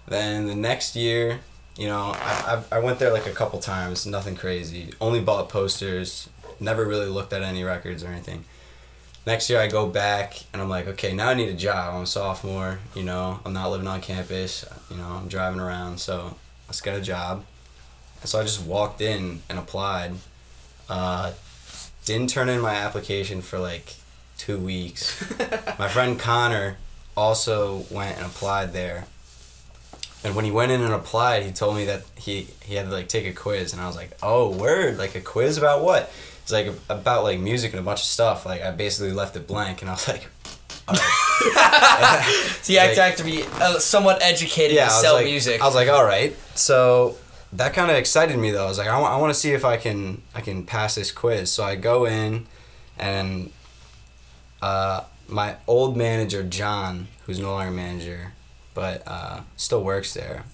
Then 0.07 0.46
the 0.46 0.55
next 0.55 0.94
year, 0.96 1.40
you 1.77 1.88
know, 1.88 2.12
I, 2.14 2.62
I 2.70 2.77
I 2.77 2.79
went 2.79 2.99
there 2.99 3.12
like 3.12 3.27
a 3.27 3.33
couple 3.33 3.59
times. 3.59 4.07
Nothing 4.07 4.37
crazy. 4.37 4.92
Only 5.01 5.20
bought 5.20 5.49
posters. 5.49 6.29
Never 6.61 6.85
really 6.85 7.07
looked 7.07 7.33
at 7.33 7.42
any 7.42 7.64
records 7.64 8.03
or 8.05 8.09
anything 8.09 8.44
next 9.26 9.50
year 9.50 9.60
I 9.60 9.66
go 9.66 9.86
back 9.86 10.44
and 10.52 10.62
I'm 10.62 10.68
like, 10.68 10.86
okay, 10.86 11.12
now 11.12 11.28
I 11.28 11.34
need 11.34 11.48
a 11.48 11.54
job. 11.54 11.94
I'm 11.94 12.02
a 12.02 12.06
sophomore, 12.06 12.78
you 12.94 13.02
know, 13.02 13.40
I'm 13.44 13.52
not 13.52 13.70
living 13.70 13.88
on 13.88 14.00
campus, 14.00 14.64
you 14.90 14.96
know, 14.96 15.04
I'm 15.04 15.28
driving 15.28 15.60
around, 15.60 15.98
so 15.98 16.36
let's 16.68 16.80
get 16.80 16.96
a 16.96 17.02
job. 17.02 17.44
And 18.20 18.30
so 18.30 18.40
I 18.40 18.42
just 18.42 18.64
walked 18.64 19.00
in 19.00 19.42
and 19.50 19.58
applied. 19.58 20.14
Uh, 20.88 21.32
didn't 22.04 22.30
turn 22.30 22.48
in 22.48 22.60
my 22.60 22.74
application 22.74 23.42
for 23.42 23.58
like 23.58 23.94
two 24.38 24.58
weeks. 24.58 25.22
my 25.78 25.88
friend 25.88 26.18
Connor 26.18 26.76
also 27.16 27.84
went 27.90 28.16
and 28.16 28.26
applied 28.26 28.72
there. 28.72 29.06
And 30.22 30.34
when 30.34 30.44
he 30.44 30.50
went 30.50 30.72
in 30.72 30.82
and 30.82 30.92
applied, 30.92 31.44
he 31.44 31.52
told 31.52 31.76
me 31.76 31.84
that 31.86 32.02
he, 32.16 32.48
he 32.64 32.74
had 32.76 32.86
to 32.86 32.92
like 32.92 33.08
take 33.08 33.26
a 33.26 33.32
quiz, 33.32 33.72
and 33.72 33.80
I 33.80 33.86
was 33.86 33.94
like, 33.94 34.16
"Oh, 34.22 34.50
word! 34.50 34.98
Like 34.98 35.14
a 35.14 35.20
quiz 35.20 35.56
about 35.56 35.82
what?" 35.82 36.10
It's 36.46 36.52
like 36.52 36.68
about 36.88 37.24
like 37.24 37.40
music 37.40 37.72
and 37.72 37.80
a 37.80 37.82
bunch 37.82 37.98
of 38.02 38.06
stuff. 38.06 38.46
Like 38.46 38.62
I 38.62 38.70
basically 38.70 39.11
left 39.11 39.35
it 39.35 39.48
blank, 39.48 39.82
and 39.82 39.90
I 39.90 39.94
was 39.94 40.06
like, 40.06 40.28
so 42.62 42.72
you 42.72 42.78
Like- 42.78 42.96
act 42.98 43.18
to 43.18 43.24
be 43.24 43.42
uh, 43.61 43.80
somewhat 43.80 44.22
educated 44.22 44.76
"Yeah." 44.76 44.85
to 44.85 44.90
sell 44.92 45.14
like, 45.14 45.24
music? 45.26 45.61
I 45.61 45.66
was 45.66 45.74
like, 45.74 45.88
"All 45.88 46.04
right." 46.04 46.37
So 46.56 47.16
that 47.52 47.74
kind 47.74 47.90
of 47.90 47.96
excited 47.96 48.38
me 48.38 48.52
though. 48.52 48.64
I 48.64 48.68
was 48.68 48.78
like, 48.78 48.87
I 48.87 49.16
want 49.18 49.35
to 49.35 49.38
see 49.38 49.50
if 49.54 49.64
I 49.64 49.76
can 49.76 50.22
I 50.37 50.40
can 50.40 50.64
pass 50.64 50.94
this 50.94 51.11
quiz. 51.11 51.50
So 51.50 51.64
I 51.64 51.74
go 51.74 52.04
in, 52.06 52.46
and 52.96 53.50
uh, 54.62 55.00
my 55.26 55.56
old 55.66 55.96
manager 55.96 56.44
John, 56.44 57.09
who's 57.24 57.40
no 57.40 57.50
longer 57.50 57.72
manager, 57.72 58.35
but 58.72 59.02
uh, 59.04 59.40
still 59.56 59.82
works 59.82 60.14
there. 60.14 60.44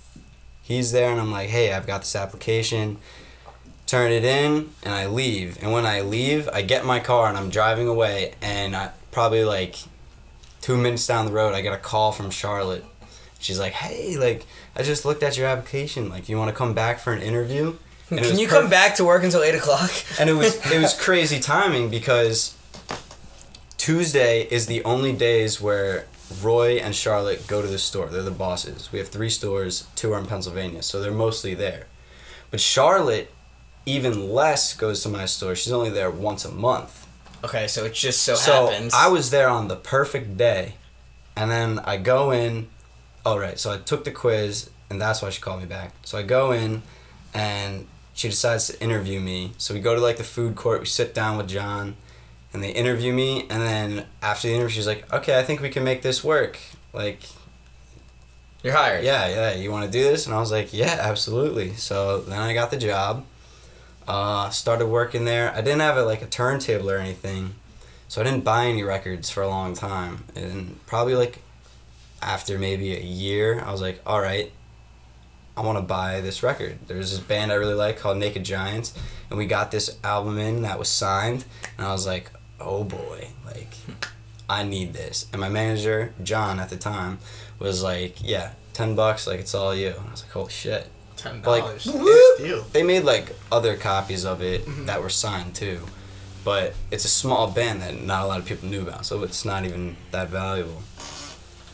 He's 0.63 0.93
there, 0.93 1.11
and 1.11 1.21
I'm 1.21 1.31
like, 1.31 1.51
"Hey, 1.51 1.71
I've 1.75 1.87
got 1.87 2.01
this 2.01 2.17
application." 2.17 2.97
Turn 3.93 4.11
it 4.11 4.25
in, 4.25 4.71
and 4.85 4.95
I 4.95 5.05
leave. 5.05 5.63
And 5.63 5.71
when 5.71 5.85
I 5.85 6.01
leave, 6.01 6.49
I 6.51 6.63
get 6.63 6.81
in 6.81 6.87
my 6.87 6.99
car 6.99 7.29
and 7.29 7.37
I'm 7.37 7.51
driving 7.51 7.89
away, 7.89 8.33
and 8.41 8.75
I 8.75 8.93
probably 9.11 9.45
like 9.45 9.77
two 10.63 10.79
minutes 10.79 11.07
down 11.07 11.27
the 11.27 11.31
road, 11.31 11.53
I 11.53 11.61
get 11.61 11.75
a 11.75 11.77
call 11.77 12.11
from 12.11 12.31
Charlotte. 12.31 12.87
She's 13.39 13.61
like, 13.61 13.75
"Hey, 13.75 14.17
like 14.17 14.47
I 14.75 14.83
just 14.83 15.05
looked 15.05 15.23
at 15.23 15.37
your 15.37 15.47
application. 15.47 16.09
Like, 16.09 16.31
you 16.31 16.39
want 16.39 16.49
to 16.49 16.57
come 16.57 16.73
back 16.73 17.01
for 17.01 17.13
an 17.13 17.21
interview?" 17.21 17.75
And 18.09 18.21
Can 18.21 18.39
you 18.39 18.49
come 18.49 18.71
back 18.71 18.95
to 18.95 19.05
work 19.05 19.25
until 19.25 19.43
eight 19.43 19.55
o'clock? 19.55 19.91
And 20.19 20.31
it 20.31 20.37
was 20.37 20.55
it 20.73 20.81
was 20.81 20.99
crazy 20.99 21.39
timing 21.39 21.91
because 21.91 22.57
Tuesday 23.77 24.45
is 24.51 24.69
the 24.69 24.83
only 24.85 25.13
days 25.13 25.61
where 25.61 26.07
Roy 26.43 26.79
and 26.79 26.95
Charlotte 26.95 27.47
go 27.47 27.61
to 27.61 27.69
the 27.69 27.77
store. 27.77 28.07
They're 28.07 28.23
the 28.23 28.31
bosses. 28.31 28.91
We 28.91 29.01
have 29.01 29.09
three 29.09 29.29
stores, 29.29 29.87
two 29.97 30.15
are 30.15 30.19
in 30.19 30.25
Pennsylvania, 30.25 30.83
so 30.83 31.03
they're 31.03 31.13
mostly 31.13 31.53
there. 31.53 31.89
But 32.51 32.59
Charlotte, 32.63 33.31
even 33.87 34.31
less, 34.31 34.75
goes 34.75 35.03
to 35.03 35.09
my 35.09 35.25
store. 35.27 35.55
She's 35.55 35.73
only 35.73 35.91
there 35.91 36.11
once 36.11 36.45
a 36.45 36.51
month. 36.53 37.07
Okay, 37.45 37.67
so 37.67 37.85
it 37.85 37.95
just 37.95 38.23
so, 38.23 38.35
So 38.35 38.69
happens. 38.69 38.95
I 38.95 39.09
was 39.09 39.31
there 39.31 39.49
on 39.49 39.69
the 39.69 39.77
perfect 39.77 40.37
day, 40.37 40.75
and 41.37 41.51
then 41.51 41.81
I 41.81 41.97
go 41.97 42.31
in. 42.31 42.69
All 43.27 43.39
right, 43.39 43.59
so 43.59 43.73
I 43.73 43.79
took 43.79 44.05
the 44.05 44.11
quiz, 44.13 44.71
and 44.91 45.01
that's 45.01 45.23
why 45.23 45.31
she 45.31 45.41
called 45.41 45.61
me 45.61 45.67
back. 45.67 45.93
So 46.05 46.19
I 46.19 46.23
go 46.23 46.53
in, 46.53 46.83
and 47.35 47.87
she 48.15 48.29
decides 48.29 48.69
to 48.69 48.81
interview 48.83 49.21
me. 49.21 49.53
So 49.59 49.75
we 49.75 49.81
go 49.81 49.95
to 49.95 50.01
like 50.01 50.17
the 50.19 50.25
food 50.25 50.55
court. 50.55 50.81
We 50.81 50.87
sit 50.87 51.15
down 51.15 51.37
with 51.37 51.49
John, 51.49 51.97
and 52.53 52.63
they 52.63 52.71
interview 52.71 53.13
me. 53.13 53.43
And 53.51 53.63
then 53.63 54.07
after 54.23 54.47
the 54.49 54.55
interview, 54.55 54.75
she's 54.77 54.87
like, 54.87 55.13
"Okay, 55.13 55.39
I 55.39 55.43
think 55.43 55.61
we 55.61 55.71
can 55.71 55.83
make 55.83 56.03
this 56.03 56.23
work. 56.23 56.59
Like, 56.93 57.23
You're 58.63 58.75
hired. 58.75 59.05
yeah, 59.05 59.27
yeah, 59.29 59.55
you 59.55 59.73
want 59.73 59.87
to 59.87 59.91
do 59.91 60.05
this?" 60.05 60.27
And 60.27 60.35
I 60.35 60.39
was 60.39 60.53
like, 60.53 60.73
"Yeah, 60.73 60.97
absolutely." 61.01 61.75
So 61.75 62.21
then 62.21 62.39
I 62.41 62.55
got 62.55 62.71
the 62.71 62.77
job. 62.77 63.25
Uh, 64.07 64.51
started 64.51 64.87
working 64.87 65.25
there. 65.25 65.53
I 65.53 65.61
didn't 65.61 65.81
have 65.81 65.97
a, 65.97 66.05
like 66.05 66.23
a 66.23 66.27
turntable 66.27 66.91
or 66.91 66.99
anything, 66.99 67.55
so 68.09 68.21
I 68.21 68.25
didn't 68.25 68.45
buy 68.45 68.67
any 68.67 68.83
records 68.83 69.31
for 69.31 69.43
a 69.43 69.49
long 69.49 69.75
time. 69.75 70.25
And 70.35 70.85
probably 70.87 71.15
like 71.15 71.41
after 72.21 72.59
maybe 72.59 72.97
a 72.97 73.01
year, 73.01 73.61
I 73.61 73.71
was 73.73 73.81
like, 73.81 74.01
"All 74.07 74.21
right, 74.21 74.53
I 75.57 75.61
want 75.61 75.79
to 75.79 75.83
buy 75.83 76.21
this 76.21 76.43
record." 76.43 76.79
There's 76.87 77.11
this 77.11 77.21
band 77.21 77.53
I 77.53 77.57
really 77.57 77.75
like 77.75 77.99
called 77.99 78.19
Naked 78.19 78.45
Giants, 78.45 78.95
and 79.31 79.39
we 79.39 79.47
got 79.47 79.71
this 79.71 79.99
album 80.03 80.39
in 80.39 80.63
that 80.63 80.79
was 80.79 80.89
signed, 80.89 81.45
and 81.79 81.87
I 81.87 81.93
was 81.93 82.07
like, 82.07 82.31
"Oh 82.61 82.85
boy, 82.85 83.29
like." 83.47 83.75
I 84.49 84.65
need 84.65 84.93
this. 84.93 85.27
And 85.33 85.41
my 85.41 85.49
manager, 85.49 86.13
John, 86.23 86.61
at 86.61 86.69
the 86.69 86.77
time, 86.77 87.19
was 87.59 87.83
like, 87.83 88.17
yeah, 88.23 88.51
10 88.75 88.95
bucks, 88.95 89.27
like, 89.27 89.41
it's 89.41 89.55
all 89.55 89.75
you. 89.75 89.89
And 89.89 90.09
I 90.09 90.11
was 90.11 90.23
like, 90.23 90.33
holy 90.33 90.51
shit. 90.51 90.89
Ten 91.23 91.43
Like, 91.43 91.63
dollars. 91.65 91.87
it- 91.87 92.39
deal. 92.39 92.65
They 92.73 92.83
made, 92.83 93.05
like, 93.05 93.37
other 93.51 93.77
copies 93.77 94.25
of 94.25 94.43
it 94.43 94.65
that 94.87 95.03
were 95.03 95.09
signed, 95.11 95.55
too. 95.55 95.81
But 96.45 96.75
it's 96.91 97.05
a 97.05 97.09
small 97.09 97.47
band 97.49 97.83
that 97.83 98.03
not 98.03 98.25
a 98.25 98.27
lot 98.27 98.41
of 98.41 98.45
people 98.47 98.69
knew 98.69 98.83
about, 98.83 99.07
so 99.07 99.23
it's 99.23 99.45
not 99.45 99.65
even 99.65 99.97
that 100.11 100.29
valuable. 100.29 100.83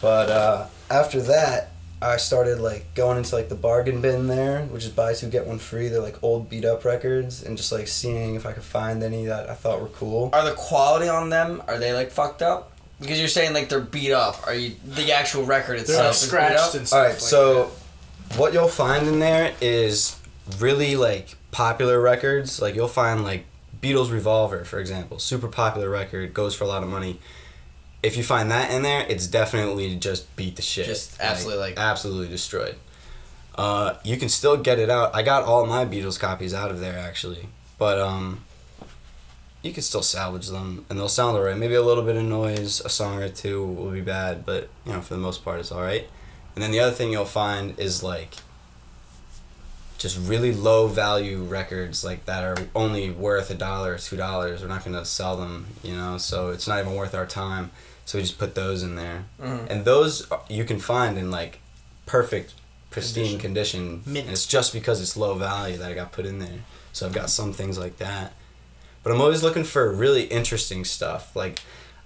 But 0.00 0.28
uh, 0.30 0.66
after 0.90 1.20
that, 1.22 1.70
I 2.00 2.18
started, 2.18 2.60
like, 2.60 2.94
going 2.94 3.16
into, 3.16 3.34
like, 3.34 3.48
the 3.48 3.54
bargain 3.54 4.00
bin 4.02 4.26
there, 4.28 4.62
which 4.66 4.84
is 4.84 4.90
buy 4.90 5.14
two, 5.14 5.28
get 5.28 5.46
one 5.46 5.58
free. 5.58 5.88
They're, 5.88 6.00
like, 6.02 6.22
old 6.22 6.50
beat-up 6.50 6.84
records, 6.84 7.42
and 7.42 7.56
just, 7.56 7.72
like, 7.72 7.88
seeing 7.88 8.34
if 8.34 8.44
I 8.46 8.52
could 8.52 8.62
find 8.62 9.02
any 9.02 9.24
that 9.26 9.48
I 9.48 9.54
thought 9.54 9.80
were 9.80 9.88
cool. 9.88 10.30
Are 10.34 10.44
the 10.44 10.52
quality 10.54 11.08
on 11.08 11.30
them? 11.30 11.62
Are 11.66 11.78
they 11.78 11.92
like 11.94 12.10
fucked 12.10 12.42
up? 12.42 12.72
Because 13.00 13.18
you're 13.20 13.28
saying 13.28 13.52
like 13.54 13.68
they're 13.68 13.78
beat 13.80 14.10
up. 14.12 14.44
Are 14.46 14.54
you 14.54 14.74
the 14.84 15.12
actual 15.12 15.44
record 15.44 15.74
They're 15.78 15.82
itself? 15.82 16.04
like 16.06 16.14
is 16.16 16.20
beat 16.22 16.28
scratched 16.28 16.58
up? 16.58 16.74
and 16.74 16.86
stuff. 16.88 16.96
All 16.98 17.02
right, 17.04 17.10
like 17.12 17.20
so 17.20 17.70
what 18.36 18.52
you'll 18.52 18.68
find 18.68 19.06
in 19.06 19.18
there 19.18 19.54
is 19.60 20.18
really 20.58 20.96
like 20.96 21.36
popular 21.50 22.00
records. 22.00 22.60
Like 22.60 22.74
you'll 22.74 22.88
find 22.88 23.24
like 23.24 23.44
Beatles 23.80 24.10
Revolver, 24.10 24.64
for 24.64 24.78
example, 24.78 25.18
super 25.18 25.48
popular 25.48 25.88
record, 25.88 26.34
goes 26.34 26.54
for 26.54 26.64
a 26.64 26.66
lot 26.68 26.82
of 26.82 26.88
money. 26.88 27.20
If 28.02 28.16
you 28.16 28.22
find 28.22 28.50
that 28.50 28.70
in 28.70 28.82
there, 28.82 29.04
it's 29.08 29.26
definitely 29.26 29.96
just 29.96 30.34
beat 30.36 30.56
the 30.56 30.62
shit. 30.62 30.86
Just 30.86 31.20
absolutely, 31.20 31.60
like- 31.62 31.78
absolutely 31.78 32.28
destroyed. 32.28 32.76
Uh, 33.56 33.94
you 34.04 34.16
can 34.16 34.28
still 34.28 34.56
get 34.56 34.78
it 34.78 34.88
out. 34.88 35.14
I 35.16 35.22
got 35.22 35.42
all 35.42 35.66
my 35.66 35.84
Beatles 35.84 36.18
copies 36.18 36.54
out 36.54 36.70
of 36.70 36.78
there 36.78 36.96
actually, 36.96 37.48
but 37.76 37.98
um, 37.98 38.44
you 39.62 39.72
can 39.72 39.82
still 39.82 40.02
salvage 40.02 40.46
them, 40.46 40.86
and 40.88 40.96
they'll 40.96 41.08
sound 41.08 41.36
alright. 41.36 41.56
Maybe 41.56 41.74
a 41.74 41.82
little 41.82 42.04
bit 42.04 42.14
of 42.14 42.22
noise, 42.22 42.80
a 42.80 42.88
song 42.88 43.20
or 43.20 43.28
two 43.28 43.64
will 43.64 43.90
be 43.90 44.00
bad, 44.00 44.46
but 44.46 44.68
you 44.86 44.92
know 44.92 45.00
for 45.00 45.14
the 45.14 45.20
most 45.20 45.44
part 45.44 45.58
it's 45.58 45.72
alright. 45.72 46.08
And 46.58 46.62
then 46.64 46.72
the 46.72 46.80
other 46.80 46.90
thing 46.90 47.12
you'll 47.12 47.24
find 47.24 47.78
is 47.78 48.02
like 48.02 48.34
just 49.96 50.18
really 50.28 50.52
low 50.52 50.88
value 50.88 51.44
records 51.44 52.02
like 52.02 52.24
that 52.24 52.42
are 52.42 52.56
only 52.74 53.12
worth 53.12 53.48
a 53.50 53.54
dollar 53.54 53.92
or 53.94 53.98
two 53.98 54.16
dollars. 54.16 54.60
We're 54.60 54.66
not 54.66 54.84
gonna 54.84 55.04
sell 55.04 55.36
them, 55.36 55.68
you 55.84 55.94
know, 55.94 56.18
so 56.18 56.50
it's 56.50 56.66
not 56.66 56.80
even 56.80 56.96
worth 56.96 57.14
our 57.14 57.26
time. 57.26 57.70
So 58.06 58.18
we 58.18 58.22
just 58.22 58.38
put 58.40 58.56
those 58.56 58.82
in 58.82 58.96
there, 58.96 59.26
Mhm. 59.40 59.70
and 59.70 59.84
those 59.84 60.26
you 60.48 60.64
can 60.64 60.80
find 60.80 61.16
in 61.16 61.30
like 61.30 61.60
perfect 62.06 62.54
pristine 62.90 63.38
condition, 63.38 64.02
Mint. 64.04 64.24
and 64.26 64.32
it's 64.32 64.44
just 64.44 64.72
because 64.72 65.00
it's 65.00 65.16
low 65.16 65.34
value 65.34 65.76
that 65.78 65.92
I 65.92 65.94
got 65.94 66.10
put 66.10 66.26
in 66.26 66.40
there. 66.40 66.64
So 66.92 67.06
I've 67.06 67.12
got 67.12 67.30
some 67.30 67.52
things 67.52 67.78
like 67.78 67.98
that, 67.98 68.32
but 69.04 69.12
I'm 69.12 69.20
always 69.20 69.44
looking 69.44 69.62
for 69.62 69.92
really 69.92 70.24
interesting 70.24 70.84
stuff. 70.84 71.36
Like, 71.36 71.60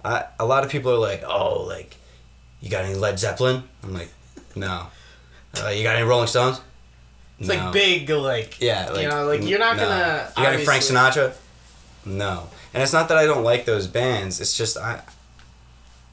I 0.05 0.25
a 0.39 0.45
lot 0.45 0.63
of 0.63 0.69
people 0.69 0.91
are 0.91 0.97
like, 0.99 1.23
oh, 1.23 1.63
like, 1.63 1.95
you 2.61 2.69
got 2.69 2.85
any 2.85 2.93
Led 2.93 3.17
Zeppelin? 3.17 3.63
I'm 3.81 3.93
like, 3.95 4.09
no. 4.55 4.87
Uh, 5.63 5.69
you 5.69 5.83
got 5.83 5.95
any 5.95 6.05
Rolling 6.05 6.27
Stones? 6.27 6.59
It's 7.39 7.49
like 7.49 7.73
big, 7.73 8.09
like 8.09 8.59
Yeah, 8.61 8.89
like 8.91 9.03
you 9.03 9.09
know, 9.09 9.25
like 9.27 9.43
you're 9.43 9.59
not 9.59 9.77
no. 9.77 9.83
gonna. 9.83 10.31
You 10.37 10.43
got 10.43 10.53
any 10.53 10.65
Frank 10.65 10.83
Sinatra? 10.83 11.35
No. 12.05 12.49
And 12.73 12.81
it's 12.81 12.93
not 12.93 13.09
that 13.09 13.17
I 13.17 13.25
don't 13.25 13.43
like 13.43 13.65
those 13.65 13.87
bands. 13.87 14.39
It's 14.41 14.55
just 14.57 14.77
I 14.77 15.01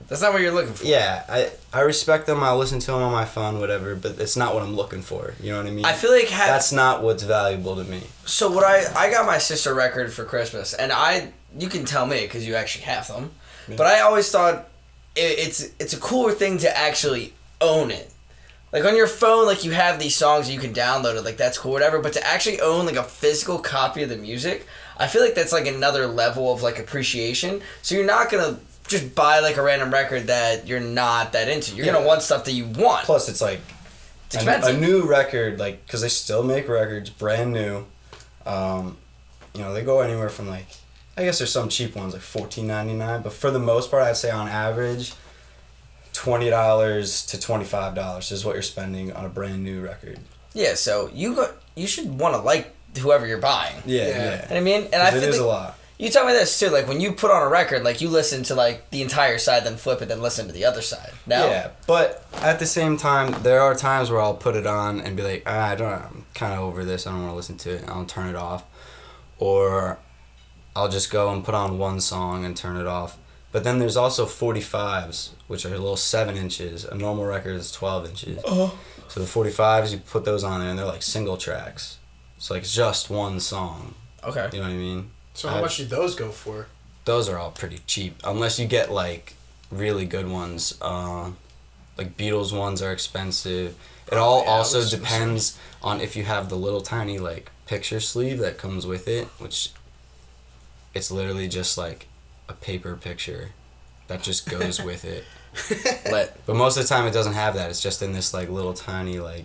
That's 0.09 0.23
not 0.23 0.33
what 0.33 0.43
you're 0.43 0.53
looking 0.53 0.75
for. 0.75 0.85
yeah 0.85 1.25
I 1.29 1.51
I 1.73 1.81
respect 1.83 2.27
them. 2.27 2.43
I'll 2.43 2.59
listen 2.59 2.81
to 2.81 2.87
them 2.93 3.01
on 3.03 3.13
my 3.13 3.25
phone, 3.25 3.61
whatever. 3.61 3.95
But 3.95 4.19
it's 4.19 4.37
not 4.37 4.55
what 4.55 4.63
I'm 4.63 4.75
looking 4.77 5.03
for. 5.03 5.35
You 5.41 5.53
know 5.53 5.59
what 5.59 5.67
I 5.67 5.71
mean? 5.71 5.85
I 5.85 5.93
feel 5.93 6.11
like 6.11 6.29
ha- 6.29 6.47
that's 6.47 6.73
not 6.73 7.03
what's 7.03 7.23
valuable 7.23 7.77
to 7.77 7.85
me. 7.85 8.03
So 8.27 8.51
what 8.51 8.65
I 8.65 8.85
I 8.97 9.11
got 9.11 9.25
my 9.27 9.39
sister 9.39 9.73
record 9.75 10.13
for 10.13 10.25
Christmas, 10.25 10.75
and 10.75 10.91
I 10.93 11.33
you 11.59 11.69
can 11.69 11.85
tell 11.85 12.07
me 12.07 12.21
because 12.23 12.47
you 12.47 12.55
actually 12.57 12.85
have 12.85 13.07
them, 13.09 13.31
but 13.69 13.87
I 13.87 14.01
always 14.01 14.31
thought 14.31 14.69
it, 15.17 15.39
it's 15.39 15.61
it's 15.79 15.93
a 15.95 15.99
cooler 16.01 16.33
thing 16.33 16.59
to 16.59 16.77
actually 16.77 17.33
own 17.61 17.91
it. 17.91 18.11
Like 18.73 18.85
on 18.85 18.95
your 18.95 19.09
phone, 19.09 19.47
like 19.47 19.65
you 19.65 19.73
have 19.73 19.99
these 19.99 20.15
songs 20.15 20.49
you 20.49 20.61
can 20.61 20.73
download 20.73 21.17
it, 21.17 21.25
like 21.25 21.37
that's 21.37 21.59
cool, 21.59 21.73
whatever. 21.73 21.99
But 21.99 22.13
to 22.15 22.27
actually 22.27 22.61
own 22.61 22.87
like 22.87 22.97
a 22.97 23.03
physical 23.03 23.59
copy 23.59 24.03
of 24.05 24.09
the 24.09 24.17
music, 24.17 24.67
I 24.97 25.07
feel 25.09 25.23
like 25.23 25.35
that's 25.35 25.53
like 25.53 25.67
another 25.67 26.07
level 26.07 26.53
of 26.53 26.63
like 26.63 26.79
appreciation. 26.79 27.63
So 27.83 27.95
you're 27.97 28.07
not 28.07 28.31
gonna 28.31 28.59
just 28.87 29.15
buy 29.15 29.41
like 29.41 29.57
a 29.57 29.63
random 29.63 29.93
record 29.93 30.29
that 30.29 30.69
you're 30.69 30.79
not 30.81 31.33
that 31.33 31.49
into. 31.49 31.75
You're 31.75 31.87
Yeah. 31.87 31.93
gonna 31.95 32.07
want 32.07 32.23
stuff 32.23 32.45
that 32.45 32.53
you 32.53 32.67
want. 32.67 33.05
Plus, 33.07 33.29
it's 33.29 33.41
like 33.41 33.61
it's 34.27 34.37
a, 34.37 34.39
expensive. 34.39 34.77
a 34.77 34.79
new 34.79 35.03
record, 35.03 35.59
like 35.59 35.85
because 35.85 36.03
they 36.03 36.09
still 36.09 36.45
make 36.45 36.69
records, 36.69 37.11
brand 37.11 37.53
new. 37.53 37.87
Um, 38.47 38.97
you 39.55 39.63
know, 39.63 39.75
they 39.75 39.83
go 39.83 40.01
anywhere 40.01 40.29
from 40.29 40.49
like 40.49 40.67
I 41.17 41.25
guess 41.25 41.39
there's 41.39 41.53
some 41.53 41.69
cheap 41.69 41.97
ones 41.97 42.13
like 42.13 42.23
fourteen 42.23 42.69
ninety 42.69 42.95
nine, 42.95 43.23
but 43.23 43.33
for 43.33 43.51
the 43.51 43.59
most 43.59 43.91
part, 43.91 44.05
I'd 44.05 44.17
say 44.17 44.31
on 44.31 44.47
average, 44.49 45.13
twenty 46.25 46.51
dollars 46.51 47.25
to 47.27 47.41
twenty 47.41 47.65
five 47.65 47.95
dollars 47.95 48.31
is 48.31 48.45
what 48.45 48.53
you're 48.55 48.63
spending 48.63 49.11
on 49.13 49.25
a 49.25 49.29
brand 49.29 49.65
new 49.65 49.81
record. 49.81 50.19
yeah, 50.53 50.75
so 50.75 51.09
you 51.15 51.35
go, 51.35 51.51
you 51.75 51.87
should 51.87 52.19
want 52.21 52.35
to 52.35 52.41
like 52.43 52.75
whoever 52.99 53.27
you're 53.27 53.39
buying. 53.39 53.77
Yeah, 53.87 54.09
Yeah. 54.09 54.17
yeah. 54.25 54.53
You 54.53 54.57
I 54.59 54.61
mean? 54.61 54.83
And 54.93 55.01
I 55.03 55.11
feel 55.13 55.23
it 55.23 55.29
is 55.31 55.39
like- 55.39 55.45
a 55.45 55.49
lot. 55.49 55.77
You 55.99 56.09
tell 56.09 56.27
me 56.27 56.33
this 56.33 56.59
too. 56.59 56.69
Like 56.71 56.87
when 56.89 57.01
you 57.01 57.13
put 57.13 57.31
on 57.31 57.43
a 57.43 57.49
record, 57.49 57.85
like 57.85 58.01
you 58.03 58.09
listen 58.09 58.43
to 58.45 58.55
like 58.55 58.91
the 58.91 59.01
entire 59.03 59.37
side, 59.39 59.65
then 59.65 59.77
flip 59.77 60.01
it, 60.03 60.09
then 60.09 60.21
listen 60.23 60.47
to 60.47 60.53
the 60.53 60.65
other 60.65 60.81
side. 60.83 61.13
No. 61.27 61.47
Yeah, 61.49 61.71
but 61.87 62.25
at 62.43 62.59
the 62.59 62.67
same 62.67 62.97
time, 62.99 63.43
there 63.43 63.61
are 63.61 63.75
times 63.75 64.11
where 64.11 64.21
I'll 64.21 64.35
put 64.35 64.57
it 64.57 64.67
on 64.67 65.01
and 65.01 65.15
be 65.17 65.23
like, 65.23 65.43
ah, 65.47 65.69
I 65.69 65.75
don't. 65.75 65.91
Know, 65.91 66.07
I'm 66.11 66.25
kind 66.35 66.53
of 66.55 66.61
over 66.61 66.85
this. 66.87 67.07
I 67.07 67.11
don't 67.13 67.21
want 67.23 67.33
to 67.33 67.37
listen 67.37 67.57
to 67.59 67.71
it. 67.77 67.83
and 67.83 67.91
I'll 67.91 68.05
turn 68.07 68.29
it 68.29 68.35
off, 68.37 68.65
or 69.39 69.99
I'll 70.75 70.89
just 70.89 71.11
go 71.11 71.31
and 71.33 71.45
put 71.45 71.55
on 71.55 71.79
one 71.79 72.01
song 72.01 72.45
and 72.47 72.57
turn 72.57 72.77
it 72.79 72.87
off. 72.87 73.19
But 73.53 73.65
then 73.65 73.79
there's 73.79 73.97
also 73.97 74.27
45s, 74.27 75.31
which 75.49 75.65
are 75.67 75.75
a 75.75 75.79
little 75.79 75.97
seven 75.97 76.37
inches. 76.37 76.85
A 76.85 76.95
normal 76.95 77.25
record 77.25 77.57
is 77.57 77.73
12 77.73 78.09
inches. 78.11 78.43
So 78.45 79.19
the 79.19 79.27
45s, 79.27 79.91
you 79.93 79.99
put 79.99 80.25
those 80.25 80.45
on 80.45 80.61
there, 80.61 80.71
and 80.71 80.79
they're 80.79 80.87
like 80.87 81.03
single 81.03 81.37
tracks. 81.37 81.99
So 82.39 82.55
like 82.55 82.63
it's 82.63 82.75
just 82.75 83.11
one 83.11 83.41
song. 83.41 83.95
Okay. 84.23 84.49
You 84.53 84.59
know 84.61 84.69
what 84.69 84.75
I 84.75 84.77
mean? 84.77 85.11
So 85.35 85.49
how 85.49 85.61
much 85.61 85.79
do 85.79 85.85
those 85.85 86.15
go 86.15 86.31
for? 86.31 86.67
those 87.07 87.29
are 87.31 87.39
all 87.39 87.51
pretty 87.51 87.81
cheap 87.87 88.15
unless 88.25 88.59
you 88.61 88.67
get 88.67 88.93
like 88.93 89.35
really 89.71 90.05
good 90.05 90.29
ones 90.29 90.77
uh, 90.83 91.31
like 91.97 92.15
beatles 92.17 92.57
ones 92.57 92.83
are 92.83 92.93
expensive 92.93 93.75
it 94.13 94.19
all 94.19 94.41
Oh, 94.41 94.45
yeah, 94.45 94.51
also 94.51 94.85
depends 94.85 95.59
on 95.83 96.01
if 96.03 96.15
you 96.15 96.25
have 96.25 96.51
the 96.51 96.57
little 96.57 96.83
tiny 96.83 97.19
like 97.19 97.51
picture 97.67 98.01
sleeve 98.01 98.39
that 98.41 98.59
comes 98.59 98.87
with 98.87 99.09
it 99.09 99.27
which 99.39 99.71
it's 100.95 101.11
literally 101.11 101.49
just 101.49 101.79
like 101.79 102.07
a 102.51 102.55
paper 102.55 102.97
picture 102.97 103.51
that 104.09 104.23
just 104.23 104.49
goes 104.51 104.83
with 104.91 105.05
it 105.05 105.25
Lit. 106.11 106.37
but 106.47 106.57
most 106.57 106.77
of 106.77 106.83
the 106.83 106.89
time 106.89 107.07
it 107.07 107.13
doesn't 107.13 107.33
have 107.35 107.55
that 107.55 107.71
it's 107.71 107.81
just 107.81 108.03
in 108.03 108.13
this 108.13 108.35
like 108.35 108.49
little 108.49 108.75
tiny 108.75 109.19
like 109.21 109.45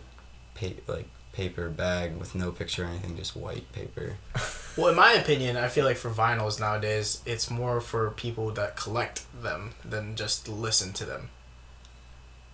pa- 0.56 0.82
like 0.88 1.08
paper 1.34 1.70
bag 1.70 2.18
with 2.18 2.34
no 2.36 2.52
picture 2.52 2.84
or 2.84 2.88
anything 2.88 3.15
just 3.18 3.36
white 3.36 3.72
paper 3.72 4.15
Well, 4.78 4.89
in 4.89 4.96
my 4.98 5.13
opinion, 5.13 5.56
I 5.56 5.70
feel 5.70 5.86
like 5.86 5.96
for 5.96 6.10
vinyls 6.10 6.60
nowadays, 6.60 7.22
it's 7.26 7.50
more 7.50 7.80
for 7.80 8.12
people 8.12 8.52
that 8.52 8.76
collect 8.76 9.24
them 9.41 9.72
than 9.86 10.18
just 10.18 10.50
listen 10.50 10.91
to 10.91 11.06
them. 11.06 11.30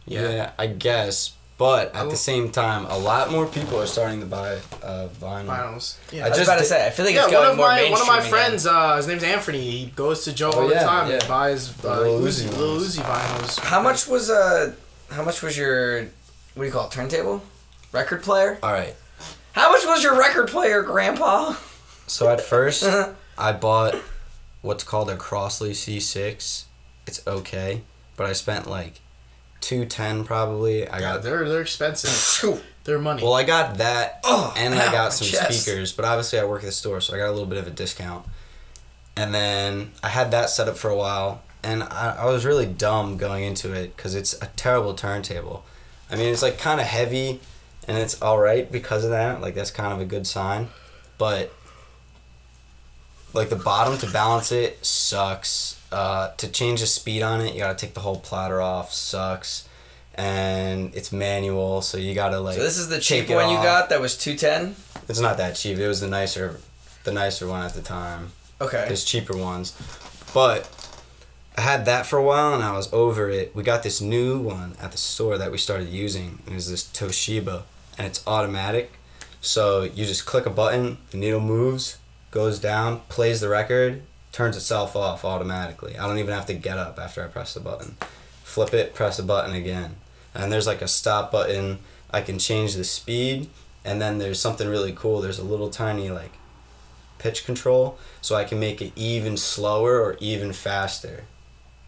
Yeah, 0.06 0.30
Yeah. 0.30 0.52
I 0.60 0.68
guess. 0.68 1.34
But 1.62 1.94
at 1.96 2.10
the 2.10 2.18
same 2.18 2.50
time, 2.50 2.86
a 2.86 2.98
lot 2.98 3.30
more 3.30 3.46
people 3.46 3.80
are 3.80 3.86
starting 3.86 4.20
to 4.22 4.26
buy 4.26 4.56
uh, 4.82 5.10
vinyl. 5.22 5.46
Vinyls. 5.46 5.98
Yeah. 6.12 6.26
I 6.26 6.30
was 6.30 6.38
just 6.40 6.50
about 6.50 6.58
to 6.58 6.66
say. 6.66 6.88
I 6.88 6.90
feel 6.90 7.06
like 7.06 7.14
yeah, 7.14 7.26
it's 7.26 7.34
one 7.34 7.44
going 7.44 7.52
of 7.52 7.58
more 7.58 7.68
my 7.68 7.76
mainstream 7.76 7.92
one 7.92 8.02
of 8.02 8.08
my 8.08 8.18
again. 8.18 8.30
friends, 8.32 8.66
uh, 8.66 8.96
his 8.98 9.06
name's 9.06 9.22
Anthony. 9.24 9.70
He 9.70 9.86
goes 9.92 10.24
to 10.24 10.34
Joe 10.34 10.50
Oh, 10.56 10.62
all 10.62 10.68
the 10.68 10.74
yeah, 10.74 10.84
time 10.86 11.08
yeah. 11.12 11.20
and 11.20 11.28
buys 11.28 11.76
The 11.78 11.92
uh, 11.92 12.00
Lil 12.00 12.22
Uzi, 12.22 12.48
Uzi 12.48 12.58
Lil. 12.58 12.80
Uzi 12.80 13.02
vinyls. 13.04 13.60
How 13.60 13.80
much 13.80 14.08
was 14.08 14.32
uh, 14.32 14.74
how 15.12 15.24
much 15.24 15.44
was 15.44 15.56
your, 15.56 16.02
what 16.56 16.64
do 16.64 16.66
you 16.66 16.72
call 16.72 16.88
it, 16.88 16.92
turntable, 16.94 17.44
record 17.92 18.24
player? 18.24 18.58
All 18.64 18.74
right. 18.74 18.96
How 19.52 19.72
much 19.72 19.86
was 19.86 20.02
your 20.02 20.18
record 20.18 20.48
player, 20.48 20.82
Grandpa? 20.82 21.54
So 22.08 22.28
at 22.28 22.42
first, 22.42 22.84
I 23.38 23.52
bought 23.52 23.94
what's 24.64 24.84
called 24.84 25.12
a 25.12 25.16
Crosley 25.16 25.72
C6. 25.72 26.64
It's 27.06 27.28
okay, 27.28 27.82
but 28.18 28.26
I 28.26 28.34
spent 28.34 28.66
like 28.68 29.00
two 29.62 29.86
ten 29.86 30.24
probably. 30.26 30.88
I 30.88 30.96
Yeah, 30.98 31.14
got 31.14 31.24
they're 31.24 31.48
they're 31.48 31.62
expensive. 31.62 32.62
They're 32.84 33.00
money. 33.00 33.22
well, 33.24 33.34
I 33.34 33.44
got 33.44 33.78
that, 33.78 34.20
Oh, 34.24 34.52
and 34.58 34.74
ow, 34.74 34.80
I 34.80 34.92
got 34.92 35.14
some 35.14 35.28
chest. 35.28 35.62
speakers. 35.62 35.94
But 35.94 36.04
obviously, 36.04 36.40
I 36.40 36.46
work 36.46 36.64
at 36.64 36.66
the 36.66 36.72
store, 36.72 37.00
so 37.00 37.14
I 37.14 37.18
got 37.18 37.28
a 37.30 37.32
little 37.32 37.46
bit 37.46 37.60
of 37.60 37.68
a 37.68 37.72
discount. 37.72 38.26
And 39.16 39.34
then 39.36 39.92
I 40.02 40.08
had 40.10 40.32
that 40.32 40.50
set 40.50 40.68
up 40.68 40.78
for 40.78 40.90
a 40.90 40.96
while, 40.96 41.44
and 41.64 41.84
I, 41.84 42.18
I 42.22 42.26
was 42.26 42.44
really 42.44 42.66
dumb 42.66 43.18
going 43.18 43.44
into 43.44 43.72
it 43.74 43.96
because 43.96 44.16
it's 44.16 44.34
a 44.42 44.48
terrible 44.56 44.96
turntable. 44.96 45.64
I 46.10 46.16
mean, 46.16 46.34
it's 46.34 46.42
like 46.42 46.58
kind 46.58 46.80
of 46.82 46.88
heavy, 46.88 47.40
and 47.88 47.98
it's 47.98 48.20
all 48.22 48.40
right 48.40 48.70
because 48.72 49.04
of 49.04 49.12
that. 49.12 49.42
Like 49.42 49.54
that's 49.54 49.70
kind 49.72 49.94
of 49.94 50.00
a 50.02 50.06
good 50.06 50.26
sign, 50.26 50.70
but 51.20 51.54
like 53.34 53.50
the 53.50 53.56
bottom 53.56 53.98
to 54.00 54.08
balance 54.12 54.52
it 54.52 54.84
sucks. 54.86 55.80
Uh, 55.92 56.32
to 56.38 56.48
change 56.48 56.80
the 56.80 56.88
speed 56.88 57.22
on 57.22 57.42
it, 57.42 57.54
you 57.54 57.60
gotta 57.60 57.78
take 57.78 57.94
the 57.94 58.00
whole 58.00 58.20
platter 58.20 58.62
off. 58.62 58.94
Sucks, 58.94 59.68
and 60.16 60.96
it's 60.96 61.12
manual, 61.12 61.82
so 61.82 61.98
you 61.98 62.14
gotta 62.16 62.40
like. 62.40 62.56
So 62.56 62.64
this 62.64 62.78
is 62.78 62.88
the 62.88 63.00
cheap 63.00 63.30
one 63.30 63.50
you 63.50 63.58
off. 63.58 63.64
got 63.64 63.90
that 63.90 64.00
was 64.00 64.18
two 64.18 64.36
ten. 64.36 64.76
It's 65.10 65.20
not 65.20 65.38
that 65.38 65.56
cheap. 65.56 65.78
It 65.78 65.88
was 65.88 66.00
the 66.00 66.08
nicer, 66.08 66.62
the 67.04 67.12
nicer 67.12 67.48
one 67.48 67.66
at 67.66 67.74
the 67.74 67.82
time. 67.82 68.32
Okay. 68.62 68.86
There's 68.88 69.04
cheaper 69.04 69.36
ones, 69.36 69.76
but 70.34 70.70
I 71.58 71.62
had 71.62 71.86
that 71.86 72.06
for 72.06 72.18
a 72.18 72.24
while 72.24 72.54
and 72.54 72.64
I 72.64 72.72
was 72.76 72.92
over 72.94 73.30
it. 73.30 73.54
We 73.54 73.64
got 73.64 73.84
this 73.84 74.00
new 74.00 74.40
one 74.40 74.76
at 74.82 74.92
the 74.92 74.98
store 74.98 75.38
that 75.38 75.52
we 75.52 75.58
started 75.58 75.90
using. 75.90 76.40
It 76.48 76.54
was 76.54 76.70
this 76.70 76.84
Toshiba, 76.86 77.64
and 77.98 78.08
it's 78.08 78.26
automatic. 78.26 78.94
So 79.42 79.84
you 79.84 80.06
just 80.06 80.26
click 80.26 80.46
a 80.46 80.50
button, 80.52 81.00
the 81.10 81.18
needle 81.18 81.42
moves, 81.42 81.98
goes 82.30 82.60
down, 82.60 83.02
plays 83.10 83.42
the 83.42 83.50
record, 83.50 84.04
turns 84.32 84.56
itself 84.58 84.96
off 84.96 85.26
automatically. 85.26 85.98
I 85.98 86.08
don't 86.08 86.18
even 86.20 86.34
have 86.34 86.46
to 86.48 86.54
get 86.54 86.78
up 86.78 86.98
after 87.00 87.24
I 87.24 87.28
press 87.28 87.54
the 87.54 87.60
button. 87.60 87.98
Flip 88.44 88.74
it, 88.74 88.94
press 88.94 89.18
the 89.18 89.24
button 89.24 89.54
again. 89.56 89.96
And 90.34 90.52
there's 90.52 90.68
like 90.68 90.82
a 90.82 90.88
stop 90.88 91.32
button. 91.32 91.80
I 92.12 92.22
can 92.22 92.40
change 92.40 92.76
the 92.76 92.84
speed, 92.84 93.50
and 93.86 94.02
then 94.02 94.18
there's 94.18 94.40
something 94.40 94.68
really 94.68 94.94
cool. 94.94 95.22
There's 95.22 95.40
a 95.40 95.44
little 95.44 95.70
tiny 95.70 96.10
like 96.10 96.32
pitch 97.20 97.46
control, 97.46 97.98
so 98.22 98.36
I 98.36 98.44
can 98.44 98.60
make 98.60 98.82
it 98.82 98.92
even 98.96 99.38
slower 99.38 100.02
or 100.02 100.18
even 100.20 100.54
faster. 100.54 101.24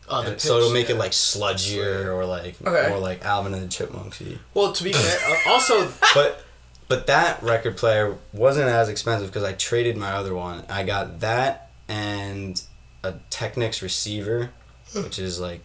Oh, 0.09 0.21
the 0.23 0.31
And 0.33 0.41
so 0.41 0.57
it'll 0.57 0.69
pitch, 0.69 0.73
make 0.73 0.89
it 0.89 0.95
like 0.97 1.11
sludgier 1.11 2.07
or 2.13 2.25
like 2.25 2.55
Okay. 2.65 2.89
more 2.89 2.99
like 2.99 3.23
Alvin 3.25 3.53
and 3.53 3.63
the 3.63 3.67
Chipmunksy. 3.67 4.37
Well, 4.53 4.73
to 4.73 4.83
be 4.83 4.91
fair, 4.93 5.19
uh, 5.47 5.49
also 5.51 5.87
But 6.13 6.43
but 6.89 7.07
that 7.07 7.41
record 7.41 7.77
player 7.77 8.17
wasn't 8.33 8.67
as 8.67 8.89
expensive 8.89 9.27
because 9.29 9.43
I 9.43 9.53
traded 9.53 9.97
my 9.97 10.11
other 10.11 10.33
one. 10.35 10.63
I 10.69 10.83
got 10.83 11.21
that 11.21 11.71
and 11.93 12.61
a 13.03 13.13
Technics 13.29 13.81
receiver, 13.81 14.49
which 14.95 15.19
is 15.19 15.39
like 15.39 15.63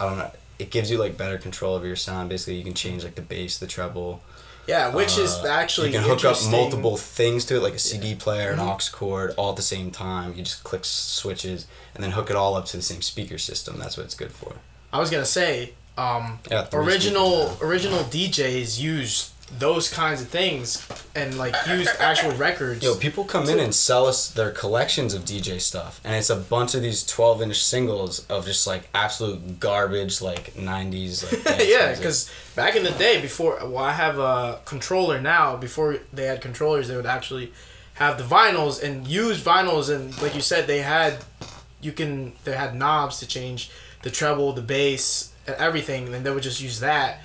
I 0.00 0.06
don't 0.08 0.18
know. 0.18 0.30
It 0.58 0.70
gives 0.70 0.90
you 0.90 0.98
like 0.98 1.16
better 1.16 1.38
control 1.38 1.74
over 1.74 1.86
your 1.86 1.96
sound. 1.96 2.28
Basically, 2.28 2.54
you 2.56 2.64
can 2.64 2.74
change 2.74 3.04
like 3.04 3.14
the 3.14 3.22
bass, 3.22 3.58
the 3.58 3.66
treble. 3.66 4.22
yeah, 4.66 4.94
which 4.94 5.18
is 5.18 5.32
Uh, 5.32 5.46
actually 5.48 5.88
you 5.88 5.94
can 5.98 6.02
hook 6.08 6.24
up 6.24 6.36
multiple 6.50 6.96
things 6.96 7.44
to 7.46 7.56
it, 7.56 7.62
like 7.62 7.74
a 7.74 7.78
CD 7.78 8.14
player, 8.14 8.52
Mm-hmm. 8.52 8.60
an 8.60 8.68
aux 8.68 8.90
cord, 8.92 9.34
all 9.36 9.50
at 9.50 9.56
the 9.56 9.62
same 9.62 9.90
time. 9.90 10.34
You 10.36 10.42
just 10.44 10.62
click 10.64 10.84
switches 10.84 11.66
and 11.94 12.02
then 12.02 12.12
hook 12.12 12.30
it 12.30 12.36
all 12.36 12.54
up 12.54 12.66
to 12.66 12.76
the 12.76 12.82
same 12.82 13.02
speaker 13.02 13.38
system. 13.38 13.78
That's 13.78 13.96
what 13.96 14.04
it's 14.06 14.14
good 14.14 14.32
for. 14.32 14.54
I 14.92 14.98
was 15.00 15.10
gonna 15.10 15.24
say, 15.24 15.72
um, 15.98 16.38
Yeah, 16.50 16.66
original 16.72 17.56
original 17.60 18.00
DJs 18.04 18.78
use 18.80 19.30
those 19.58 19.92
kinds 19.92 20.22
of 20.22 20.28
things 20.28 20.86
and 21.14 21.36
like 21.36 21.54
used 21.68 21.90
actual 21.98 22.32
records. 22.32 22.82
Yo, 22.82 22.94
people 22.94 23.24
come 23.24 23.48
in 23.48 23.58
and 23.58 23.74
sell 23.74 24.06
us 24.06 24.30
their 24.30 24.50
collections 24.50 25.14
of 25.14 25.24
DJ 25.24 25.60
stuff, 25.60 26.00
and 26.04 26.14
it's 26.14 26.30
a 26.30 26.36
bunch 26.36 26.74
of 26.74 26.82
these 26.82 27.04
twelve 27.04 27.42
inch 27.42 27.62
singles 27.62 28.26
of 28.28 28.46
just 28.46 28.66
like 28.66 28.88
absolute 28.94 29.60
garbage, 29.60 30.20
like 30.20 30.56
nineties. 30.56 31.30
Like, 31.30 31.60
yeah, 31.66 31.94
because 31.94 32.30
back 32.56 32.76
in 32.76 32.82
the 32.82 32.90
day, 32.92 33.20
before 33.20 33.58
well, 33.62 33.78
I 33.78 33.92
have 33.92 34.18
a 34.18 34.60
controller 34.64 35.20
now. 35.20 35.56
Before 35.56 35.98
they 36.12 36.24
had 36.24 36.40
controllers, 36.40 36.88
they 36.88 36.96
would 36.96 37.06
actually 37.06 37.52
have 37.94 38.18
the 38.18 38.24
vinyls 38.24 38.82
and 38.82 39.06
use 39.06 39.42
vinyls, 39.42 39.94
and 39.94 40.20
like 40.22 40.34
you 40.34 40.40
said, 40.40 40.66
they 40.66 40.80
had 40.80 41.18
you 41.80 41.92
can 41.92 42.32
they 42.44 42.56
had 42.56 42.74
knobs 42.74 43.18
to 43.18 43.26
change 43.26 43.70
the 44.02 44.10
treble, 44.10 44.52
the 44.52 44.62
bass, 44.62 45.32
and 45.46 45.56
everything, 45.56 46.04
and 46.06 46.14
then 46.14 46.22
they 46.22 46.30
would 46.30 46.42
just 46.42 46.60
use 46.60 46.80
that, 46.80 47.20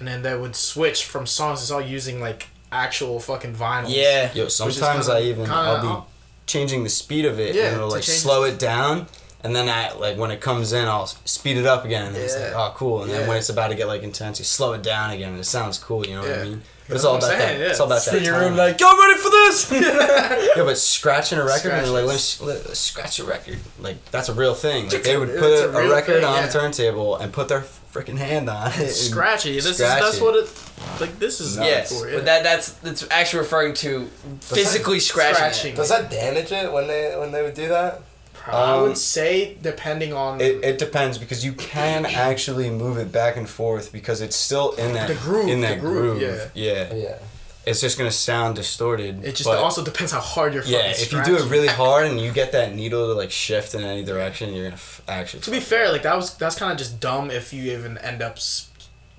and 0.00 0.08
then 0.08 0.22
they 0.22 0.36
would 0.36 0.56
switch 0.56 1.04
from 1.04 1.26
songs. 1.26 1.60
It's 1.62 1.70
all 1.70 1.80
using 1.80 2.20
like 2.20 2.48
actual 2.72 3.20
fucking 3.20 3.54
vinyl. 3.54 3.86
Yeah. 3.88 4.32
Yo, 4.34 4.48
sometimes 4.48 5.06
kinda- 5.06 5.20
I 5.20 5.22
even 5.24 5.44
kinda- 5.44 5.54
I'll 5.54 6.00
be 6.00 6.06
changing 6.46 6.82
the 6.82 6.90
speed 6.90 7.24
of 7.26 7.38
it, 7.38 7.54
Yeah, 7.54 7.66
and 7.66 7.76
it'll 7.76 7.90
like 7.90 8.02
slow 8.02 8.42
it 8.44 8.58
down, 8.58 9.06
and 9.44 9.54
then 9.54 9.68
I 9.68 9.92
like 9.92 10.16
when 10.16 10.30
it 10.32 10.40
comes 10.40 10.72
in, 10.72 10.88
I'll 10.88 11.06
speed 11.24 11.56
it 11.58 11.66
up 11.66 11.84
again, 11.84 12.06
and 12.06 12.16
then 12.16 12.22
it's 12.24 12.34
like, 12.36 12.54
oh, 12.54 12.72
cool. 12.74 13.02
And 13.02 13.12
then 13.12 13.28
when 13.28 13.36
it's 13.36 13.48
about 13.50 13.68
to 13.68 13.74
get 13.76 13.86
like 13.86 14.02
intense, 14.02 14.38
you 14.40 14.44
slow 14.44 14.72
it 14.72 14.82
down 14.82 15.10
again, 15.10 15.30
and 15.30 15.38
it 15.40 15.44
sounds 15.44 15.78
cool. 15.78 16.04
You 16.06 16.16
know 16.16 16.22
what 16.22 16.38
I 16.38 16.44
mean? 16.44 16.62
But 16.88 16.96
it's 16.96 17.04
all 17.04 17.14
what 17.14 17.22
about 17.22 17.32
I'm 17.34 17.38
that. 17.38 17.46
saying, 17.48 17.60
yeah. 17.60 17.66
It's 17.68 17.78
all 17.80 17.86
about 17.86 18.02
Sit 18.02 18.10
that. 18.12 18.18
in 18.18 18.24
your 18.24 18.34
room 18.40 18.48
time. 18.48 18.56
like, 18.56 18.80
y'all 18.80 18.98
ready 18.98 19.20
for 19.20 19.30
this? 19.30 19.70
Yeah, 20.56 20.64
but 20.64 20.76
scratching 20.76 21.38
a 21.38 21.44
record 21.44 21.70
and 21.70 21.84
they're 21.86 21.92
like, 21.92 22.04
let's, 22.04 22.40
let 22.40 22.66
scratch 22.76 23.20
a 23.20 23.24
record. 23.24 23.58
Like 23.78 24.04
that's 24.10 24.28
a 24.28 24.34
real 24.34 24.54
thing. 24.54 24.88
Like 24.88 25.04
they 25.04 25.16
would 25.16 25.28
put 25.38 25.52
a 25.52 25.68
a, 25.70 25.88
record 25.88 26.16
thing, 26.16 26.24
on 26.24 26.42
yeah. 26.42 26.48
a 26.48 26.52
turntable 26.52 27.14
and 27.16 27.32
put 27.32 27.46
their 27.46 27.60
freaking 27.92 28.16
hand 28.16 28.48
on 28.48 28.68
it. 28.72 28.78
and 28.78 28.88
Scratchy. 28.90 29.54
This 29.54 29.76
scratch 29.76 29.98
is 29.98 30.04
that's 30.04 30.16
it. 30.18 30.22
what 30.22 30.36
it 30.36 30.70
like. 31.00 31.18
This 31.18 31.40
is 31.40 31.56
yeah, 31.58 31.82
for 31.84 32.10
but 32.10 32.24
that 32.24 32.42
that's 32.42 32.72
that's 32.74 33.06
actually 33.10 33.40
referring 33.40 33.74
to 33.74 34.06
physically 34.40 35.00
scratching. 35.00 35.34
scratching. 35.36 35.72
It. 35.74 35.76
Does 35.76 35.88
that 35.88 36.10
damage 36.10 36.52
it 36.52 36.72
when 36.72 36.86
they 36.86 37.14
when 37.18 37.32
they 37.32 37.42
would 37.42 37.54
do 37.54 37.68
that? 37.68 38.02
I 38.46 38.72
Um, 38.76 38.82
would 38.82 38.96
say 38.96 39.58
depending 39.60 40.14
on 40.14 40.40
It, 40.40 40.64
it 40.64 40.78
depends 40.78 41.18
because 41.18 41.44
you 41.44 41.52
can 41.52 42.06
actually 42.06 42.70
move 42.70 42.96
it 42.96 43.12
back 43.12 43.36
and 43.36 43.48
forth 43.48 43.92
because 43.92 44.22
it's 44.22 44.34
still 44.34 44.72
in 44.72 44.94
that 44.94 45.08
The 45.08 45.14
groove, 45.14 45.48
In 45.48 45.60
the 45.60 45.66
that 45.68 45.80
groove, 45.80 46.18
groove, 46.18 46.50
yeah. 46.54 46.92
Yeah. 46.94 47.18
It's 47.66 47.80
just 47.80 47.98
gonna 47.98 48.10
sound 48.10 48.56
distorted. 48.56 49.22
It 49.24 49.36
just 49.36 49.44
but- 49.48 49.58
also 49.58 49.84
depends 49.84 50.12
how 50.12 50.20
hard 50.20 50.54
you're 50.54 50.62
fucking 50.62 50.78
yeah. 50.78 50.90
If 50.90 51.12
you 51.12 51.22
do 51.22 51.36
it 51.36 51.44
really 51.50 51.68
hard 51.68 52.06
and 52.06 52.18
you 52.20 52.32
get 52.32 52.52
that 52.52 52.74
needle 52.74 53.06
to 53.08 53.12
like 53.14 53.30
shift 53.30 53.74
in 53.74 53.82
any 53.84 54.02
direction, 54.04 54.54
you're 54.54 54.64
gonna 54.64 54.74
f- 54.76 55.02
actually. 55.06 55.40
To 55.42 55.50
be 55.50 55.60
fair, 55.60 55.92
like 55.92 56.02
that 56.02 56.16
was 56.16 56.34
that's 56.36 56.56
kind 56.56 56.72
of 56.72 56.78
just 56.78 57.00
dumb 57.00 57.30
if 57.30 57.52
you 57.52 57.72
even 57.72 57.98
end 57.98 58.22
up 58.22 58.38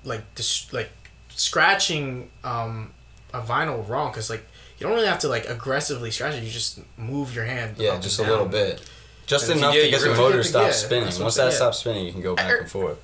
like 0.04 0.22
dis- 0.34 0.72
like 0.72 0.90
scratching 1.28 2.30
um 2.44 2.92
a 3.32 3.40
vinyl 3.40 3.88
wrong 3.88 4.10
because 4.10 4.28
like 4.28 4.44
you 4.78 4.86
don't 4.86 4.94
really 4.96 5.06
have 5.06 5.20
to 5.20 5.28
like 5.28 5.48
aggressively 5.48 6.10
scratch 6.10 6.34
it. 6.34 6.42
You 6.42 6.50
just 6.50 6.80
move 6.98 7.34
your 7.34 7.44
hand. 7.44 7.76
yeah, 7.78 7.98
just 8.00 8.18
a 8.18 8.22
little 8.24 8.46
bit. 8.46 8.82
Just 9.24 9.48
And 9.48 9.58
enough 9.60 9.72
to 9.74 9.88
get 9.88 10.00
the 10.00 10.08
motor 10.14 10.38
good 10.38 10.42
to- 10.42 10.48
stop 10.48 10.62
yeah, 10.66 10.72
spinning. 10.72 11.04
Once 11.04 11.18
that 11.18 11.32
saying. 11.34 11.52
stops 11.52 11.78
spinning, 11.78 12.04
you 12.06 12.12
can 12.12 12.20
go 12.22 12.34
back 12.34 12.60
and 12.60 12.68
forth. 12.70 12.98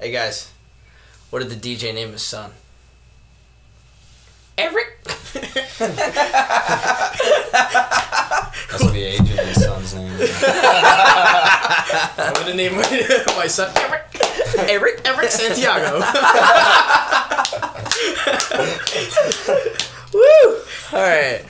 Hey 0.00 0.10
guys, 0.10 0.50
what 1.30 1.38
did 1.38 1.50
the 1.50 1.56
DJ 1.76 1.94
name 1.94 2.10
his 2.12 2.22
son? 2.22 2.50
Eric. 4.58 5.04
That's 5.04 5.78
gonna 8.78 8.92
be 8.92 9.04
Adrian's 9.04 9.62
son's 9.62 9.94
name. 9.94 10.12
I'm 12.18 12.34
gonna 12.34 12.54
name 12.54 12.74
my, 12.76 13.24
my 13.36 13.46
son 13.46 13.70
Eric. 13.76 14.02
Eric. 14.68 15.00
Eric 15.04 15.30
Santiago. 15.30 16.00
Woo! 20.14 20.60
All 20.92 21.02
right. 21.02 21.44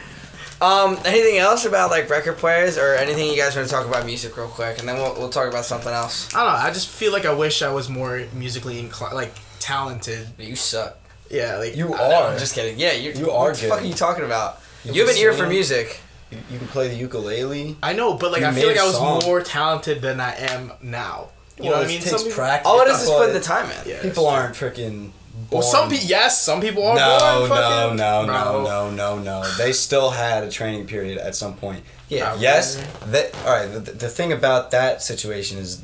Um, 0.61 0.99
anything 1.05 1.39
else 1.39 1.67
about 1.67 1.91
like 1.91 2.09
record 2.09 2.39
players 2.39 2.79
or 2.79 2.95
anything 2.95 3.29
you 3.31 3.37
guys 3.37 3.55
want 3.55 3.69
to 3.69 3.75
talk 3.75 3.87
about 3.87 4.07
music 4.07 4.37
real 4.37 4.49
quick, 4.49 4.79
and 4.79 4.89
then 4.89 4.97
we'll, 4.97 5.15
we'll 5.15 5.29
talk 5.29 5.49
about 5.49 5.67
something 5.67 5.93
else. 5.93 6.35
I 6.35 6.43
don't 6.43 6.53
know. 6.55 6.59
I 6.59 6.73
just 6.73 6.89
feel 6.89 7.13
like 7.13 7.27
I 7.27 7.33
wish 7.35 7.61
I 7.63 7.71
was 7.71 7.89
more 7.91 8.25
musically 8.33 8.79
inclined, 8.81 9.15
like 9.15 9.35
talented. 9.61 10.29
You 10.39 10.57
suck. 10.57 10.99
Yeah, 11.31 11.57
like 11.57 11.77
You 11.77 11.95
I 11.95 12.09
know, 12.09 12.15
are. 12.25 12.33
I'm 12.33 12.39
just 12.39 12.55
kidding. 12.55 12.79
Yeah, 12.79 12.93
you. 12.93 13.13
You 13.13 13.27
what 13.27 13.35
are 13.35 13.53
the 13.53 13.67
fuck 13.69 13.81
are 13.83 13.85
you 13.85 13.95
talking 13.95 14.25
about? 14.25 14.61
You 14.85 14.93
You 14.93 15.01
have 15.03 15.09
an 15.11 15.15
can 15.17 15.25
ear 15.25 15.33
for 15.33 15.47
music. 15.47 16.01
You, 16.31 16.39
you 16.51 16.59
can 16.59 16.69
play 16.69 16.89
the 16.89 16.95
ukulele. 16.97 17.77
I 17.83 17.93
know, 17.93 18.15
but 18.15 18.33
like 18.33 18.41
You 18.43 18.49
I 18.49 18.53
feel 18.53 18.69
like 18.69 18.79
I 18.79 18.85
was 18.87 18.97
song. 18.97 19.23
more 19.25 19.41
talented 19.41 20.01
than 20.03 20.21
I 20.21 20.35
am 20.37 20.73
now. 20.83 21.29
You 21.59 21.65
know 21.71 21.77
what 21.77 21.85
I 21.85 21.87
mean? 21.89 22.01
takes 22.01 22.23
people- 22.23 22.33
practice. 22.33 22.67
All 22.71 22.81
it 22.83 22.89
is 22.89 23.03
is 23.03 23.09
But 23.09 23.19
putting 23.19 23.35
the 23.35 23.41
time 23.41 23.71
in. 23.71 23.89
Yeah, 23.91 24.03
People 24.03 24.27
aren't 24.27 24.55
freaking. 24.55 25.11
Well, 25.51 25.63
some 25.63 25.83
born- 25.89 25.91
people, 25.93 26.07
yes, 26.09 26.43
some 26.43 26.61
people 26.61 26.85
are 26.87 26.95
No, 26.97 27.19
born 27.19 27.49
no, 27.51 27.55
fucking. 27.57 27.97
no, 27.97 28.25
no, 28.25 28.65
no, 28.65 28.91
no, 28.91 29.19
no. 29.19 29.45
They 29.59 29.73
still 29.73 30.11
had 30.11 30.43
a 30.45 30.51
training 30.51 30.87
period 30.87 31.19
at 31.19 31.35
some 31.37 31.55
point. 31.55 31.85
Yeah. 32.09 32.33
Okay. 32.33 32.43
Yes. 32.43 32.83
That 33.07 33.35
all 33.45 33.53
right. 33.53 33.67
The, 33.73 33.93
the 33.93 34.09
thing 34.09 34.33
about 34.33 34.71
that 34.73 35.03
situation 35.03 35.59
is 35.59 35.83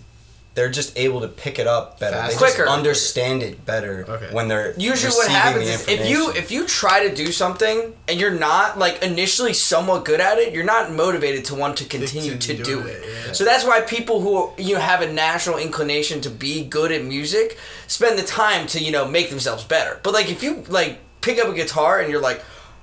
they're 0.54 0.70
just 0.70 0.98
able 0.98 1.22
to 1.22 1.28
pick 1.28 1.58
it 1.58 1.66
up 1.66 1.98
better. 1.98 2.16
Fast. 2.16 2.32
They 2.32 2.36
Quicker. 2.38 2.64
just 2.64 2.76
understand 2.78 3.42
it 3.42 3.64
better 3.64 4.04
Okay. 4.06 4.28
when 4.34 4.48
they're 4.48 4.74
Usually, 4.78 5.12
what 5.14 5.28
happens 5.30 5.66
is 5.66 5.88
if 5.88 6.06
you 6.06 6.30
if 6.32 6.50
you 6.50 6.66
try 6.66 7.08
to 7.08 7.14
do 7.14 7.32
something 7.32 7.94
and 8.06 8.20
you're 8.20 8.30
not 8.38 8.78
like 8.78 9.02
initially 9.02 9.54
somewhat 9.54 10.04
good 10.04 10.20
at 10.20 10.38
it, 10.38 10.52
you're 10.52 10.64
not 10.64 10.92
motivated 10.92 11.46
to 11.46 11.54
want 11.54 11.78
to 11.78 11.84
continue 11.84 12.36
to 12.36 12.54
Continue 12.54 12.64
do 12.64 12.80
it. 12.86 13.02
it, 13.02 13.26
yeah. 13.28 13.32
So 13.32 13.44
that's 13.44 13.64
why 13.64 13.80
people 13.80 14.20
who 14.20 14.52
you 14.62 14.74
know, 14.74 14.80
have 14.80 15.00
a 15.00 15.10
natural 15.10 15.56
inclination 15.58 16.20
to 16.22 16.30
be 16.30 16.64
good 16.64 16.92
at 16.92 17.02
music 17.02 17.56
spend 17.86 18.18
the 18.18 18.22
time 18.22 18.66
to 18.68 18.78
you 18.82 18.92
know 18.92 19.06
make 19.08 19.30
themselves 19.30 19.64
better. 19.64 20.00
But 20.02 20.12
like 20.12 20.30
if 20.30 20.42
you 20.42 20.64
like 20.68 20.98
pick 21.22 21.38
up 21.38 21.48
a 21.48 21.54
guitar 21.54 22.00
and 22.00 22.10
you're 22.10 22.20
like, 22.20 22.42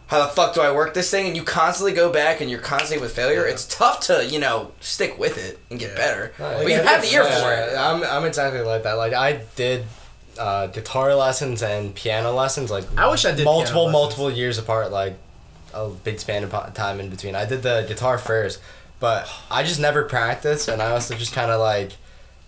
how 0.10 0.26
the 0.26 0.32
fuck 0.32 0.54
do 0.54 0.62
I 0.62 0.72
work 0.72 0.94
this 0.94 1.10
thing? 1.10 1.28
And 1.28 1.36
you 1.36 1.44
constantly 1.44 1.94
go 1.94 2.12
back 2.12 2.42
and 2.42 2.50
you're 2.50 2.60
constantly 2.60 3.00
with 3.02 3.16
failure. 3.16 3.46
It's 3.46 3.66
tough 3.66 4.00
to 4.08 4.26
you 4.26 4.40
know 4.40 4.72
stick 4.82 5.18
with 5.18 5.38
it 5.38 5.60
and 5.70 5.80
get 5.80 5.92
Yeah. 5.92 5.96
better. 5.98 6.34
Right. 6.40 6.64
But 6.64 6.68
you 6.68 6.76
have 6.82 7.02
the 7.02 7.14
ear 7.14 7.24
yeah, 7.24 7.42
for 7.42 7.54
it. 7.54 7.78
I'm, 7.78 8.04
I'm 8.04 8.26
exactly 8.26 8.62
like 8.62 8.84
that. 8.84 8.94
Like 8.94 9.14
I 9.14 9.42
did 9.56 9.86
uh, 10.38 10.68
guitar 10.68 11.14
lessons 11.16 11.62
and 11.62 11.94
piano 11.94 12.32
lessons. 12.32 12.72
Like 12.72 12.86
I 12.98 13.08
wish 13.10 13.26
I 13.26 13.32
did 13.34 13.46
multiple, 13.46 13.90
multiple 13.92 14.32
years 14.32 14.58
apart. 14.58 14.92
Like 14.92 15.16
a 15.74 15.90
big 15.90 16.20
span 16.20 16.44
of 16.44 16.74
time 16.74 17.00
in 17.00 17.10
between. 17.10 17.36
I 17.36 17.46
did 17.46 17.62
the 17.62 17.86
guitar 17.88 18.18
first, 18.18 18.60
but 19.00 19.30
I 19.52 19.64
just 19.64 19.80
never 19.80 20.04
practiced, 20.04 20.68
and 20.68 20.82
I 20.82 20.92
also 20.92 21.14
just 21.16 21.34
kind 21.34 21.52
of 21.52 21.60
like 21.60 21.92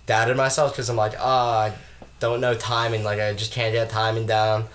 doubted 0.07 0.36
myself 0.38 0.72
because 0.74 0.89
I'm 0.89 0.95
like, 0.95 1.14
ah, 1.20 1.66
I 1.66 1.74
don't 2.20 2.41
know 2.41 2.55
timing. 2.55 3.03
Like 3.03 3.20
I 3.20 3.34
just 3.34 3.51
can't 3.53 3.74
get 3.74 3.89
timing 3.91 4.26
down, 4.26 4.66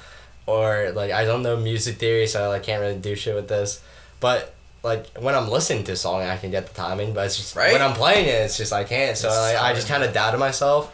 or 0.47 0.92
like 0.94 1.11
I 1.12 1.24
don't 1.24 1.42
know 1.42 1.57
music 1.57 1.97
theory, 1.97 2.26
so 2.26 2.44
I 2.44 2.49
like 2.49 2.62
can't 2.62 2.80
really 2.80 2.97
do 2.99 3.14
shit 3.14 3.34
with 3.34 3.49
this. 3.49 3.82
But 4.20 4.55
like 4.82 5.07
when 5.18 5.34
I'm 5.34 5.49
listening 5.51 5.84
to 5.84 5.92
a 5.92 5.97
song, 5.97 6.22
I 6.22 6.36
can 6.36 6.51
get 6.51 6.66
the 6.68 6.74
timing, 6.74 7.12
but 7.12 7.26
it's 7.26 7.36
just 7.36 7.57
Right? 7.57 7.72
when 7.72 7.82
I'm 7.82 7.94
playing 7.94 8.26
it, 8.26 8.42
it's 8.47 8.57
just 8.57 8.72
I 8.72 8.84
can't. 8.84 9.16
So 9.16 9.28
It's 9.28 9.36
like, 9.36 9.57
I 9.61 9.74
just 9.74 9.88
kind 9.88 10.03
of 10.05 10.12
doubted 10.14 10.38
myself, 10.38 10.92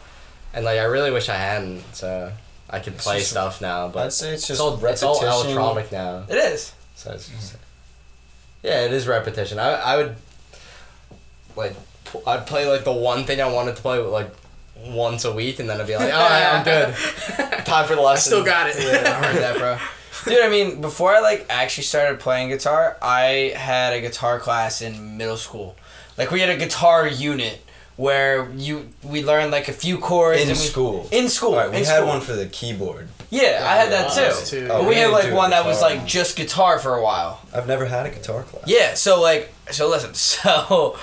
and 0.53 0.65
like 0.65 0.79
I 0.79 0.83
really 0.85 1.11
wish 1.11 1.29
I 1.29 1.35
hadn't. 1.35 1.83
So 1.93 2.31
I 2.69 2.79
could 2.79 2.97
play 2.97 3.19
just- 3.19 3.31
stuff 3.31 3.61
now, 3.61 3.87
but 3.87 4.05
I'd 4.07 4.13
say 4.13 4.29
it's 4.33 4.41
it's 4.43 4.47
just 4.47 4.61
all 4.61 4.83
it's 4.85 5.03
all 5.03 5.21
electronic 5.23 5.91
now. 5.91 6.23
It 6.27 6.35
is. 6.35 6.73
So 6.95 7.11
it's 7.11 7.27
just, 7.29 7.57
yeah, 8.63 8.85
it 8.85 8.93
is 8.93 9.07
repetition. 9.07 9.59
I 9.59 9.73
I 9.73 9.97
would 9.97 10.15
like 11.55 11.75
I'd 12.25 12.47
play 12.47 12.67
like 12.67 12.83
the 12.83 12.91
one 12.91 13.25
thing 13.25 13.41
I 13.41 13.51
wanted 13.51 13.75
to 13.75 13.81
play 13.81 13.99
with 13.99 14.09
like 14.11 14.31
once 14.91 15.25
a 15.25 15.31
week, 15.33 15.59
and 15.59 15.69
then 15.69 15.79
I'd 15.79 15.87
be 15.87 15.95
like, 15.95 16.13
all 16.13 16.19
right, 16.29 16.45
I'm 16.53 16.63
good. 16.63 16.93
Time 17.65 17.87
for 17.87 17.95
the 17.95 18.01
I 18.01 18.05
lesson. 18.05 18.31
still 18.31 18.43
got 18.45 18.69
it. 18.69 18.75
I 18.77 19.13
heard 19.23 19.37
that, 19.37 19.57
bro. 19.57 19.77
Dude, 20.25 20.41
I 20.43 20.49
mean, 20.49 20.79
before 20.81 21.13
I 21.13 21.19
like 21.19 21.45
actually 21.49 21.83
started 21.83 22.19
playing 22.19 22.49
guitar, 22.49 22.97
I 23.01 23.53
had 23.57 23.93
a 23.93 24.01
guitar 24.01 24.39
class 24.39 24.81
in 24.81 25.17
middle 25.17 25.37
school. 25.37 25.75
Like 26.17 26.31
we 26.31 26.39
had 26.39 26.49
a 26.49 26.57
guitar 26.57 27.07
unit 27.07 27.59
where 27.95 28.49
you 28.51 28.89
we 29.03 29.23
learned 29.23 29.51
like 29.51 29.67
a 29.67 29.73
few 29.73 29.97
chords 29.97 30.41
in 30.41 30.49
and 30.49 30.57
we, 30.57 30.63
school. 30.63 31.07
In 31.11 31.27
school, 31.29 31.51
All 31.55 31.57
right, 31.57 31.69
we 31.71 31.77
in 31.77 31.83
had 31.83 31.97
school. 31.97 32.07
one 32.07 32.21
for 32.21 32.33
the 32.33 32.45
keyboard. 32.45 33.09
Yeah, 33.29 33.65
I 33.67 33.75
had 33.75 33.91
that 33.91 34.13
too. 34.45 34.45
too. 34.61 34.67
Oh, 34.71 34.83
we 34.83 34.89
we 34.89 34.95
had 34.95 35.11
like 35.11 35.33
one 35.33 35.49
that 35.49 35.65
was 35.65 35.81
like 35.81 36.05
just 36.05 36.37
guitar 36.37 36.79
for 36.79 36.95
a 36.95 37.01
while. 37.03 37.41
I've 37.53 37.67
never 37.67 37.85
had 37.85 38.05
a 38.05 38.09
guitar 38.09 38.43
class. 38.43 38.63
Yeah, 38.67 38.93
so 38.93 39.19
like, 39.21 39.51
so 39.71 39.89
listen, 39.89 40.13
so 40.13 40.97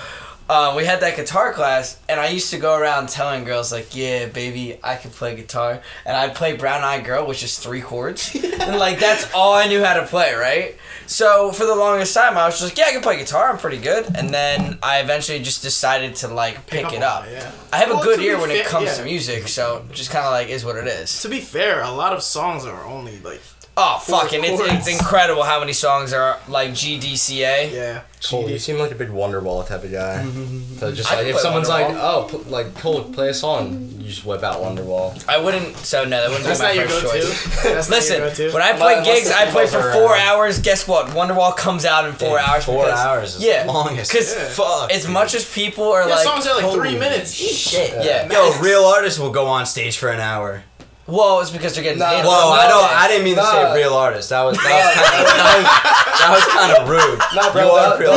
um, 0.51 0.75
we 0.75 0.83
had 0.83 0.99
that 0.99 1.15
guitar 1.15 1.53
class, 1.53 1.97
and 2.09 2.19
I 2.19 2.27
used 2.27 2.49
to 2.49 2.57
go 2.57 2.75
around 2.75 3.07
telling 3.07 3.45
girls 3.45 3.71
like, 3.71 3.95
"Yeah, 3.95 4.25
baby, 4.25 4.77
I 4.83 4.97
can 4.97 5.09
play 5.09 5.33
guitar," 5.33 5.81
and 6.05 6.17
I'd 6.17 6.35
play 6.35 6.57
Brown 6.57 6.83
Eyed 6.83 7.05
Girl, 7.05 7.25
which 7.25 7.41
is 7.41 7.57
three 7.57 7.79
chords, 7.79 8.35
and 8.59 8.77
like 8.77 8.99
that's 8.99 9.33
all 9.33 9.53
I 9.53 9.67
knew 9.67 9.81
how 9.81 9.93
to 9.93 10.05
play, 10.05 10.33
right? 10.33 10.75
So 11.07 11.53
for 11.53 11.65
the 11.65 11.73
longest 11.73 12.13
time, 12.13 12.37
I 12.37 12.47
was 12.47 12.59
just 12.59 12.71
like, 12.71 12.77
"Yeah, 12.77 12.87
I 12.87 12.91
can 12.91 13.01
play 13.01 13.15
guitar. 13.15 13.49
I'm 13.49 13.59
pretty 13.59 13.77
good," 13.77 14.13
and 14.13 14.29
then 14.29 14.77
I 14.83 14.99
eventually 14.99 15.39
just 15.39 15.61
decided 15.61 16.15
to 16.15 16.27
like 16.27 16.67
pick, 16.67 16.85
up 16.85 16.93
it 16.93 17.01
up. 17.01 17.27
yeah. 17.31 17.49
I 17.71 17.77
have 17.77 17.91
a 17.91 18.03
good 18.03 18.19
ear 18.19 18.37
when 18.37 18.51
it 18.51 18.65
comes 18.65 18.87
yeah. 18.87 18.95
to 18.95 19.03
music, 19.05 19.47
so 19.47 19.85
just 19.93 20.11
kind 20.11 20.25
of 20.25 20.33
like 20.33 20.49
is 20.49 20.65
what 20.65 20.75
it 20.75 20.87
is. 20.87 21.21
To 21.21 21.29
be 21.29 21.39
fair, 21.39 21.81
a 21.81 21.91
lot 21.91 22.11
of 22.11 22.21
songs 22.23 22.65
are 22.65 22.83
only 22.83 23.19
like 23.19 23.39
Oh, 23.83 23.99
fucking! 23.99 24.43
It's, 24.43 24.61
it's 24.61 24.87
incredible 24.99 25.43
how 25.43 25.59
many 25.59 25.73
songs 25.73 26.13
are 26.13 26.37
like 26.47 26.71
GDCA. 26.71 27.71
Yeah. 27.71 28.01
Cole, 28.23 28.47
you 28.47 28.59
seem 28.59 28.77
like 28.77 28.91
a 28.91 28.95
big 28.95 29.09
Wonderwall 29.09 29.65
type 29.67 29.83
of 29.83 29.91
guy. 29.91 30.23
so 30.77 30.91
just 30.93 31.11
I 31.11 31.15
like 31.15 31.21
can 31.25 31.29
if 31.29 31.33
play 31.33 31.41
someone's 31.41 31.69
like, 31.69 31.87
oh, 31.89 32.27
pl- 32.29 32.41
like 32.51 32.75
Cole, 32.75 33.03
play 33.05 33.29
a 33.29 33.33
song, 33.33 33.89
you 33.97 34.07
just 34.09 34.23
whip 34.23 34.43
out 34.43 34.57
Wonderwall. 34.61 35.27
I 35.27 35.39
wouldn't. 35.39 35.75
So 35.77 36.03
no, 36.03 36.09
that 36.21 36.29
wouldn't 36.29 36.45
That's 36.45 36.59
be 36.59 36.65
my 36.67 36.73
not 36.73 36.75
your 36.75 36.87
first 36.87 37.03
go-to. 37.05 37.21
choice. 37.21 37.63
That's 37.63 37.89
Listen, 37.89 38.19
not 38.19 38.37
your 38.37 38.47
go-to. 38.49 38.53
when 38.53 38.61
I 38.61 38.73
play 38.73 38.93
Unless 38.99 39.15
gigs, 39.15 39.29
the 39.29 39.35
I 39.37 39.45
play 39.49 39.65
for 39.65 39.77
females 39.79 39.93
four 39.95 40.11
around. 40.13 40.27
hours. 40.27 40.59
Guess 40.59 40.87
what? 40.87 41.07
Wonderwall 41.07 41.57
comes 41.57 41.83
out 41.83 42.05
in 42.05 42.13
four 42.13 42.37
Damn, 42.37 42.47
hours. 42.49 42.65
four 42.65 42.85
because- 42.85 42.99
hours 42.99 43.35
is 43.37 43.43
yeah, 43.43 43.63
long 43.65 43.97
as 43.97 44.07
because 44.07 44.35
fuck. 44.55 44.91
as 44.91 45.07
much 45.07 45.33
as 45.33 45.51
people 45.51 45.85
are 45.91 46.07
Yeah, 46.07 46.13
like, 46.13 46.23
songs 46.23 46.45
are 46.45 46.61
like 46.61 46.71
three 46.75 46.99
minutes 46.99 47.41
each. 47.41 47.55
Shit, 47.55 48.05
yeah. 48.05 48.31
Yo, 48.31 48.55
real 48.61 48.83
artists 48.83 49.17
will 49.17 49.31
go 49.31 49.47
on 49.47 49.65
stage 49.65 49.97
for 49.97 50.09
an 50.09 50.19
hour. 50.19 50.63
Well, 51.07 51.41
it's 51.41 51.49
because 51.49 51.73
they're 51.73 51.83
getting 51.83 51.99
No, 51.99 52.05
paid. 52.05 52.23
Whoa, 52.23 52.51
I 52.51 52.67
don't. 52.67 52.85
I 52.85 53.07
didn't 53.07 53.25
mean 53.25 53.35
to 53.35 53.41
no. 53.41 53.51
say 53.51 53.73
real 53.75 53.93
artists. 53.93 54.29
That 54.35 54.43
was 54.43 54.55
that 54.55 54.69
was 54.69 54.95
kind 54.95 55.11
of 55.57 55.65
that 56.21 56.29
was, 56.29 56.45
kind 56.53 56.71
of 56.77 56.87
rude. 56.87 57.19
Nah, 57.35 57.49
You 57.51 57.71
are 57.71 57.97
real- 57.99 58.11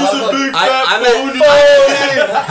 I, 0.54 0.66
I 0.92 1.02
meant 1.02 1.40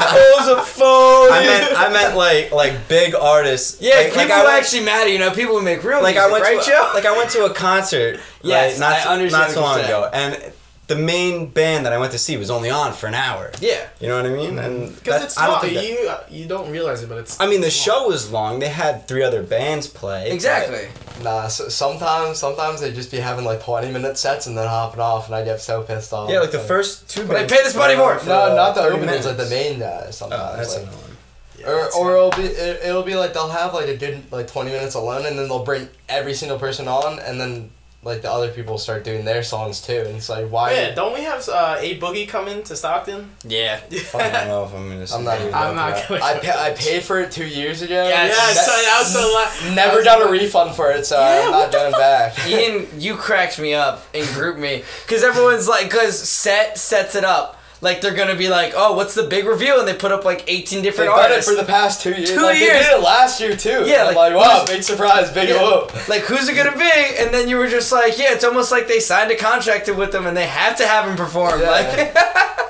Cole's 0.09 0.47
a 0.57 0.61
phony. 0.61 1.31
I 1.31 1.39
meant 1.45 1.79
I 1.79 1.89
meant 1.93 2.15
like 2.17 2.51
like 2.51 2.87
big 2.87 3.15
artists. 3.15 3.79
Yeah, 3.81 3.95
like, 3.95 4.05
people 4.07 4.21
like 4.23 4.31
I 4.31 4.39
who 4.39 4.45
went, 4.45 4.63
actually 4.63 4.83
matter. 4.85 5.09
You 5.09 5.19
know, 5.19 5.31
people 5.31 5.57
who 5.57 5.63
make 5.63 5.83
real 5.83 6.01
like 6.01 6.15
music, 6.15 6.29
I 6.29 6.31
went 6.31 6.43
right, 6.43 6.61
to 6.61 6.69
Joe? 6.69 6.91
like 6.93 7.05
I 7.05 7.15
went 7.15 7.29
to 7.31 7.45
a 7.45 7.53
concert. 7.53 8.19
Yes, 8.41 8.73
right, 8.73 8.79
not 8.79 8.93
I 8.99 9.03
so- 9.03 9.09
understand 9.11 9.43
not 9.43 9.51
so 9.51 9.61
long 9.61 9.79
ago, 9.79 10.09
and 10.11 10.51
the 10.93 11.01
main 11.01 11.47
band 11.47 11.85
that 11.85 11.93
I 11.93 11.97
went 11.97 12.11
to 12.11 12.17
see 12.17 12.37
was 12.37 12.51
only 12.51 12.69
on 12.69 12.93
for 12.93 13.07
an 13.07 13.13
hour. 13.13 13.51
yeah. 13.59 13.87
You 13.99 14.07
know 14.07 14.17
what 14.17 14.25
I 14.25 14.35
mean? 14.35 14.59
And 14.59 14.89
mm-hmm. 14.89 14.95
Because 14.95 15.23
it's 15.23 15.37
I 15.37 15.47
don't 15.47 15.73
long. 15.73 15.83
You 15.83 16.07
uh, 16.09 16.23
you 16.29 16.45
don't 16.45 16.69
realize 16.71 17.01
it, 17.03 17.09
but 17.09 17.17
it's. 17.17 17.39
I 17.39 17.47
mean, 17.47 17.61
the 17.61 17.67
it's 17.67 17.75
show 17.75 18.07
was 18.07 18.31
long. 18.31 18.59
They 18.59 18.69
had 18.69 19.07
three 19.07 19.23
other 19.23 19.43
bands 19.43 19.87
play. 19.87 20.31
Exactly. 20.31 20.87
Nah, 21.23 21.47
so, 21.47 21.69
sometimes 21.69 22.37
sometimes 22.37 22.81
they 22.81 22.91
just 22.91 23.11
be 23.11 23.17
having 23.17 23.45
like 23.45 23.63
20 23.63 23.91
minute 23.91 24.17
sets 24.17 24.47
and 24.47 24.57
then 24.57 24.67
hopping 24.67 24.99
off, 24.99 25.27
and 25.27 25.35
I 25.35 25.43
get 25.43 25.61
so 25.61 25.83
pissed 25.83 26.11
off. 26.13 26.29
Yeah, 26.29 26.39
like 26.39 26.51
the 26.51 26.59
first 26.59 27.09
two. 27.09 27.25
But 27.25 27.37
I 27.37 27.41
pay 27.45 27.63
this 27.63 27.75
money 27.75 27.95
for. 27.95 28.19
No, 28.25 28.55
not 28.55 28.75
the 28.75 28.81
30 28.81 28.95
openings, 28.97 29.25
like 29.25 29.37
the 29.37 29.49
main 29.49 29.79
guys. 29.79 30.17
Sometimes. 30.17 30.41
Oh, 30.43 30.57
that's 30.57 30.75
like, 30.75 30.87
annoying. 30.87 31.17
Yeah, 31.59 31.69
or 31.69 31.75
it's- 31.77 31.95
or 31.95 32.15
it'll 32.15 32.31
be 32.31 32.43
it, 32.43 32.83
it'll 32.83 33.03
be 33.03 33.15
like 33.15 33.33
they'll 33.33 33.49
have 33.49 33.73
like 33.73 33.87
a 33.87 33.95
good 33.95 34.21
like 34.31 34.47
20 34.47 34.71
minutes 34.71 34.95
alone, 34.95 35.25
and 35.25 35.37
then 35.39 35.47
they'll 35.47 35.63
bring 35.63 35.87
every 36.09 36.33
single 36.33 36.59
person 36.59 36.87
on, 36.87 37.19
and 37.19 37.39
then 37.39 37.71
like 38.03 38.21
the 38.21 38.31
other 38.31 38.49
people 38.49 38.77
start 38.77 39.03
doing 39.03 39.23
their 39.25 39.43
songs 39.43 39.81
too, 39.81 40.03
and 40.05 40.17
it's 40.17 40.27
like 40.29 40.47
why? 40.49 40.73
Yeah, 40.73 40.93
don't 40.93 41.13
we 41.13 41.21
have 41.21 41.47
uh, 41.47 41.77
A 41.79 41.97
Boogie 41.99 42.27
coming 42.27 42.61
to 42.63 42.75
Stockton? 42.75 43.29
Yeah. 43.43 43.79
I 44.13 44.29
don't 44.29 44.47
know 44.47 44.65
if 44.65 44.73
I'm 44.73 44.89
gonna. 44.89 45.05
I'm 45.13 45.23
not 45.23 45.39
even. 45.41 45.53
I'm 45.53 45.75
not 45.75 46.07
gonna- 46.07 46.23
I 46.23 46.39
pa- 46.43 46.63
I 46.63 46.71
paid 46.77 47.03
for 47.03 47.19
it 47.21 47.31
two 47.31 47.45
years 47.45 47.81
ago. 47.81 47.93
Yeah, 48.07 48.25
Yeah, 48.25 48.27
Yes. 48.27 48.65
so 48.65 48.71
that 48.71 48.99
was 49.01 49.13
the 49.13 49.69
la- 49.69 49.75
Never 49.75 49.97
that 50.03 50.05
got 50.05 50.27
a 50.27 50.31
refund 50.31 50.75
for 50.75 50.91
it, 50.91 51.05
so 51.05 51.19
Yeah, 51.19 51.43
I'm 51.45 51.51
not 51.51 51.71
the 51.71 51.77
going 51.77 51.91
back. 51.93 52.39
Iain, 52.47 52.87
you 52.97 53.15
cracked 53.15 53.57
me 53.59 53.73
up 53.73 54.05
and 54.13 54.27
group 54.33 54.57
me 54.57 54.83
because 55.05 55.23
everyone's 55.23 55.67
like, 55.67 55.85
because 55.85 56.19
set 56.19 56.77
sets 56.77 57.15
it 57.15 57.23
up 57.23 57.59
like 57.83 57.99
they're 58.01 58.13
gonna 58.15 58.35
be 58.35 58.49
like, 58.49 58.73
oh, 58.75 58.93
what's 58.93 59.13
the 59.13 59.23
big 59.23 59.45
reveal? 59.45 59.77
And 59.79 59.87
they 59.87 59.93
put 59.93 60.11
up 60.11 60.23
like 60.25 60.45
eighteen 60.47 60.81
They've 60.81 60.91
different 60.93 61.11
it 61.11 61.19
artists. 61.19 61.51
for 61.51 61.55
the 61.55 61.67
past 61.67 62.01
two 62.01 62.11
years. 62.11 62.31
Two 62.31 62.41
like, 62.41 62.57
years. 62.57 62.73
They 62.73 62.79
did 62.89 62.97
it 62.99 63.03
last 63.03 63.39
year 63.41 63.55
too. 63.55 63.83
Yeah, 63.85 64.05
I'm 64.07 64.15
like, 64.15 64.33
like, 64.33 64.35
wow, 64.35 64.65
big 64.65 64.81
surprise, 64.83 65.29
big 65.31 65.49
Yeah. 65.49 65.61
whoop. 65.61 66.07
like, 66.07 66.21
who's 66.23 66.47
it 66.47 66.55
gonna 66.55 66.77
be? 66.77 66.91
And 67.19 67.33
then 67.33 67.47
you 67.49 67.57
were 67.57 67.67
just 67.67 67.91
like, 67.91 68.17
yeah, 68.17 68.33
it's 68.33 68.43
almost 68.45 68.71
like 68.71 68.87
they 68.87 68.99
signed 68.99 69.29
a 69.31 69.35
contract 69.35 69.93
with 69.93 70.11
them 70.11 70.25
and 70.25 70.35
they 70.35 70.47
have 70.47 70.77
to 70.77 70.87
have 70.87 71.07
him 71.07 71.15
perform. 71.17 71.59
Yeah. 71.61 71.69
Like, 71.69 72.15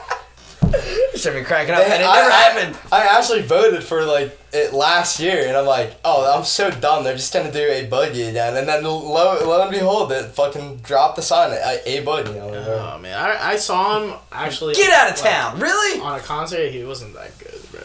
should 1.23 1.33
be 1.33 1.43
cracking 1.43 1.73
up, 1.73 1.85
They- 1.85 1.91
and 1.93 2.03
it 2.03 2.05
I- 2.07 2.15
never 2.15 2.29
I- 2.31 2.33
happened. 2.35 2.77
I 2.91 3.03
actually 3.17 3.41
voted 3.41 3.83
for 3.83 4.03
like 4.03 4.37
it 4.51 4.71
last 4.73 5.19
year, 5.19 5.47
and 5.47 5.57
I'm 5.57 5.65
like, 5.65 5.95
oh, 6.05 6.31
I'm 6.37 6.43
so 6.43 6.69
dumb. 6.69 7.03
They're 7.03 7.15
just 7.15 7.33
gonna 7.33 7.51
do 7.51 7.59
A 7.59 7.87
Boogie 7.87 8.29
again, 8.29 8.55
and 8.57 8.67
then 8.67 8.83
lo, 8.83 8.97
lo 8.99 9.61
and 9.61 9.71
behold, 9.71 10.11
it 10.11 10.25
fucking 10.35 10.77
dropped 10.77 11.15
the 11.15 11.21
sign 11.23 11.51
a, 11.51 11.81
A 11.85 12.03
Boogie. 12.03 12.29
I'm 12.35 12.53
Oh 12.53 12.99
man, 12.99 13.17
I, 13.17 13.53
I 13.53 13.55
saw 13.55 13.99
him 14.03 14.13
actually. 14.31 14.75
Get 14.75 14.91
out 14.93 15.09
of 15.11 15.19
like, 15.23 15.31
town, 15.33 15.59
really? 15.59 15.99
on 16.01 16.19
a 16.19 16.21
concert, 16.21 16.69
he 16.71 16.83
wasn't 16.83 17.15
that 17.15 17.37
good, 17.39 17.59
bro. 17.71 17.81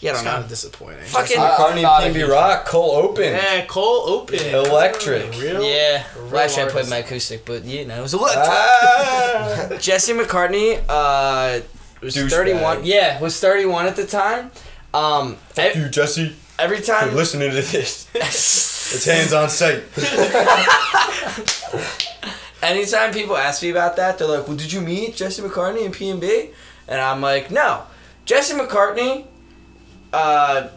Yeah, 0.00 0.10
I 0.10 0.12
It's 0.14 0.22
don't 0.22 0.32
kind 0.32 0.44
of 0.44 0.50
disappointing. 0.50 1.04
Fucking- 1.04 1.38
I- 1.38 1.56
I'm 1.56 1.78
McCartney, 1.78 1.82
not 1.82 2.04
a 2.16 2.26
Rock, 2.26 2.66
Cole 2.66 2.90
Open. 2.92 3.32
Yeah, 3.32 3.64
Cole 3.64 4.02
Open. 4.10 4.38
Electric. 4.54 5.30
Real? 5.40 5.62
Yeah, 5.64 6.02
real 6.16 6.30
well, 6.30 6.44
actually, 6.44 6.64
I 6.64 6.68
played 6.68 6.88
my 6.90 6.96
acoustic, 6.98 7.46
but 7.46 7.64
you 7.64 7.86
know, 7.86 7.96
it 7.98 8.02
was 8.02 8.12
a 8.12 8.18
lot. 8.18 8.36
Ah. 8.36 9.68
Jesse 9.80 10.12
McCartney 10.12 10.82
uh, 10.88 11.60
was 12.04 12.14
Douchebag. 12.16 12.30
31. 12.30 12.84
Yeah, 12.84 13.20
was 13.20 13.38
31 13.40 13.86
at 13.86 13.96
the 13.96 14.06
time. 14.06 14.50
Um, 14.92 15.36
Fuck 15.50 15.76
e- 15.76 15.80
you, 15.80 15.88
Jesse. 15.88 16.34
every 16.58 16.80
time. 16.80 17.04
For 17.04 17.08
time. 17.08 17.16
listening 17.16 17.50
to 17.50 17.56
this. 17.56 18.08
It's 18.94 19.06
hands 19.06 19.32
on 19.32 19.48
sight. 19.48 19.82
Anytime 22.62 23.12
people 23.12 23.36
ask 23.36 23.62
me 23.62 23.70
about 23.70 23.96
that, 23.96 24.18
they're 24.18 24.26
like, 24.28 24.48
"Well, 24.48 24.56
did 24.56 24.72
you 24.72 24.80
meet 24.80 25.16
Jesse 25.16 25.42
McCartney 25.42 25.84
and 25.84 25.94
PNB?" 25.94 26.50
And 26.88 27.00
I'm 27.00 27.20
like, 27.20 27.50
"No, 27.50 27.82
Jesse 28.24 28.54
McCartney 28.54 29.26
uh, 30.12 30.68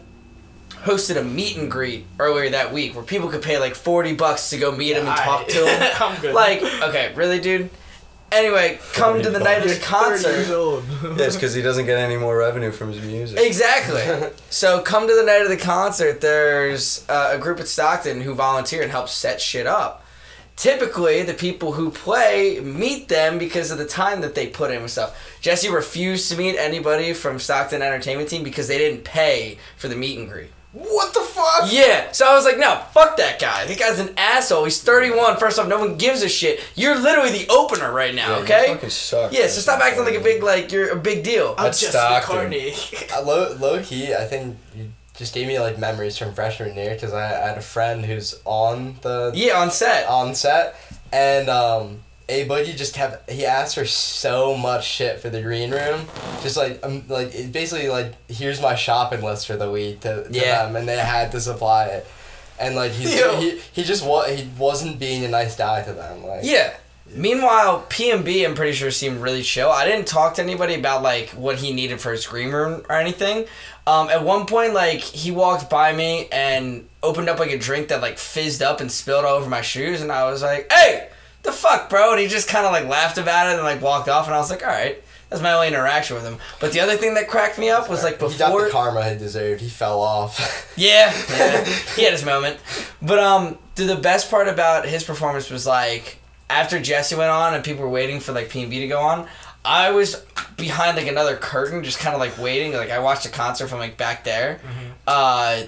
hosted 0.82 1.16
a 1.18 1.22
meet 1.22 1.56
and 1.56 1.70
greet 1.70 2.06
earlier 2.18 2.50
that 2.50 2.72
week 2.72 2.94
where 2.94 3.04
people 3.04 3.28
could 3.28 3.42
pay 3.42 3.58
like 3.58 3.74
40 3.74 4.14
bucks 4.14 4.50
to 4.50 4.58
go 4.58 4.72
meet 4.72 4.96
him 4.96 5.06
and 5.06 5.16
talk 5.16 5.46
to 5.48 5.66
him." 5.66 5.92
I'm 6.00 6.20
good. 6.20 6.34
like, 6.34 6.62
okay, 6.62 7.12
really, 7.14 7.40
dude? 7.40 7.70
Anyway, 8.30 8.78
come 8.92 9.22
to 9.22 9.30
the 9.30 9.38
night 9.38 9.62
of 9.62 9.68
the 9.70 9.80
concert. 9.80 10.50
old. 10.50 10.84
Yeah, 11.02 11.26
it's 11.26 11.36
because 11.36 11.54
he 11.54 11.62
doesn't 11.62 11.86
get 11.86 11.98
any 11.98 12.16
more 12.16 12.36
revenue 12.36 12.70
from 12.70 12.92
his 12.92 13.02
music. 13.02 13.38
Exactly. 13.40 14.30
so 14.50 14.82
come 14.82 15.08
to 15.08 15.14
the 15.14 15.22
night 15.22 15.42
of 15.42 15.48
the 15.48 15.56
concert. 15.56 16.20
There's 16.20 17.08
uh, 17.08 17.30
a 17.32 17.38
group 17.38 17.58
at 17.58 17.68
Stockton 17.68 18.20
who 18.20 18.34
volunteer 18.34 18.82
and 18.82 18.90
help 18.90 19.08
set 19.08 19.40
shit 19.40 19.66
up. 19.66 20.04
Typically, 20.56 21.22
the 21.22 21.34
people 21.34 21.72
who 21.72 21.90
play 21.90 22.58
meet 22.60 23.08
them 23.08 23.38
because 23.38 23.70
of 23.70 23.78
the 23.78 23.86
time 23.86 24.20
that 24.22 24.34
they 24.34 24.48
put 24.48 24.72
in 24.72 24.82
with 24.82 24.90
stuff. 24.90 25.16
Jesse 25.40 25.70
refused 25.70 26.30
to 26.30 26.36
meet 26.36 26.56
anybody 26.56 27.12
from 27.12 27.38
Stockton 27.38 27.80
Entertainment 27.80 28.28
Team 28.28 28.42
because 28.42 28.66
they 28.66 28.76
didn't 28.76 29.04
pay 29.04 29.56
for 29.76 29.86
the 29.86 29.94
meet 29.94 30.18
and 30.18 30.28
greet. 30.28 30.50
What 30.78 31.12
the 31.14 31.20
fuck? 31.20 31.70
Yeah, 31.72 32.12
so 32.12 32.26
I 32.30 32.34
was 32.34 32.44
like, 32.44 32.58
no, 32.58 32.80
fuck 32.92 33.16
that 33.16 33.40
guy. 33.40 33.66
That 33.66 33.78
guy's 33.78 33.98
an 33.98 34.14
asshole. 34.16 34.64
He's 34.64 34.82
31. 34.82 35.36
First 35.38 35.58
off, 35.58 35.66
no 35.68 35.78
one 35.78 35.96
gives 35.96 36.22
a 36.22 36.28
shit. 36.28 36.60
You're 36.76 36.96
literally 36.98 37.30
the 37.32 37.46
opener 37.50 37.90
right 37.92 38.14
now, 38.14 38.30
Yeah, 38.30 38.36
you 38.38 38.44
okay? 38.44 38.66
fucking 38.74 38.90
suck. 38.90 39.32
Yeah, 39.32 39.46
so 39.48 39.60
stop 39.60 39.80
acting 39.80 40.04
like 40.04 40.14
a 40.14 40.20
big, 40.20 40.42
like, 40.42 40.70
you're 40.72 40.90
a 40.90 40.96
big 40.96 41.24
deal. 41.24 41.54
I'm 41.58 41.64
That's 41.64 41.80
Jesse 41.80 41.92
Stockton. 41.92 42.50
McCartney. 42.52 43.12
Uh, 43.16 43.22
low, 43.26 43.56
low 43.58 43.82
key, 43.82 44.14
I 44.14 44.24
think 44.24 44.56
you 44.76 44.90
just 45.16 45.34
gave 45.34 45.48
me 45.48 45.58
like 45.58 45.78
memories 45.78 46.16
from 46.16 46.32
freshman 46.32 46.76
year 46.76 46.94
because 46.94 47.12
I, 47.12 47.24
I 47.42 47.48
had 47.48 47.58
a 47.58 47.62
friend 47.62 48.04
who's 48.06 48.40
on 48.44 48.96
the 49.02 49.32
Yeah, 49.34 49.58
on 49.60 49.70
set. 49.72 50.06
on 50.08 50.34
set, 50.36 50.76
and 51.12 51.48
um, 51.48 52.00
A 52.30 52.46
Boogie 52.46 52.76
just 52.76 52.94
kept 52.94 53.30
he 53.30 53.46
asked 53.46 53.74
for 53.74 53.86
so 53.86 54.54
much 54.56 54.86
shit 54.86 55.18
for 55.20 55.30
the 55.30 55.40
green 55.40 55.70
room, 55.70 56.06
just 56.42 56.56
like 56.56 56.78
um, 56.84 57.04
like 57.08 57.34
it 57.34 57.52
basically 57.52 57.88
like 57.88 58.12
here's 58.30 58.60
my 58.60 58.74
shopping 58.74 59.22
list 59.22 59.46
for 59.46 59.56
the 59.56 59.70
week 59.70 60.00
to, 60.00 60.24
to 60.24 60.32
Yeah. 60.32 60.66
them, 60.66 60.76
and 60.76 60.86
they 60.86 60.96
had 60.98 61.32
to 61.32 61.40
supply 61.40 61.86
it, 61.86 62.06
and 62.60 62.76
like 62.76 62.92
he's, 62.92 63.18
Yo. 63.18 63.36
he 63.40 63.58
he 63.72 63.82
just 63.82 64.04
wa- 64.04 64.24
he 64.26 64.46
wasn't 64.58 64.98
being 64.98 65.24
a 65.24 65.28
nice 65.28 65.56
guy 65.56 65.82
to 65.82 65.92
them, 65.92 66.24
like 66.26 66.40
Yeah. 66.42 66.74
Meanwhile, 67.10 67.86
PNB, 67.88 68.44
I'm 68.44 68.54
pretty 68.54 68.72
sure 68.74 68.90
seemed 68.90 69.22
really 69.22 69.42
chill. 69.42 69.70
I 69.70 69.86
didn't 69.86 70.06
talk 70.06 70.34
to 70.34 70.42
anybody 70.42 70.74
about 70.74 71.02
like 71.02 71.30
what 71.30 71.56
he 71.56 71.72
needed 71.72 72.00
for 72.02 72.12
his 72.12 72.26
green 72.26 72.50
room 72.50 72.82
or 72.90 72.96
anything. 72.96 73.46
Um, 73.86 74.10
at 74.10 74.22
one 74.22 74.44
point, 74.44 74.74
like 74.74 75.00
he 75.00 75.30
walked 75.30 75.70
by 75.70 75.94
me 75.94 76.28
and 76.30 76.86
opened 77.02 77.30
up 77.30 77.38
like 77.38 77.50
a 77.50 77.56
drink 77.58 77.88
that 77.88 78.02
like 78.02 78.18
fizzed 78.18 78.60
up 78.62 78.82
and 78.82 78.92
spilled 78.92 79.24
all 79.24 79.36
over 79.36 79.48
my 79.48 79.62
shoes, 79.62 80.02
and 80.02 80.12
I 80.12 80.30
was 80.30 80.42
like, 80.42 80.70
"Hey, 80.70 81.08
the 81.42 81.52
fuck, 81.52 81.90
bro!" 81.90 82.12
And 82.12 82.20
he 82.20 82.26
just 82.26 82.48
kind 82.48 82.66
of 82.66 82.72
like 82.72 82.86
laughed 82.86 83.18
about 83.18 83.48
it 83.48 83.54
and 83.54 83.62
like 83.62 83.82
walked 83.82 84.08
off, 84.08 84.26
and 84.26 84.34
I 84.34 84.38
was 84.38 84.50
like, 84.50 84.62
"All 84.62 84.68
right." 84.68 85.02
That's 85.28 85.42
my 85.42 85.52
only 85.52 85.68
interaction 85.68 86.16
with 86.16 86.24
him. 86.24 86.38
But 86.58 86.72
the 86.72 86.80
other 86.80 86.96
thing 86.96 87.12
that 87.14 87.28
cracked 87.28 87.58
me 87.58 87.68
up 87.68 87.90
was 87.90 88.02
like 88.02 88.14
he 88.14 88.38
got 88.38 88.48
before 88.48 88.64
the 88.64 88.70
karma 88.70 89.10
he 89.10 89.18
deserved. 89.18 89.60
He 89.60 89.68
fell 89.68 90.00
off. 90.00 90.72
yeah, 90.76 91.12
yeah. 91.30 91.64
he 91.96 92.04
had 92.04 92.12
his 92.12 92.24
moment. 92.24 92.58
But 93.02 93.18
um, 93.18 93.58
dude, 93.74 93.90
the 93.90 93.96
best 93.96 94.30
part 94.30 94.48
about 94.48 94.86
his 94.86 95.04
performance 95.04 95.50
was 95.50 95.66
like 95.66 96.18
after 96.48 96.80
Jesse 96.80 97.14
went 97.14 97.30
on 97.30 97.52
and 97.52 97.62
people 97.62 97.82
were 97.82 97.90
waiting 97.90 98.20
for 98.20 98.32
like 98.32 98.48
PNB 98.48 98.70
to 98.70 98.88
go 98.88 99.00
on. 99.00 99.28
I 99.64 99.90
was 99.90 100.24
behind 100.56 100.96
like 100.96 101.08
another 101.08 101.36
curtain, 101.36 101.84
just 101.84 101.98
kind 101.98 102.14
of 102.14 102.20
like 102.20 102.38
waiting. 102.38 102.72
Like 102.72 102.90
I 102.90 103.00
watched 103.00 103.26
a 103.26 103.28
concert 103.28 103.68
from 103.68 103.80
like 103.80 103.98
back 103.98 104.24
there. 104.24 104.60
Uh, 105.06 105.64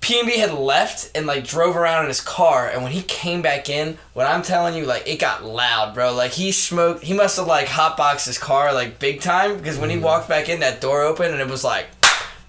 PNB 0.00 0.36
had 0.36 0.54
left 0.54 1.10
and 1.14 1.26
like 1.26 1.46
drove 1.46 1.76
around 1.76 2.04
in 2.04 2.08
his 2.08 2.22
car, 2.22 2.68
and 2.68 2.82
when 2.82 2.92
he 2.92 3.02
came 3.02 3.42
back 3.42 3.68
in, 3.68 3.98
what 4.14 4.26
I'm 4.26 4.42
telling 4.42 4.74
you, 4.74 4.86
like 4.86 5.06
it 5.06 5.18
got 5.18 5.44
loud, 5.44 5.94
bro. 5.94 6.14
Like 6.14 6.32
he 6.32 6.52
smoked. 6.52 7.04
He 7.04 7.12
must 7.12 7.36
have 7.36 7.46
like 7.46 7.66
hotboxed 7.66 8.26
his 8.26 8.38
car 8.38 8.72
like 8.72 8.98
big 8.98 9.20
time 9.20 9.58
because 9.58 9.78
when 9.78 9.90
he 9.90 9.96
mm-hmm. 9.96 10.06
walked 10.06 10.28
back 10.28 10.48
in, 10.48 10.60
that 10.60 10.80
door 10.80 11.02
opened 11.02 11.32
and 11.32 11.40
it 11.40 11.48
was 11.48 11.64
like, 11.64 11.86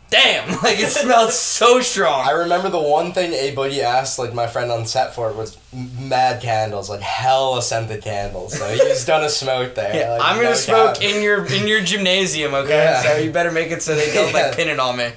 damn, 0.09 0.49
like 0.63 0.79
it 0.79 0.89
smelled 0.89 1.31
so 1.31 1.81
strong. 1.81 2.25
I 2.25 2.31
remember 2.31 2.69
the 2.69 2.81
one 2.81 3.11
thing 3.11 3.33
A 3.33 3.53
Boogie 3.53 3.83
asked 3.83 4.17
like 4.17 4.33
my 4.33 4.47
friend 4.47 4.71
on 4.71 4.85
set 4.85 5.13
for 5.13 5.29
it 5.29 5.35
was 5.35 5.57
mad 5.73 6.41
candles, 6.41 6.89
like 6.89 7.01
hella 7.01 7.61
scented 7.61 8.01
candles. 8.01 8.57
So 8.57 8.65
he's 8.69 9.03
gonna 9.03 9.29
smoke 9.29 9.75
there. 9.75 9.93
Yeah, 9.93 10.11
like, 10.13 10.21
I'm 10.21 10.37
gonna 10.37 10.49
no 10.49 10.55
smoke 10.55 10.95
doubt. 10.95 11.03
in 11.03 11.21
your 11.21 11.45
in 11.47 11.67
your 11.67 11.81
gymnasium, 11.81 12.53
okay? 12.53 12.69
Yeah. 12.69 13.01
So 13.01 13.17
you 13.17 13.29
better 13.29 13.51
make 13.51 13.71
it 13.71 13.81
so 13.81 13.93
they 13.93 14.13
don't 14.13 14.27
Yeah. 14.33 14.47
like 14.47 14.55
pin 14.55 14.69
it 14.69 14.79
on 14.79 14.95
me. 14.95 15.11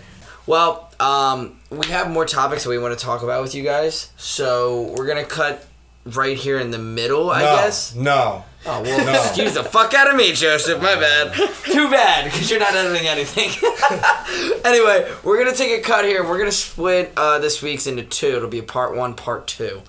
Well, 0.47 0.91
um, 1.01 1.59
we 1.71 1.87
have 1.87 2.11
more 2.11 2.27
topics 2.27 2.65
that 2.65 2.71
we 2.71 2.79
want 2.79 2.99
to 2.99 3.03
talk 3.05 3.23
about 3.23 3.43
with 3.43 3.55
you 3.55 3.63
guys, 3.63 4.13
so 4.17 4.95
we're 4.97 5.07
gonna 5.07 5.25
cut 5.25 5.67
right 6.05 6.37
here 6.37 6.59
in 6.59 6.71
the 6.71 6.79
middle, 6.79 7.31
I 7.31 7.41
no, 7.41 7.57
guess. 7.57 7.95
No. 7.95 8.45
Oh 8.67 8.83
well, 8.83 9.07
No. 9.07 9.13
excuse 9.25 9.55
the 9.55 9.65
fuck 9.65 9.95
out 9.95 10.09
of 10.11 10.17
me, 10.17 10.33
Joseph. 10.33 10.83
My 10.83 10.95
bad. 10.97 11.33
Too 11.65 11.91
bad, 11.91 12.25
because 12.25 12.51
you're 12.51 12.61
not 12.61 12.75
editing 12.75 13.07
anything. 13.07 13.51
anyway, 14.65 15.11
we're 15.23 15.43
gonna 15.43 15.57
take 15.57 15.79
a 15.79 15.83
cut 15.83 16.05
here. 16.05 16.23
We're 16.27 16.39
gonna 16.39 16.53
split 16.53 17.13
uh, 17.17 17.39
this 17.39 17.63
week's 17.63 17.87
into 17.87 18.03
two. 18.03 18.37
It'll 18.37 18.49
be 18.49 18.59
a 18.59 18.63
part 18.63 18.95
one, 18.95 19.15
part 19.15 19.47
two. 19.47 19.83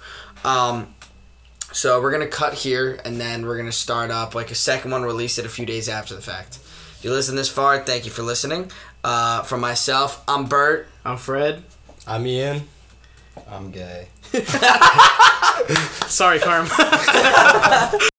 Um, 0.45 0.93
so 1.73 2.01
we're 2.01 2.11
gonna 2.11 2.27
cut 2.27 2.53
here, 2.53 2.99
and 3.03 3.19
then 3.19 3.45
we're 3.45 3.57
gonna 3.57 3.71
start 3.73 4.09
up 4.09 4.35
like 4.35 4.51
a 4.51 4.55
second 4.55 4.91
one. 4.91 5.03
Release 5.03 5.37
it 5.37 5.45
a 5.45 5.49
few 5.49 5.65
days 5.65 5.89
after 5.89 6.15
the 6.15 6.21
fact. 6.21 6.59
If 6.97 6.99
you 7.03 7.11
listen 7.11 7.35
this 7.35 7.49
far, 7.49 7.79
thank 7.79 8.05
you 8.05 8.11
for 8.11 8.23
listening. 8.23 8.71
Uh, 9.05 9.43
from 9.43 9.61
myself, 9.61 10.23
I'm 10.27 10.45
Bert. 10.45 10.87
I'm 11.05 11.17
Fred. 11.17 11.61
I'm 12.07 12.25
Iain. 12.25 12.63
I'm 13.47 13.69
gay. 13.69 14.07
Sorry, 16.07 16.39
Carm. 16.39 16.67